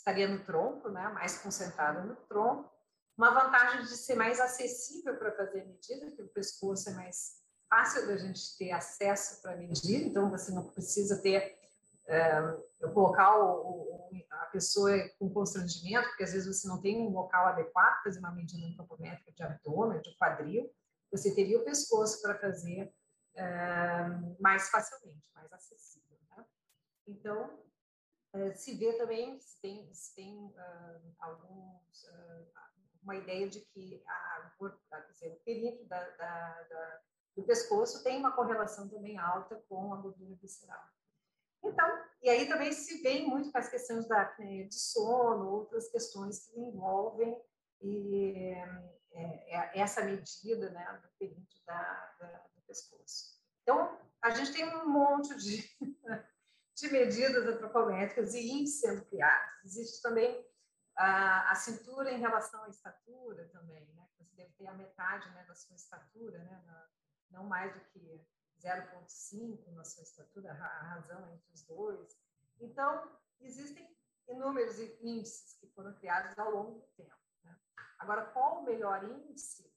estaria 0.00 0.26
no 0.28 0.44
tronco, 0.44 0.88
né, 0.88 1.08
mais 1.10 1.38
concentrada 1.38 2.02
no 2.02 2.16
tronco. 2.16 2.70
Uma 3.16 3.30
vantagem 3.30 3.82
de 3.82 3.96
ser 3.96 4.14
mais 4.14 4.40
acessível 4.40 5.16
para 5.16 5.32
fazer 5.32 5.64
medida, 5.66 6.10
que 6.10 6.22
o 6.22 6.28
pescoço 6.28 6.88
é 6.88 6.94
mais 6.94 7.38
fácil 7.68 8.06
da 8.06 8.16
gente 8.16 8.56
ter 8.58 8.72
acesso 8.72 9.40
para 9.42 9.56
medir, 9.56 10.06
então 10.06 10.30
você 10.30 10.50
não 10.52 10.64
precisa 10.64 11.20
ter 11.20 11.56
é, 12.06 12.40
colocar 12.92 13.38
o, 13.38 14.08
o, 14.10 14.10
a 14.30 14.46
pessoa 14.46 14.90
com 15.18 15.32
constrangimento, 15.32 16.08
porque 16.08 16.24
às 16.24 16.32
vezes 16.32 16.48
você 16.48 16.66
não 16.66 16.80
tem 16.80 16.98
um 16.98 17.10
local 17.10 17.46
adequado 17.46 17.92
para 17.92 18.02
fazer 18.04 18.18
uma 18.18 18.32
medida 18.32 18.66
antropométrica 18.66 19.30
de 19.32 19.42
abdômen, 19.42 20.00
de 20.00 20.16
quadril, 20.16 20.68
você 21.12 21.34
teria 21.34 21.58
o 21.58 21.64
pescoço 21.64 22.20
para 22.22 22.38
fazer 22.38 22.92
é, 23.34 24.06
mais 24.40 24.70
facilmente, 24.70 25.24
mais 25.34 25.52
acessível. 25.52 26.18
Né? 26.30 26.44
Então, 27.06 27.60
é, 28.32 28.54
se 28.54 28.74
vê 28.74 28.92
também, 28.94 29.38
se 29.40 29.60
tem, 29.60 29.92
se 29.92 30.14
tem 30.14 30.36
uh, 30.36 31.14
alguns, 31.18 32.04
uh, 32.04 32.46
uma 33.02 33.16
ideia 33.16 33.48
de 33.48 33.60
que 33.60 34.02
a, 34.06 34.52
a, 34.92 35.00
dizer, 35.00 35.32
o 35.32 35.44
perímetro 35.44 35.84
da, 35.86 36.08
da, 36.10 36.62
da, 36.62 37.00
do 37.36 37.42
pescoço 37.42 38.04
tem 38.04 38.18
uma 38.18 38.32
correlação 38.32 38.88
também 38.88 39.18
alta 39.18 39.56
com 39.68 39.92
a 39.92 39.96
gordura 39.96 40.34
visceral. 40.36 40.82
Então, 41.62 42.04
e 42.22 42.30
aí 42.30 42.48
também 42.48 42.72
se 42.72 43.02
vem 43.02 43.28
muito 43.28 43.50
com 43.50 43.58
as 43.58 43.68
questões 43.68 44.06
da 44.06 44.22
apneia 44.22 44.66
de 44.66 44.78
sono, 44.78 45.50
outras 45.50 45.90
questões 45.90 46.46
que 46.46 46.58
envolvem 46.58 47.40
e, 47.82 48.54
é, 49.12 49.20
é, 49.22 49.80
essa 49.80 50.02
medida 50.02 50.70
né, 50.70 51.00
do 51.02 51.08
perímetro 51.18 51.58
da, 51.66 52.14
da, 52.18 52.26
do 52.54 52.62
pescoço. 52.66 53.40
Então, 53.62 53.98
a 54.22 54.30
gente 54.30 54.52
tem 54.52 54.64
um 54.64 54.88
monte 54.88 55.34
de, 55.36 55.68
de 56.80 56.92
medidas 56.92 57.46
antropométricas 57.46 58.34
e 58.34 58.50
índices 58.50 58.80
sendo 58.80 59.04
criados. 59.04 59.64
Existe 59.64 60.02
também 60.02 60.46
a, 60.96 61.52
a, 61.52 61.54
cintura 61.54 62.10
em 62.10 62.18
relação 62.18 62.62
à 62.64 62.68
estatura 62.68 63.48
também, 63.48 63.86
né? 63.94 64.08
Você 64.18 64.34
deve 64.34 64.52
ter 64.54 64.66
a 64.66 64.74
metade 64.74 65.28
né, 65.30 65.44
da 65.44 65.54
sua 65.54 65.76
estatura, 65.76 66.38
né? 66.38 66.62
não 67.30 67.44
mais 67.44 67.72
do 67.72 67.80
que 67.86 68.26
0,5 68.60 69.72
na 69.72 69.84
sua 69.84 70.02
estatura, 70.02 70.52
a 70.52 70.82
razão 70.82 71.30
entre 71.32 71.52
os 71.52 71.62
dois. 71.62 72.18
Então, 72.60 73.10
existem 73.40 73.88
inúmeros 74.28 74.78
índices 75.00 75.54
que 75.54 75.66
foram 75.68 75.94
criados 75.94 76.38
ao 76.38 76.50
longo 76.50 76.80
do 76.80 76.86
tempo. 76.96 77.16
Né? 77.44 77.56
Agora, 77.98 78.26
qual 78.26 78.60
o 78.60 78.64
melhor 78.64 79.04
índice 79.04 79.69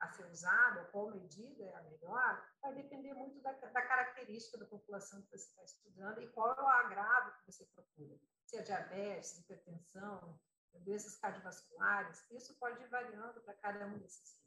a 0.00 0.08
ser 0.12 0.26
usado, 0.26 0.90
qual 0.90 1.10
medida 1.10 1.64
é 1.64 1.74
a 1.74 1.82
melhor, 1.82 2.46
vai 2.62 2.74
depender 2.74 3.14
muito 3.14 3.40
da, 3.40 3.52
da 3.52 3.82
característica 3.82 4.58
da 4.58 4.66
população 4.66 5.22
que 5.22 5.30
você 5.30 5.48
está 5.48 5.64
estudando 5.64 6.22
e 6.22 6.28
qual 6.28 6.54
é 6.54 6.60
o 6.62 6.68
agravo 6.68 7.32
que 7.38 7.52
você 7.52 7.64
procura. 7.66 8.16
Se 8.46 8.56
é 8.56 8.62
diabetes, 8.62 9.38
hipertensão, 9.38 10.38
doenças 10.80 11.16
cardiovasculares, 11.18 12.24
isso 12.30 12.56
pode 12.58 12.80
ir 12.82 12.88
variando 12.88 13.40
para 13.40 13.54
cada 13.54 13.86
um 13.86 13.98
desses 13.98 14.38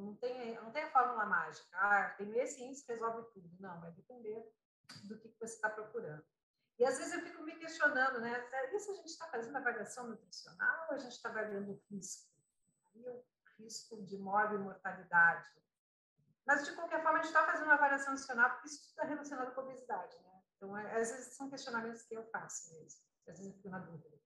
não 0.00 0.14
tem, 0.16 0.54
não 0.56 0.70
tem 0.70 0.84
a 0.84 0.90
fórmula 0.90 1.26
mágica. 1.26 1.68
Ah, 1.74 2.10
tem 2.16 2.38
esse 2.38 2.62
índice 2.62 2.84
que 2.84 2.92
resolve 2.92 3.28
tudo. 3.32 3.50
Não, 3.58 3.80
vai 3.80 3.90
depender 3.92 4.48
do 5.04 5.18
que 5.18 5.28
você 5.40 5.54
está 5.54 5.68
procurando. 5.68 6.24
E 6.78 6.84
às 6.84 6.96
vezes 6.98 7.12
eu 7.12 7.22
fico 7.22 7.42
me 7.42 7.56
questionando, 7.56 8.20
né? 8.20 8.48
Isso 8.72 8.90
a 8.92 8.94
gente 8.94 9.08
está 9.08 9.26
fazendo 9.26 9.56
avaliação 9.56 10.06
nutricional 10.06 10.86
ou 10.88 10.94
a 10.94 10.98
gente 10.98 11.12
está 11.12 11.28
avaliando 11.28 11.72
o 11.72 11.82
risco? 11.90 12.30
E 12.94 13.08
o 13.08 13.24
risco 13.58 14.02
de 14.04 14.18
morte 14.18 14.54
e 14.54 14.58
mortalidade. 14.58 15.46
Mas, 16.46 16.64
de 16.64 16.74
qualquer 16.74 17.02
forma, 17.02 17.18
a 17.18 17.22
gente 17.22 17.28
está 17.28 17.44
fazendo 17.44 17.64
uma 17.64 17.74
avaliação 17.74 18.12
nutricional 18.12 18.50
porque 18.50 18.68
isso 18.68 18.88
está 18.88 19.04
relacionado 19.04 19.54
com 19.54 19.60
a 19.60 19.64
obesidade, 19.64 20.18
né? 20.22 20.42
Então, 20.56 20.76
é, 20.76 21.00
às 21.00 21.10
vezes 21.10 21.34
são 21.34 21.50
questionamentos 21.50 22.02
que 22.02 22.14
eu 22.14 22.24
faço 22.30 22.72
mesmo. 22.72 23.00
Às 23.26 23.38
vezes 23.38 23.46
eu 23.46 23.52
fico 23.56 23.68
na 23.68 23.78
dúvida. 23.78 24.18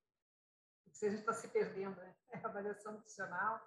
Se 0.93 1.07
a 1.07 1.11
gente 1.11 1.21
está 1.21 1.33
se 1.33 1.49
perdendo, 1.49 1.97
né? 1.97 2.15
É 2.33 2.39
avaliação 2.47 2.93
nutricional 2.93 3.61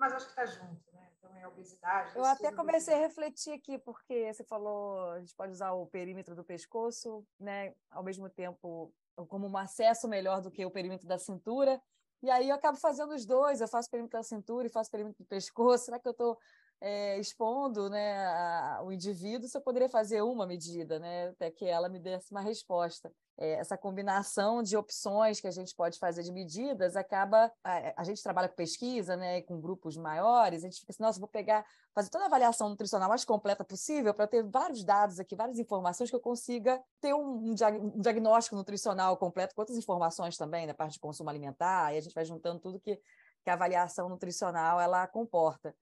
mas 0.00 0.14
acho 0.14 0.24
que 0.24 0.32
está 0.32 0.46
junto, 0.46 0.82
né? 0.94 1.10
Então 1.18 1.36
é 1.36 1.46
obesidade. 1.46 2.16
Eu 2.16 2.24
até 2.24 2.50
comecei 2.50 2.94
a 2.94 2.98
refletir 2.98 3.52
aqui, 3.52 3.78
porque 3.78 4.32
você 4.32 4.42
falou, 4.42 5.10
a 5.10 5.20
gente 5.20 5.34
pode 5.34 5.52
usar 5.52 5.72
o 5.72 5.86
perímetro 5.86 6.34
do 6.34 6.42
pescoço, 6.42 7.22
né? 7.38 7.74
Ao 7.90 8.02
mesmo 8.02 8.28
tempo, 8.30 8.90
como 9.28 9.46
um 9.46 9.58
acesso 9.58 10.08
melhor 10.08 10.40
do 10.40 10.50
que 10.50 10.64
o 10.64 10.70
perímetro 10.70 11.06
da 11.06 11.18
cintura. 11.18 11.78
E 12.22 12.30
aí 12.30 12.48
eu 12.48 12.54
acabo 12.54 12.76
fazendo 12.78 13.14
os 13.14 13.24
dois, 13.24 13.60
eu 13.60 13.68
faço 13.68 13.90
perímetro 13.90 14.18
da 14.18 14.22
cintura 14.22 14.66
e 14.66 14.70
faço 14.70 14.90
perímetro 14.90 15.22
do 15.24 15.26
pescoço. 15.26 15.86
Será 15.86 15.98
que 15.98 16.06
eu 16.06 16.12
estou 16.12 16.38
é, 16.80 17.18
expondo 17.18 17.90
né, 17.90 18.26
a, 18.26 18.80
o 18.82 18.90
indivíduo 18.90 19.48
se 19.48 19.56
eu 19.56 19.60
poderia 19.60 19.88
fazer 19.88 20.22
uma 20.22 20.46
medida, 20.46 20.98
né, 20.98 21.28
até 21.28 21.50
que 21.50 21.66
ela 21.66 21.88
me 21.88 21.98
desse 21.98 22.30
uma 22.30 22.40
resposta. 22.40 23.12
É, 23.36 23.52
essa 23.52 23.76
combinação 23.76 24.62
de 24.62 24.76
opções 24.76 25.40
que 25.40 25.46
a 25.46 25.50
gente 25.50 25.74
pode 25.74 25.98
fazer 25.98 26.22
de 26.22 26.32
medidas 26.32 26.96
acaba. 26.96 27.52
A, 27.62 28.00
a 28.00 28.04
gente 28.04 28.22
trabalha 28.22 28.48
com 28.48 28.54
pesquisa, 28.54 29.14
né, 29.14 29.42
com 29.42 29.60
grupos 29.60 29.96
maiores, 29.96 30.64
a 30.64 30.68
gente 30.68 30.80
fica 30.80 30.92
assim, 30.92 31.02
nossa, 31.02 31.18
vou 31.18 31.28
pegar, 31.28 31.66
fazer 31.94 32.08
toda 32.08 32.24
a 32.24 32.26
avaliação 32.26 32.68
nutricional 32.70 33.08
mais 33.10 33.24
completa 33.24 33.62
possível 33.62 34.14
para 34.14 34.26
ter 34.26 34.42
vários 34.42 34.82
dados 34.82 35.20
aqui, 35.20 35.36
várias 35.36 35.58
informações 35.58 36.08
que 36.08 36.16
eu 36.16 36.20
consiga 36.20 36.82
ter 36.98 37.14
um, 37.14 37.50
um, 37.50 37.54
um 37.94 38.00
diagnóstico 38.00 38.56
nutricional 38.56 39.16
completo, 39.18 39.54
com 39.54 39.60
outras 39.60 39.76
informações 39.76 40.36
também, 40.38 40.66
na 40.66 40.74
parte 40.74 40.94
de 40.94 41.00
consumo 41.00 41.28
alimentar, 41.28 41.94
e 41.94 41.98
a 41.98 42.00
gente 42.00 42.14
vai 42.14 42.24
juntando 42.24 42.58
tudo 42.58 42.80
que, 42.80 42.96
que 43.42 43.50
a 43.50 43.52
avaliação 43.52 44.08
nutricional 44.08 44.80
ela 44.80 45.06
comporta. 45.06 45.74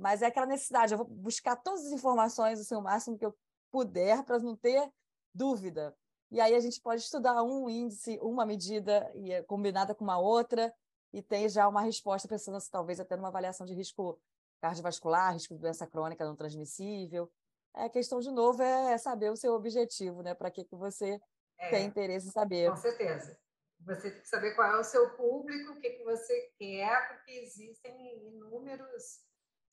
Mas 0.00 0.22
é 0.22 0.26
aquela 0.26 0.46
necessidade, 0.46 0.94
eu 0.94 0.98
vou 0.98 1.06
buscar 1.06 1.56
todas 1.56 1.84
as 1.84 1.92
informações 1.92 2.58
assim, 2.58 2.74
o 2.74 2.80
máximo 2.80 3.18
que 3.18 3.24
eu 3.24 3.36
puder 3.70 4.24
para 4.24 4.38
não 4.38 4.56
ter 4.56 4.90
dúvida. 5.34 5.94
E 6.30 6.40
aí 6.40 6.54
a 6.54 6.60
gente 6.60 6.80
pode 6.80 7.02
estudar 7.02 7.42
um 7.42 7.68
índice, 7.68 8.18
uma 8.22 8.46
medida 8.46 9.10
e 9.14 9.30
é 9.30 9.42
combinada 9.42 9.94
com 9.94 10.02
uma 10.02 10.18
outra 10.18 10.72
e 11.12 11.20
ter 11.22 11.48
já 11.50 11.68
uma 11.68 11.82
resposta 11.82 12.26
pensando 12.26 12.58
se 12.60 12.70
talvez 12.70 12.98
até 12.98 13.14
numa 13.14 13.28
avaliação 13.28 13.66
de 13.66 13.74
risco 13.74 14.18
cardiovascular, 14.60 15.34
risco 15.34 15.54
de 15.54 15.60
doença 15.60 15.86
crônica 15.86 16.24
não 16.24 16.36
transmissível. 16.36 17.30
É, 17.76 17.84
a 17.84 17.90
questão, 17.90 18.20
de 18.20 18.30
novo, 18.30 18.62
é 18.62 18.96
saber 18.96 19.30
o 19.30 19.36
seu 19.36 19.52
objetivo, 19.52 20.22
né? 20.22 20.34
Para 20.34 20.50
que, 20.50 20.64
que 20.64 20.76
você 20.76 21.20
é, 21.58 21.70
tem 21.70 21.86
interesse 21.86 22.28
em 22.28 22.30
saber. 22.30 22.70
Com 22.70 22.76
certeza. 22.76 23.38
Você 23.80 24.10
tem 24.10 24.20
que 24.20 24.28
saber 24.28 24.54
qual 24.54 24.70
é 24.70 24.78
o 24.78 24.84
seu 24.84 25.10
público, 25.16 25.72
o 25.72 25.80
que, 25.80 25.90
que 25.90 26.04
você 26.04 26.52
quer, 26.58 27.08
porque 27.08 27.32
existem 27.32 28.28
inúmeros 28.28 29.29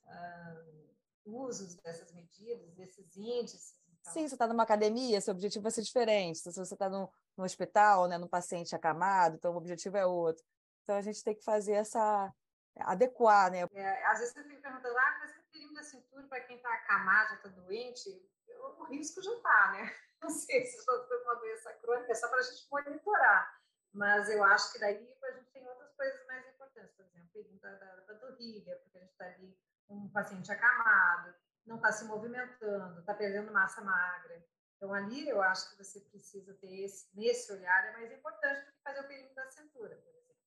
uh, 0.08 0.88
usos 1.46 1.76
dessas 1.76 2.12
medidas, 2.14 2.74
desses 2.74 3.16
índices. 3.18 3.76
Então. 4.00 4.14
Sim, 4.14 4.28
você 4.28 4.36
está 4.36 4.48
numa 4.48 4.64
academia, 4.64 5.20
seu 5.22 5.34
objetivo 5.34 5.64
vai 5.64 5.72
ser 5.72 5.82
diferente. 5.82 6.40
Se 6.40 6.52
você 6.52 6.74
está 6.74 6.90
no, 6.90 7.12
no 7.36 7.44
hospital, 7.44 8.08
né, 8.08 8.18
no 8.18 8.30
paciente 8.30 8.76
acamado, 8.76 9.36
então 9.36 9.54
o 9.54 9.58
objetivo 9.58 9.98
é 9.98 10.06
outro. 10.06 10.44
Então 10.84 10.96
a 10.96 11.02
gente 11.02 11.24
tem 11.24 11.36
que 11.36 11.44
fazer 11.44 11.74
essa 11.74 12.34
adequar, 12.80 13.52
né? 13.52 13.68
É, 13.74 14.06
às 14.06 14.20
vezes 14.20 14.34
você 14.34 14.44
fica 14.44 14.62
perguntando, 14.62 14.98
ah, 14.98 15.18
mas 15.20 15.32
o 15.36 15.52
período 15.52 15.74
da 15.74 15.84
cintura 15.84 16.28
para 16.28 16.42
quem 16.42 16.58
está 16.58 16.74
acamado, 16.74 17.30
já 17.30 17.36
está 17.36 17.50
doente, 17.50 18.10
o 18.80 18.84
risco 18.86 19.22
já 19.22 19.34
está, 19.34 19.72
né? 19.74 19.96
Não 20.22 20.30
sei 20.30 20.66
se 20.66 20.78
está 20.78 20.94
com 20.94 21.24
uma 21.24 21.36
doença 21.36 21.74
crônica, 21.74 22.12
é 22.12 22.16
só 22.16 22.28
para 22.28 22.40
a 22.40 22.44
gente 22.44 22.68
monitorar. 22.72 23.60
Mas 23.94 24.30
eu 24.30 24.44
acho 24.44 24.74
que 24.74 24.80
daí 24.80 24.96
a 24.96 25.32
gente 25.32 25.52
tem 25.52 25.68
outras 25.68 25.94
coisas 25.96 26.26
mais 26.28 26.48
importantes, 26.48 26.96
por 26.96 27.06
exemplo, 27.06 27.30
pergunta 27.34 27.70
da, 27.78 27.96
da 27.96 28.02
panturrilha, 28.04 28.76
porque 28.78 28.98
a 28.98 29.02
gente 29.02 29.12
está 29.12 29.26
ali 29.26 29.58
um 29.90 30.10
paciente 30.10 30.52
acamado, 30.52 31.34
não 31.66 31.78
está 31.78 31.92
se 31.92 32.06
movimentando, 32.06 33.00
está 33.00 33.14
perdendo 33.14 33.52
massa 33.52 33.82
magra. 33.82 34.46
Então, 34.78 34.94
ali 34.94 35.28
eu 35.28 35.42
acho 35.42 35.72
que 35.72 35.84
você 35.84 36.00
precisa 36.02 36.54
ter 36.56 36.84
esse, 36.84 37.10
nesse 37.16 37.52
olhar, 37.52 37.86
é 37.88 37.94
mais 37.94 38.12
importante 38.12 38.66
do 38.66 38.72
que 38.72 38.84
fazer 38.84 39.00
o 39.02 39.08
período 39.08 39.34
da 39.34 39.50
cintura, 39.50 39.96
por 39.96 40.16
exemplo. 40.16 40.38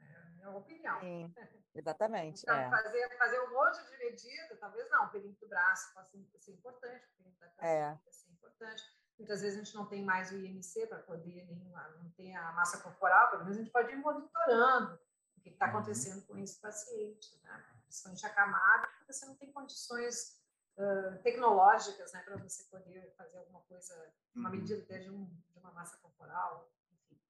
É 0.00 0.16
a 0.16 0.30
minha 0.30 0.50
opinião. 0.50 1.00
Sim, 1.00 1.34
exatamente. 1.74 2.42
então, 2.42 2.56
é. 2.56 2.70
fazer, 2.70 3.18
fazer 3.18 3.40
um 3.40 3.52
monte 3.52 3.84
de 3.84 3.98
medida, 3.98 4.56
talvez 4.56 4.90
não, 4.90 5.06
o 5.06 5.10
período 5.10 5.36
do 5.38 5.48
braço 5.48 5.92
possa 5.92 6.18
ser 6.38 6.52
importante, 6.52 7.04
o 7.04 7.16
período 7.16 7.38
da 7.38 7.48
cabeça 7.48 8.00
é. 8.08 8.10
ser 8.10 8.30
importante. 8.30 8.82
Muitas 9.18 9.40
vezes 9.40 9.58
a 9.58 9.64
gente 9.64 9.74
não 9.74 9.86
tem 9.86 10.04
mais 10.04 10.30
o 10.30 10.36
IMC 10.36 10.86
para 10.86 10.98
poder, 10.98 11.46
nenhuma, 11.46 11.88
não 11.98 12.10
tem 12.10 12.36
a 12.36 12.52
massa 12.52 12.82
corporal, 12.82 13.30
pelo 13.30 13.44
menos 13.44 13.56
a 13.56 13.60
gente 13.60 13.72
pode 13.72 13.92
ir 13.92 13.96
monitorando 13.96 14.98
o 15.36 15.40
que 15.40 15.50
está 15.50 15.66
uhum. 15.66 15.70
acontecendo 15.72 16.26
com 16.26 16.36
esse 16.38 16.60
paciente, 16.60 17.38
né? 17.42 17.64
Principalmente 17.96 18.26
acamado, 18.26 18.88
porque 18.98 19.12
você 19.12 19.26
não 19.26 19.36
tem 19.36 19.52
condições 19.52 20.40
uh, 20.76 21.22
tecnológicas 21.22 22.12
né, 22.12 22.22
para 22.22 22.36
você 22.36 22.64
poder 22.64 23.14
fazer 23.16 23.38
alguma 23.38 23.60
coisa, 23.62 24.12
uma 24.34 24.50
uhum. 24.50 24.56
medida 24.56 24.82
até 24.82 24.98
de, 24.98 25.10
um, 25.10 25.24
de 25.50 25.58
uma 25.58 25.72
massa 25.72 25.96
corporal, 25.98 26.70
enfim. 26.92 27.20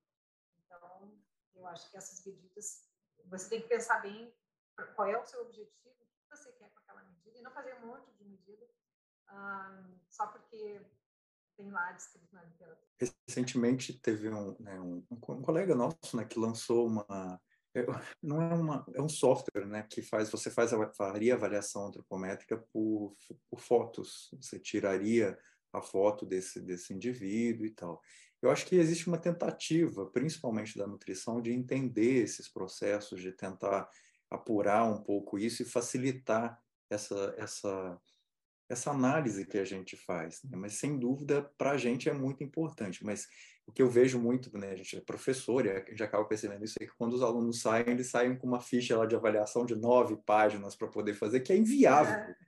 Então, 0.64 1.18
eu 1.54 1.66
acho 1.66 1.90
que 1.90 1.96
essas 1.96 2.24
medidas, 2.24 2.88
você 3.26 3.48
tem 3.48 3.62
que 3.62 3.68
pensar 3.68 4.00
bem 4.00 4.34
qual 4.94 5.08
é 5.08 5.18
o 5.18 5.24
seu 5.24 5.42
objetivo, 5.42 5.94
o 6.00 6.06
que 6.06 6.28
você 6.28 6.52
quer 6.52 6.70
com 6.70 6.80
aquela 6.80 7.02
medida, 7.04 7.38
e 7.38 7.42
não 7.42 7.52
fazer 7.52 7.74
um 7.74 7.86
monte 7.86 8.12
de 8.14 8.24
medida 8.24 8.66
uh, 9.30 10.00
só 10.10 10.26
porque 10.26 10.84
tem 11.56 11.70
lá 11.70 11.92
descrito 11.92 12.34
na 12.34 12.42
literatura. 12.42 12.86
Recentemente 13.26 13.98
teve 14.00 14.28
um, 14.28 14.56
né, 14.60 14.78
um, 14.78 15.06
um, 15.10 15.42
colega 15.42 15.74
nosso 15.74 16.16
né, 16.16 16.24
que 16.24 16.38
lançou 16.38 16.86
uma 16.86 17.40
não 18.22 18.42
é 18.42 18.54
uma 18.54 18.86
é 18.94 19.02
um 19.02 19.08
software 19.08 19.66
né 19.66 19.86
que 19.88 20.02
faz 20.02 20.30
você 20.30 20.50
faz 20.50 20.70
faria 20.96 21.34
avaliação 21.34 21.86
antropométrica 21.86 22.56
por, 22.72 23.14
por 23.50 23.60
fotos 23.60 24.30
você 24.40 24.58
tiraria 24.58 25.38
a 25.72 25.80
foto 25.80 26.24
desse 26.24 26.60
desse 26.60 26.94
indivíduo 26.94 27.66
e 27.66 27.70
tal 27.70 28.00
eu 28.42 28.50
acho 28.50 28.66
que 28.66 28.76
existe 28.76 29.08
uma 29.08 29.18
tentativa 29.18 30.06
principalmente 30.06 30.78
da 30.78 30.86
nutrição 30.86 31.40
de 31.40 31.52
entender 31.52 32.22
esses 32.22 32.48
processos 32.48 33.20
de 33.20 33.32
tentar 33.32 33.88
apurar 34.30 34.84
um 34.84 35.02
pouco 35.02 35.38
isso 35.38 35.62
e 35.62 35.66
facilitar 35.66 36.60
essa 36.90 37.34
essa 37.38 38.00
essa 38.68 38.90
análise 38.90 39.46
que 39.46 39.58
a 39.58 39.64
gente 39.64 39.96
faz. 39.96 40.42
Né? 40.42 40.56
Mas, 40.56 40.74
sem 40.74 40.98
dúvida, 40.98 41.42
para 41.56 41.72
a 41.72 41.76
gente 41.76 42.08
é 42.08 42.12
muito 42.12 42.42
importante. 42.42 43.04
Mas 43.04 43.28
o 43.66 43.72
que 43.72 43.82
eu 43.82 43.88
vejo 43.88 44.18
muito, 44.18 44.56
né, 44.56 44.70
a 44.70 44.76
gente 44.76 44.96
é 44.96 45.00
professor, 45.00 45.66
e 45.66 45.70
a 45.70 45.80
gente 45.80 46.02
acaba 46.02 46.24
percebendo 46.24 46.64
isso, 46.64 46.76
é 46.80 46.86
que 46.86 46.92
quando 46.96 47.14
os 47.14 47.22
alunos 47.22 47.60
saem, 47.60 47.90
eles 47.90 48.08
saem 48.08 48.36
com 48.36 48.46
uma 48.46 48.60
ficha 48.60 48.96
lá 48.96 49.06
de 49.06 49.16
avaliação 49.16 49.66
de 49.66 49.74
nove 49.74 50.16
páginas 50.24 50.76
para 50.76 50.86
poder 50.86 51.14
fazer, 51.14 51.40
que 51.40 51.52
é 51.52 51.56
inviável. 51.56 52.16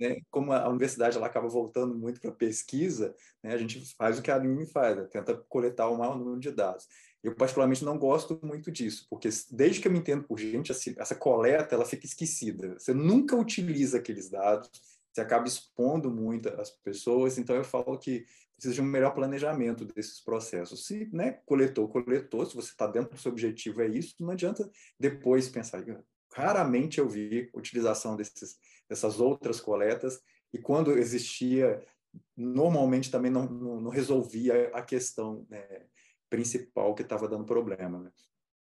Né? 0.00 0.22
Como 0.30 0.50
a 0.50 0.66
universidade 0.66 1.18
ela 1.18 1.26
acaba 1.26 1.46
voltando 1.46 1.94
muito 1.94 2.22
para 2.22 2.32
pesquisa, 2.32 3.14
né, 3.42 3.52
a 3.52 3.58
gente 3.58 3.94
faz 3.96 4.18
o 4.18 4.22
que 4.22 4.30
a 4.30 4.36
Aline 4.36 4.64
faz, 4.64 4.96
né? 4.96 5.04
tenta 5.04 5.34
coletar 5.46 5.90
o 5.90 5.98
maior 5.98 6.16
número 6.16 6.40
de 6.40 6.50
dados. 6.50 6.88
Eu, 7.22 7.34
particularmente, 7.34 7.84
não 7.84 7.98
gosto 7.98 8.40
muito 8.42 8.72
disso, 8.72 9.06
porque 9.10 9.28
desde 9.50 9.78
que 9.78 9.86
eu 9.86 9.92
me 9.92 9.98
entendo 9.98 10.24
por 10.24 10.38
gente, 10.38 10.72
essa 10.72 11.14
coleta 11.14 11.74
ela 11.74 11.84
fica 11.84 12.06
esquecida. 12.06 12.78
Você 12.78 12.94
nunca 12.94 13.36
utiliza 13.36 13.98
aqueles 13.98 14.30
dados, 14.30 14.70
você 15.12 15.20
acaba 15.20 15.46
expondo 15.46 16.10
muito 16.10 16.48
as 16.48 16.70
pessoas, 16.70 17.36
então 17.36 17.54
eu 17.54 17.64
falo 17.64 17.98
que 17.98 18.24
precisa 18.60 18.74
de 18.74 18.82
um 18.82 18.84
melhor 18.84 19.14
planejamento 19.14 19.86
desses 19.86 20.20
processos. 20.20 20.86
Se 20.86 21.08
né, 21.12 21.32
coletou, 21.46 21.88
coletou, 21.88 22.44
se 22.44 22.54
você 22.54 22.70
está 22.70 22.86
dentro 22.86 23.14
do 23.14 23.20
seu 23.20 23.32
objetivo, 23.32 23.80
é 23.80 23.88
isso, 23.88 24.14
não 24.20 24.30
adianta 24.30 24.70
depois 24.98 25.48
pensar. 25.48 25.82
Raramente 26.32 27.00
eu 27.00 27.08
vi 27.08 27.50
utilização 27.54 28.14
desses, 28.16 28.58
dessas 28.86 29.18
outras 29.18 29.60
coletas, 29.60 30.20
e 30.52 30.58
quando 30.58 30.92
existia, 30.92 31.82
normalmente 32.36 33.10
também 33.10 33.30
não, 33.30 33.46
não, 33.46 33.80
não 33.80 33.90
resolvia 33.90 34.70
a 34.74 34.82
questão 34.82 35.46
né, 35.48 35.86
principal 36.28 36.94
que 36.94 37.02
estava 37.02 37.26
dando 37.26 37.44
problema. 37.44 37.98
Né? 37.98 38.12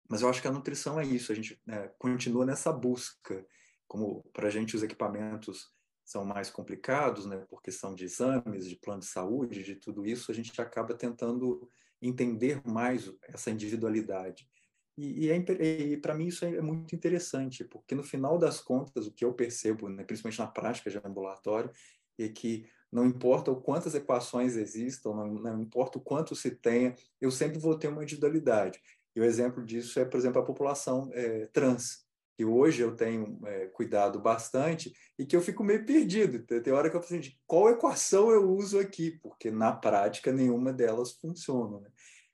Mas 0.08 0.22
eu 0.22 0.28
acho 0.28 0.40
que 0.40 0.48
a 0.48 0.52
nutrição 0.52 1.00
é 1.00 1.04
isso, 1.04 1.32
a 1.32 1.34
gente 1.34 1.60
né, 1.66 1.90
continua 1.98 2.46
nessa 2.46 2.72
busca, 2.72 3.44
como 3.88 4.22
para 4.32 4.46
a 4.46 4.50
gente 4.50 4.76
os 4.76 4.82
equipamentos 4.82 5.72
são 6.12 6.24
mais 6.24 6.50
complicados, 6.50 7.26
né, 7.26 7.38
por 7.48 7.62
questão 7.62 7.94
de 7.94 8.04
exames, 8.04 8.68
de 8.68 8.76
plano 8.76 9.00
de 9.00 9.06
saúde, 9.06 9.64
de 9.64 9.76
tudo 9.76 10.06
isso, 10.06 10.30
a 10.30 10.34
gente 10.34 10.60
acaba 10.60 10.94
tentando 10.94 11.68
entender 12.00 12.60
mais 12.66 13.10
essa 13.22 13.50
individualidade. 13.50 14.48
E, 14.96 15.26
e, 15.26 15.30
é, 15.30 15.36
e 15.36 15.96
para 15.96 16.14
mim 16.14 16.26
isso 16.26 16.44
é 16.44 16.60
muito 16.60 16.94
interessante, 16.94 17.64
porque 17.64 17.94
no 17.94 18.02
final 18.02 18.38
das 18.38 18.60
contas, 18.60 19.06
o 19.06 19.12
que 19.12 19.24
eu 19.24 19.32
percebo, 19.32 19.88
né, 19.88 20.04
principalmente 20.04 20.38
na 20.38 20.46
prática 20.46 20.90
de 20.90 20.98
ambulatório, 20.98 21.70
é 22.18 22.28
que 22.28 22.66
não 22.90 23.06
importa 23.06 23.50
o 23.50 23.60
quantas 23.60 23.94
equações 23.94 24.54
existam, 24.54 25.14
não, 25.14 25.26
não 25.34 25.62
importa 25.62 25.96
o 25.96 26.00
quanto 26.02 26.36
se 26.36 26.50
tenha, 26.50 26.94
eu 27.18 27.30
sempre 27.30 27.58
vou 27.58 27.78
ter 27.78 27.88
uma 27.88 28.02
individualidade. 28.02 28.78
E 29.16 29.20
o 29.20 29.24
exemplo 29.24 29.64
disso 29.64 29.98
é, 29.98 30.04
por 30.04 30.18
exemplo, 30.18 30.42
a 30.42 30.44
população 30.44 31.10
é, 31.14 31.46
trans 31.46 32.01
que 32.42 32.44
hoje 32.44 32.82
eu 32.82 32.96
tenho 32.96 33.38
é, 33.46 33.66
cuidado 33.68 34.18
bastante 34.18 34.92
e 35.16 35.24
que 35.24 35.36
eu 35.36 35.40
fico 35.40 35.62
meio 35.62 35.86
perdido. 35.86 36.44
Tem 36.44 36.72
hora 36.72 36.90
que 36.90 36.96
eu 36.96 37.00
falo 37.00 37.20
assim, 37.20 37.38
qual 37.46 37.70
equação 37.70 38.32
eu 38.32 38.50
uso 38.50 38.80
aqui? 38.80 39.12
Porque 39.22 39.48
na 39.48 39.72
prática 39.72 40.32
nenhuma 40.32 40.72
delas 40.72 41.12
funciona. 41.12 41.78
Né? 41.78 41.88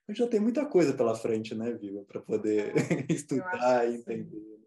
Eu 0.09 0.14
já 0.14 0.26
tem 0.26 0.40
muita 0.40 0.64
coisa 0.64 0.94
pela 0.94 1.14
frente, 1.14 1.54
né, 1.54 1.72
Viva, 1.74 2.02
para 2.04 2.22
poder 2.22 2.72
é, 2.74 3.06
estudar 3.12 3.86
e 3.86 3.96
entender. 3.96 4.59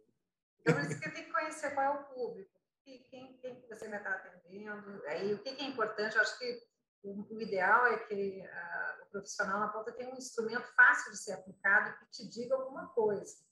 Então, 0.59 0.75
por 0.75 0.83
isso 0.83 0.99
que 1.01 1.09
tem 1.09 1.23
que 1.23 1.31
conhecer 1.31 1.73
qual 1.73 1.85
é 1.87 1.99
o 1.99 2.03
público, 2.13 2.51
quem, 2.85 3.03
quem 3.41 3.65
você 3.67 3.89
vai 3.89 3.97
estar 3.97 4.11
atendendo, 4.11 5.01
aí, 5.07 5.33
o 5.33 5.39
que 5.39 5.49
é 5.49 5.65
importante, 5.65 6.17
eu 6.17 6.21
acho 6.21 6.37
que 6.37 6.61
o, 7.01 7.35
o 7.35 7.41
ideal 7.41 7.87
é 7.87 7.97
que 7.97 8.43
a, 8.45 8.99
o 9.07 9.09
profissional 9.09 9.59
na 9.59 9.69
ponta 9.69 9.91
tenha 9.91 10.13
um 10.13 10.17
instrumento 10.17 10.67
fácil 10.75 11.11
de 11.11 11.17
ser 11.17 11.31
aplicado 11.31 11.97
que 11.97 12.11
te 12.11 12.29
diga 12.29 12.53
alguma 12.53 12.89
coisa 12.89 13.49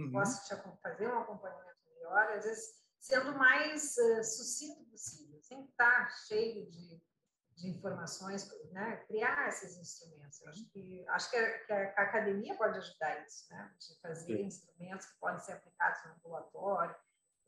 uhum. 0.00 0.12
possa 0.12 0.42
te 0.44 0.80
fazer 0.82 1.08
um 1.08 1.18
acompanhamento 1.18 1.78
melhor, 1.86 2.28
às 2.32 2.44
vezes 2.44 2.84
sendo 2.98 3.36
mais 3.36 3.96
uh, 3.96 4.24
sucinto 4.24 4.82
possível, 4.84 5.38
sem 5.42 5.62
estar 5.64 6.10
cheio 6.26 6.70
de, 6.70 7.02
de 7.56 7.68
informações, 7.68 8.48
né? 8.72 8.96
criar 9.06 9.48
esses 9.48 9.76
instrumentos. 9.76 10.40
Eu 10.40 10.48
acho 10.48 10.70
que, 10.70 11.04
acho 11.08 11.30
que 11.30 11.36
a, 11.36 11.64
que, 11.66 11.72
a, 11.72 12.02
academia 12.02 12.56
pode 12.56 12.78
ajudar 12.78 13.22
isso, 13.26 13.46
né? 13.50 13.74
de 13.78 14.00
fazer 14.00 14.38
Sim. 14.38 14.44
instrumentos 14.44 15.06
que 15.06 15.18
podem 15.18 15.40
ser 15.40 15.52
aplicados 15.52 16.02
no 16.04 16.12
ambulatório, 16.12 16.96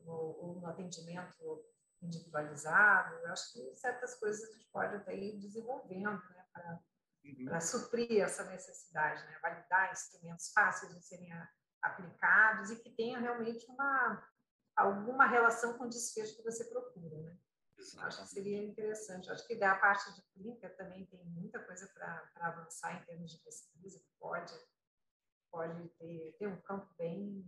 ou, 0.05 0.45
ou 0.45 0.61
no 0.61 0.67
atendimento 0.67 1.65
individualizado. 2.01 3.15
Eu 3.15 3.31
acho 3.31 3.53
que 3.53 3.75
certas 3.75 4.15
coisas 4.15 4.47
a 4.47 4.53
gente 4.53 4.69
pode 4.71 4.95
até 4.95 5.15
ir 5.15 5.39
desenvolvendo 5.39 6.21
né, 6.29 6.45
para 6.53 6.79
uhum. 7.23 7.61
suprir 7.61 8.21
essa 8.21 8.43
necessidade, 8.45 9.23
né? 9.25 9.39
validar 9.41 9.91
instrumentos 9.91 10.51
fáceis 10.51 10.93
de 10.93 11.03
serem 11.03 11.31
aplicados 11.87 12.71
e 12.71 12.77
que 12.77 12.89
tenham 12.91 13.21
realmente 13.21 13.65
uma, 13.69 14.27
alguma 14.75 15.27
relação 15.27 15.77
com 15.77 15.85
o 15.85 15.89
desfecho 15.89 16.35
que 16.35 16.43
você 16.43 16.65
procura. 16.65 17.17
Né? 17.17 17.37
Acho 17.99 18.21
que 18.23 18.29
seria 18.29 18.63
interessante. 18.63 19.29
Acho 19.29 19.45
que 19.47 19.55
da 19.55 19.75
parte 19.75 20.13
de 20.13 20.21
clínica 20.33 20.69
também 20.69 21.05
tem 21.05 21.23
muita 21.25 21.59
coisa 21.59 21.87
para 21.93 22.29
avançar 22.35 22.99
em 22.99 23.05
termos 23.05 23.31
de 23.31 23.37
pesquisa, 23.39 24.01
pode, 24.19 24.53
pode 25.51 25.87
ter, 25.99 26.35
ter 26.39 26.47
um 26.47 26.61
campo 26.61 26.91
bem, 26.97 27.47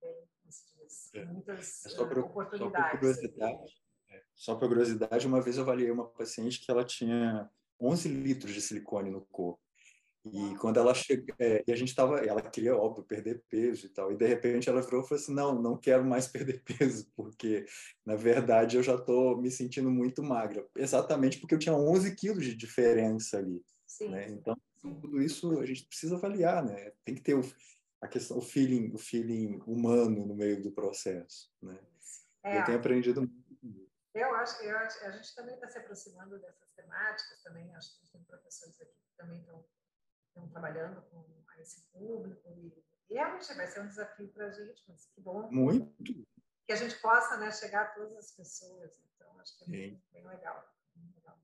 bem 0.00 0.28
diz, 0.44 1.14
é. 1.14 1.24
muitas 1.24 1.86
é 1.86 1.88
só 1.90 2.06
por, 2.06 2.18
oportunidades. 2.18 2.76
Só 2.76 2.90
por, 2.90 2.98
curiosidade, 2.98 3.82
é, 4.08 4.24
só 4.34 4.54
por 4.56 4.68
curiosidade, 4.68 5.26
uma 5.26 5.40
vez 5.40 5.56
eu 5.56 5.62
avaliei 5.62 5.90
uma 5.90 6.08
paciente 6.08 6.60
que 6.60 6.70
ela 6.70 6.84
tinha 6.84 7.50
11 7.80 8.08
litros 8.08 8.52
de 8.52 8.60
silicone 8.60 9.10
no 9.10 9.24
corpo. 9.26 9.60
E 10.32 10.56
quando 10.56 10.78
ela 10.78 10.94
chega, 10.94 11.34
é, 11.38 11.62
e 11.66 11.72
a 11.72 11.76
gente 11.76 11.88
estava, 11.88 12.18
ela 12.18 12.42
queria, 12.42 12.76
óbvio, 12.76 13.04
perder 13.04 13.42
peso 13.48 13.86
e 13.86 13.88
tal, 13.88 14.10
e 14.10 14.16
de 14.16 14.26
repente 14.26 14.68
ela 14.68 14.80
virou 14.80 15.02
e 15.02 15.08
falou 15.08 15.22
assim: 15.22 15.34
não, 15.34 15.60
não 15.60 15.76
quero 15.76 16.04
mais 16.04 16.26
perder 16.28 16.62
peso, 16.62 17.10
porque 17.14 17.66
na 18.04 18.16
verdade 18.16 18.76
eu 18.76 18.82
já 18.82 18.94
estou 18.94 19.40
me 19.40 19.50
sentindo 19.50 19.90
muito 19.90 20.22
magra, 20.22 20.66
exatamente 20.76 21.38
porque 21.38 21.54
eu 21.54 21.58
tinha 21.58 21.74
11 21.74 22.14
quilos 22.14 22.44
de 22.44 22.54
diferença 22.54 23.38
ali. 23.38 23.64
Sim. 23.86 24.08
Né? 24.08 24.28
Então, 24.30 24.56
tudo 24.80 25.20
isso 25.20 25.58
a 25.60 25.66
gente 25.66 25.86
precisa 25.86 26.16
avaliar, 26.16 26.64
né? 26.64 26.92
Tem 27.04 27.14
que 27.14 27.22
ter 27.22 27.34
o, 27.34 27.42
a 28.00 28.08
questão, 28.08 28.38
o 28.38 28.42
feeling, 28.42 28.92
o 28.92 28.98
feeling 28.98 29.60
humano 29.66 30.26
no 30.26 30.34
meio 30.34 30.62
do 30.62 30.72
processo, 30.72 31.50
né? 31.62 31.78
É, 32.44 32.60
eu 32.60 32.64
tenho 32.64 32.78
aprendido 32.78 33.20
muito. 33.20 33.46
Eu 34.14 34.34
acho 34.36 34.58
que 34.58 34.66
a 34.66 35.10
gente 35.10 35.34
também 35.34 35.54
está 35.54 35.68
se 35.68 35.78
aproximando 35.78 36.38
dessas 36.38 36.70
temáticas 36.74 37.42
também, 37.42 37.74
acho 37.74 38.00
que 38.00 38.06
tem 38.10 38.22
professores 38.22 38.80
aqui 38.80 38.92
que 38.92 39.16
também 39.16 39.38
estão 39.40 39.62
estão 40.36 40.48
trabalhando 40.48 41.02
com 41.02 41.24
esse 41.58 41.80
público 41.92 42.48
e, 42.50 42.84
e 43.10 43.14
realmente 43.14 43.52
vai 43.54 43.66
ser 43.66 43.80
um 43.80 43.88
desafio 43.88 44.28
para 44.28 44.46
a 44.46 44.50
gente, 44.50 44.84
mas 44.86 45.06
que 45.06 45.20
bom 45.20 45.50
muito 45.50 45.92
que 46.66 46.72
a 46.72 46.76
gente 46.76 46.96
possa 46.96 47.36
né, 47.36 47.50
chegar 47.52 47.82
a 47.82 47.86
todas 47.86 48.16
as 48.16 48.32
pessoas. 48.32 49.00
Então 49.14 49.40
acho 49.40 49.56
que 49.56 49.64
é 49.64 49.68
bem, 49.68 50.02
bem 50.12 50.26
legal. 50.26 50.64
Bem 50.94 51.12
legal. 51.14 51.38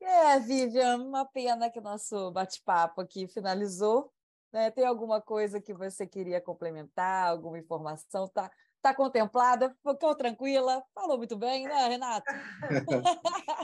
É, 0.00 0.38
Vivian, 0.40 0.98
uma 0.98 1.24
pena 1.24 1.70
que 1.70 1.78
o 1.78 1.82
nosso 1.82 2.30
bate-papo 2.30 3.00
aqui 3.00 3.26
finalizou. 3.26 4.12
Né? 4.52 4.70
Tem 4.70 4.84
alguma 4.84 5.22
coisa 5.22 5.60
que 5.60 5.72
você 5.72 6.06
queria 6.06 6.40
complementar, 6.40 7.28
alguma 7.28 7.58
informação? 7.58 8.28
Tá, 8.28 8.50
Está 8.82 8.92
contemplada, 8.92 9.70
ficou 9.86 10.12
tranquila, 10.12 10.82
falou 10.92 11.16
muito 11.16 11.36
bem, 11.36 11.68
né, 11.68 11.86
Renato? 11.86 12.26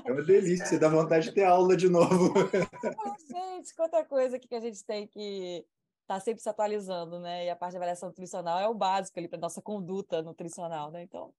É 0.07 0.13
uma 0.13 0.23
delícia, 0.23 0.79
dá 0.79 0.89
vontade 0.89 1.27
de 1.27 1.35
ter 1.35 1.43
aula 1.43 1.77
de 1.77 1.89
novo. 1.89 2.33
gente, 3.29 3.75
quanta 3.75 4.05
coisa 4.05 4.39
que 4.39 4.55
a 4.55 4.61
gente 4.61 4.85
tem 4.85 5.09
que 5.09 5.67
estar 6.03 6.15
tá 6.15 6.21
sempre 6.21 6.41
se 6.41 6.49
atualizando, 6.49 7.19
né? 7.19 7.47
E 7.47 7.51
a 7.51 7.57
parte 7.57 7.73
de 7.73 7.79
avaliação 7.79 8.11
nutricional 8.11 8.61
é 8.61 8.69
o 8.69 8.75
básico 8.75 9.19
ali 9.19 9.27
para 9.27 9.41
nossa 9.41 9.61
conduta 9.61 10.23
nutricional, 10.23 10.93
né? 10.93 11.03
Então, 11.03 11.35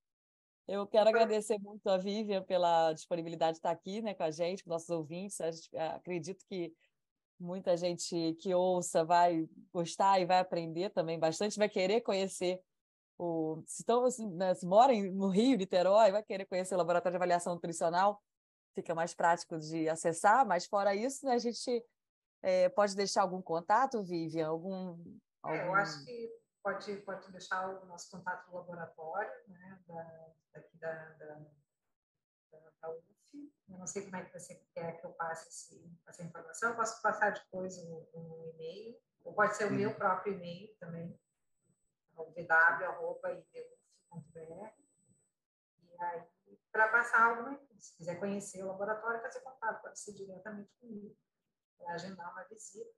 eu 0.67 0.85
quero 0.85 1.07
agradecer 1.07 1.57
muito 1.57 1.89
a 1.89 1.97
Vivian 1.97 2.43
pela 2.43 2.91
disponibilidade 2.91 3.53
de 3.53 3.57
estar 3.59 3.71
aqui, 3.71 4.01
né, 4.01 4.13
com 4.13 4.23
a 4.23 4.29
gente, 4.29 4.61
com 4.61 4.71
nossos 4.71 4.89
ouvintes. 4.89 5.39
Acredito 5.95 6.43
que 6.49 6.73
muita 7.39 7.77
gente 7.77 8.35
que 8.41 8.53
ouça 8.53 9.05
vai 9.05 9.47
gostar 9.71 10.19
e 10.19 10.25
vai 10.25 10.39
aprender 10.39 10.89
também 10.89 11.17
bastante, 11.17 11.57
vai 11.57 11.69
querer 11.69 12.01
conhecer 12.01 12.61
se, 13.65 13.81
estão, 13.81 14.07
né, 14.35 14.53
se 14.53 14.65
mora 14.65 14.93
no 15.11 15.27
Rio, 15.27 15.57
Niterói, 15.57 16.11
vai 16.11 16.23
querer 16.23 16.45
conhecer 16.45 16.75
o 16.75 16.77
laboratório 16.77 17.13
de 17.13 17.17
avaliação 17.17 17.53
nutricional, 17.53 18.21
fica 18.73 18.95
mais 18.95 19.13
prático 19.13 19.59
de 19.59 19.89
acessar, 19.89 20.45
mas 20.45 20.65
fora 20.65 20.95
isso, 20.95 21.25
né, 21.25 21.33
a 21.33 21.37
gente 21.37 21.85
é, 22.41 22.69
pode 22.69 22.95
deixar 22.95 23.23
algum 23.23 23.41
contato, 23.41 24.03
Vivian? 24.03 24.47
Algum, 24.47 24.97
algum... 25.41 25.57
É, 25.57 25.67
eu 25.67 25.73
acho 25.75 26.05
que 26.05 26.29
pode, 26.63 26.95
pode 26.97 27.31
deixar 27.31 27.67
o 27.67 27.85
nosso 27.87 28.09
contato 28.09 28.49
do 28.49 28.55
laboratório, 28.55 29.31
né, 29.47 29.79
da, 29.85 30.31
daqui 30.53 30.77
da, 30.77 30.93
da, 30.93 31.39
da, 32.81 32.89
UF. 32.91 33.53
Eu 33.67 33.77
não 33.77 33.85
sei 33.85 34.03
como 34.03 34.15
é 34.15 34.23
que 34.23 34.39
você 34.39 34.55
quer 34.73 34.99
que 34.99 35.05
eu 35.05 35.11
passe 35.11 35.49
esse, 35.49 35.91
essa 36.07 36.23
informação, 36.23 36.69
eu 36.69 36.75
posso 36.75 37.01
passar 37.01 37.31
depois 37.31 37.77
um, 37.79 38.05
um 38.13 38.51
e-mail, 38.53 38.97
ou 39.25 39.33
pode 39.33 39.57
ser 39.57 39.65
o 39.65 39.73
meu 39.73 39.93
próprio 39.93 40.33
e-mail 40.33 40.73
também, 40.79 41.19
www.iduf.br. 42.25 43.59
E 45.81 46.03
aí, 46.03 46.27
para 46.71 46.87
passar 46.89 47.23
alguma 47.23 47.59
se 47.79 47.95
quiser 47.95 48.19
conhecer 48.19 48.63
o 48.63 48.67
laboratório, 48.67 49.21
fazer 49.21 49.39
contato, 49.41 49.81
pode 49.81 49.99
ser 49.99 50.13
diretamente 50.13 50.71
comigo, 50.79 51.15
para 51.77 51.93
agendar 51.93 52.31
uma 52.31 52.43
visita. 52.43 52.91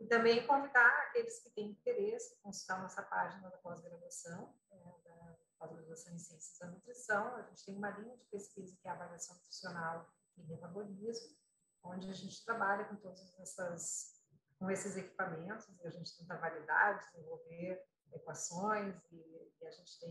E 0.00 0.06
também 0.06 0.46
convidar 0.46 0.88
aqueles 1.06 1.40
que 1.40 1.50
têm 1.50 1.70
interesse, 1.70 2.36
consultar 2.42 2.80
nossa 2.80 3.02
página 3.02 3.48
da 3.50 3.58
pós-graduação, 3.58 4.54
né, 4.70 4.94
da 5.04 5.36
pós-graduação 5.58 6.14
em 6.14 6.18
Ciências 6.18 6.58
da 6.58 6.68
Nutrição. 6.68 7.36
A 7.36 7.42
gente 7.42 7.64
tem 7.64 7.76
uma 7.76 7.90
linha 7.90 8.16
de 8.16 8.24
pesquisa 8.24 8.76
que 8.80 8.88
é 8.88 8.90
a 8.90 8.94
avaliação 8.94 9.36
nutricional 9.36 10.10
e 10.36 10.42
metabolismo, 10.44 11.36
onde 11.84 12.10
a 12.10 12.14
gente 12.14 12.44
trabalha 12.44 12.84
com 12.86 12.96
todas 12.96 13.32
essas 13.38 14.18
com 14.58 14.70
esses 14.70 14.94
equipamentos, 14.94 15.66
a 15.82 15.88
gente 15.88 16.14
tenta 16.18 16.36
validar, 16.36 16.98
desenvolver 16.98 17.82
equações 18.12 18.94
e, 19.12 19.52
e, 19.60 19.66
a 19.66 19.70
gente 19.70 19.98
tem 20.00 20.10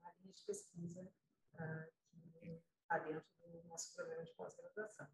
uma 0.00 0.12
linha 0.20 0.32
de 0.32 0.44
pesquisa 0.44 1.02
uh, 1.54 1.92
que 2.40 2.62
está 2.82 2.98
dentro 2.98 3.24
do 3.40 3.68
nosso 3.68 3.94
programa 3.94 4.24
de 4.24 4.32
pós-graduação. 4.32 5.06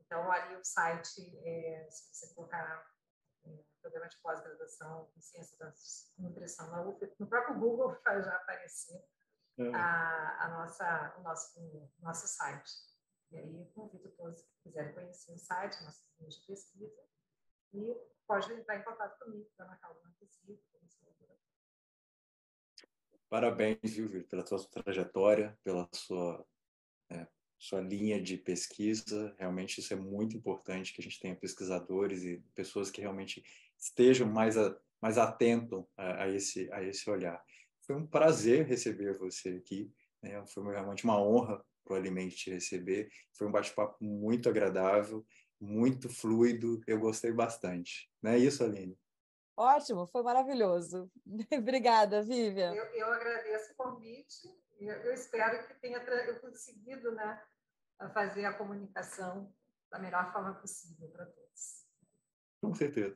Então, 0.00 0.30
ali 0.30 0.56
o 0.56 0.64
site, 0.64 1.38
é, 1.44 1.88
se 1.90 2.14
você 2.14 2.34
colocar 2.34 2.86
é, 3.44 3.64
programa 3.80 4.08
de 4.08 4.16
pós-graduação 4.18 5.10
em 5.16 5.20
ciência 5.20 5.58
da 5.58 5.72
nutrição 6.18 6.70
na 6.70 6.82
UF, 6.82 7.14
no 7.18 7.26
próprio 7.26 7.58
Google 7.58 7.98
vai 8.04 8.22
já 8.22 8.36
aparecer 8.36 9.04
é. 9.58 9.74
a, 9.74 10.44
a, 10.44 10.48
nossa, 10.50 11.14
o 11.18 11.22
nosso, 11.22 11.60
o 11.60 11.90
nosso 12.00 12.26
site. 12.26 12.72
E 13.30 13.38
aí, 13.38 13.70
convido 13.74 14.10
todos 14.10 14.42
que 14.42 14.62
quiserem 14.64 14.92
conhecer 14.92 15.32
o 15.32 15.38
site, 15.38 15.82
nossa 15.82 16.04
linha 16.18 16.30
de 16.30 16.46
pesquisa, 16.46 17.02
e 17.74 17.96
pode 18.26 18.52
entrar 18.52 18.78
em 18.78 18.84
contato 18.84 19.18
comigo 19.18 19.48
para 19.56 19.66
marcar 19.66 19.88
alguma. 19.88 20.12
Parabéns, 23.32 23.78
viu, 23.82 24.22
pela 24.24 24.44
sua 24.44 24.62
trajetória, 24.68 25.58
pela 25.64 25.88
sua, 25.90 26.46
é, 27.08 27.26
sua 27.58 27.80
linha 27.80 28.20
de 28.20 28.36
pesquisa. 28.36 29.34
Realmente 29.38 29.80
isso 29.80 29.90
é 29.94 29.96
muito 29.96 30.36
importante 30.36 30.92
que 30.92 31.00
a 31.00 31.02
gente 31.02 31.18
tenha 31.18 31.34
pesquisadores 31.34 32.24
e 32.24 32.44
pessoas 32.54 32.90
que 32.90 33.00
realmente 33.00 33.42
estejam 33.78 34.28
mais, 34.28 34.58
a, 34.58 34.78
mais 35.00 35.16
atentos 35.16 35.82
a, 35.96 36.24
a, 36.24 36.28
esse, 36.28 36.70
a 36.74 36.82
esse 36.82 37.08
olhar. 37.08 37.42
Foi 37.80 37.96
um 37.96 38.06
prazer 38.06 38.66
receber 38.66 39.16
você 39.16 39.48
aqui. 39.48 39.90
Né? 40.20 40.44
Foi 40.48 40.62
realmente 40.70 41.04
uma 41.04 41.18
honra 41.18 41.64
para 41.82 41.94
o 41.94 41.96
Alimente 41.96 42.36
te 42.36 42.50
receber. 42.50 43.10
Foi 43.32 43.46
um 43.46 43.50
bate-papo 43.50 43.96
muito 44.04 44.50
agradável 44.50 45.24
muito 45.62 46.08
fluido, 46.08 46.82
eu 46.88 46.98
gostei 46.98 47.30
bastante. 47.30 48.10
Não 48.20 48.32
é 48.32 48.38
isso, 48.38 48.64
Aline? 48.64 48.98
Ótimo, 49.56 50.06
foi 50.08 50.22
maravilhoso. 50.22 51.08
Obrigada, 51.56 52.22
Vivian. 52.22 52.74
Eu, 52.74 52.84
eu 52.86 53.12
agradeço 53.12 53.72
o 53.72 53.76
convite. 53.76 54.48
Eu, 54.80 54.94
eu 54.94 55.12
espero 55.12 55.64
que 55.68 55.74
tenha 55.74 55.98
eu 55.98 56.40
conseguido 56.40 57.12
né, 57.12 57.40
fazer 58.12 58.44
a 58.44 58.54
comunicação 58.54 59.54
da 59.90 60.00
melhor 60.00 60.32
forma 60.32 60.54
possível 60.54 61.08
para 61.10 61.26
todos. 61.26 61.86
Com 62.60 62.74
certeza. 62.74 63.14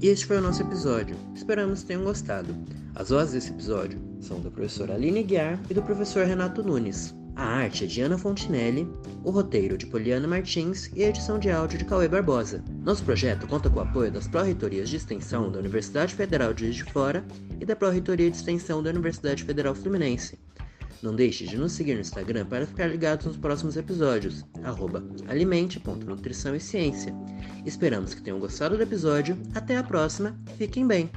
E 0.00 0.08
este 0.08 0.26
foi 0.26 0.38
o 0.38 0.40
nosso 0.40 0.62
episódio. 0.62 1.16
Esperamos 1.34 1.82
que 1.82 1.88
tenham 1.88 2.04
gostado. 2.04 2.54
As 2.94 3.10
vozes 3.10 3.34
desse 3.34 3.50
episódio 3.50 4.00
são 4.20 4.40
da 4.40 4.50
professora 4.50 4.94
Aline 4.94 5.22
Guiar 5.22 5.60
e 5.70 5.74
do 5.74 5.82
professor 5.82 6.26
Renato 6.26 6.62
Nunes. 6.62 7.14
A 7.34 7.44
arte 7.44 7.84
é 7.84 7.86
de 7.86 8.00
Ana 8.02 8.18
Fontinelli, 8.18 8.86
o 9.24 9.30
roteiro 9.30 9.78
de 9.78 9.86
Poliana 9.86 10.28
Martins 10.28 10.90
e 10.94 11.02
a 11.02 11.08
edição 11.08 11.38
de 11.38 11.50
áudio 11.50 11.78
de 11.78 11.84
Cauê 11.84 12.06
Barbosa. 12.06 12.62
Nosso 12.84 13.02
projeto 13.04 13.46
conta 13.46 13.70
com 13.70 13.78
o 13.78 13.82
apoio 13.82 14.10
das 14.10 14.28
Pró-Reitorias 14.28 14.88
de 14.88 14.96
Extensão 14.96 15.50
da 15.50 15.58
Universidade 15.58 16.14
Federal 16.14 16.52
de 16.52 16.64
Juiz 16.64 16.76
de 16.76 16.84
Fora 16.84 17.24
e 17.60 17.64
da 17.64 17.74
Pró-Reitoria 17.74 18.30
de 18.30 18.36
Extensão 18.36 18.82
da 18.82 18.90
Universidade 18.90 19.44
Federal 19.44 19.74
Fluminense. 19.74 20.38
Não 21.02 21.14
deixe 21.16 21.44
de 21.44 21.56
nos 21.56 21.72
seguir 21.72 21.94
no 21.94 22.00
Instagram 22.00 22.46
para 22.46 22.66
ficar 22.66 22.86
ligado 22.86 23.24
nos 23.26 23.36
próximos 23.36 23.76
episódios, 23.76 24.44
alimente.nutrição 25.26 26.54
e 26.54 26.60
ciência. 26.60 27.12
Esperamos 27.66 28.14
que 28.14 28.22
tenham 28.22 28.38
gostado 28.38 28.76
do 28.76 28.82
episódio. 28.82 29.36
Até 29.52 29.76
a 29.76 29.82
próxima. 29.82 30.38
Fiquem 30.56 30.86
bem! 30.86 31.10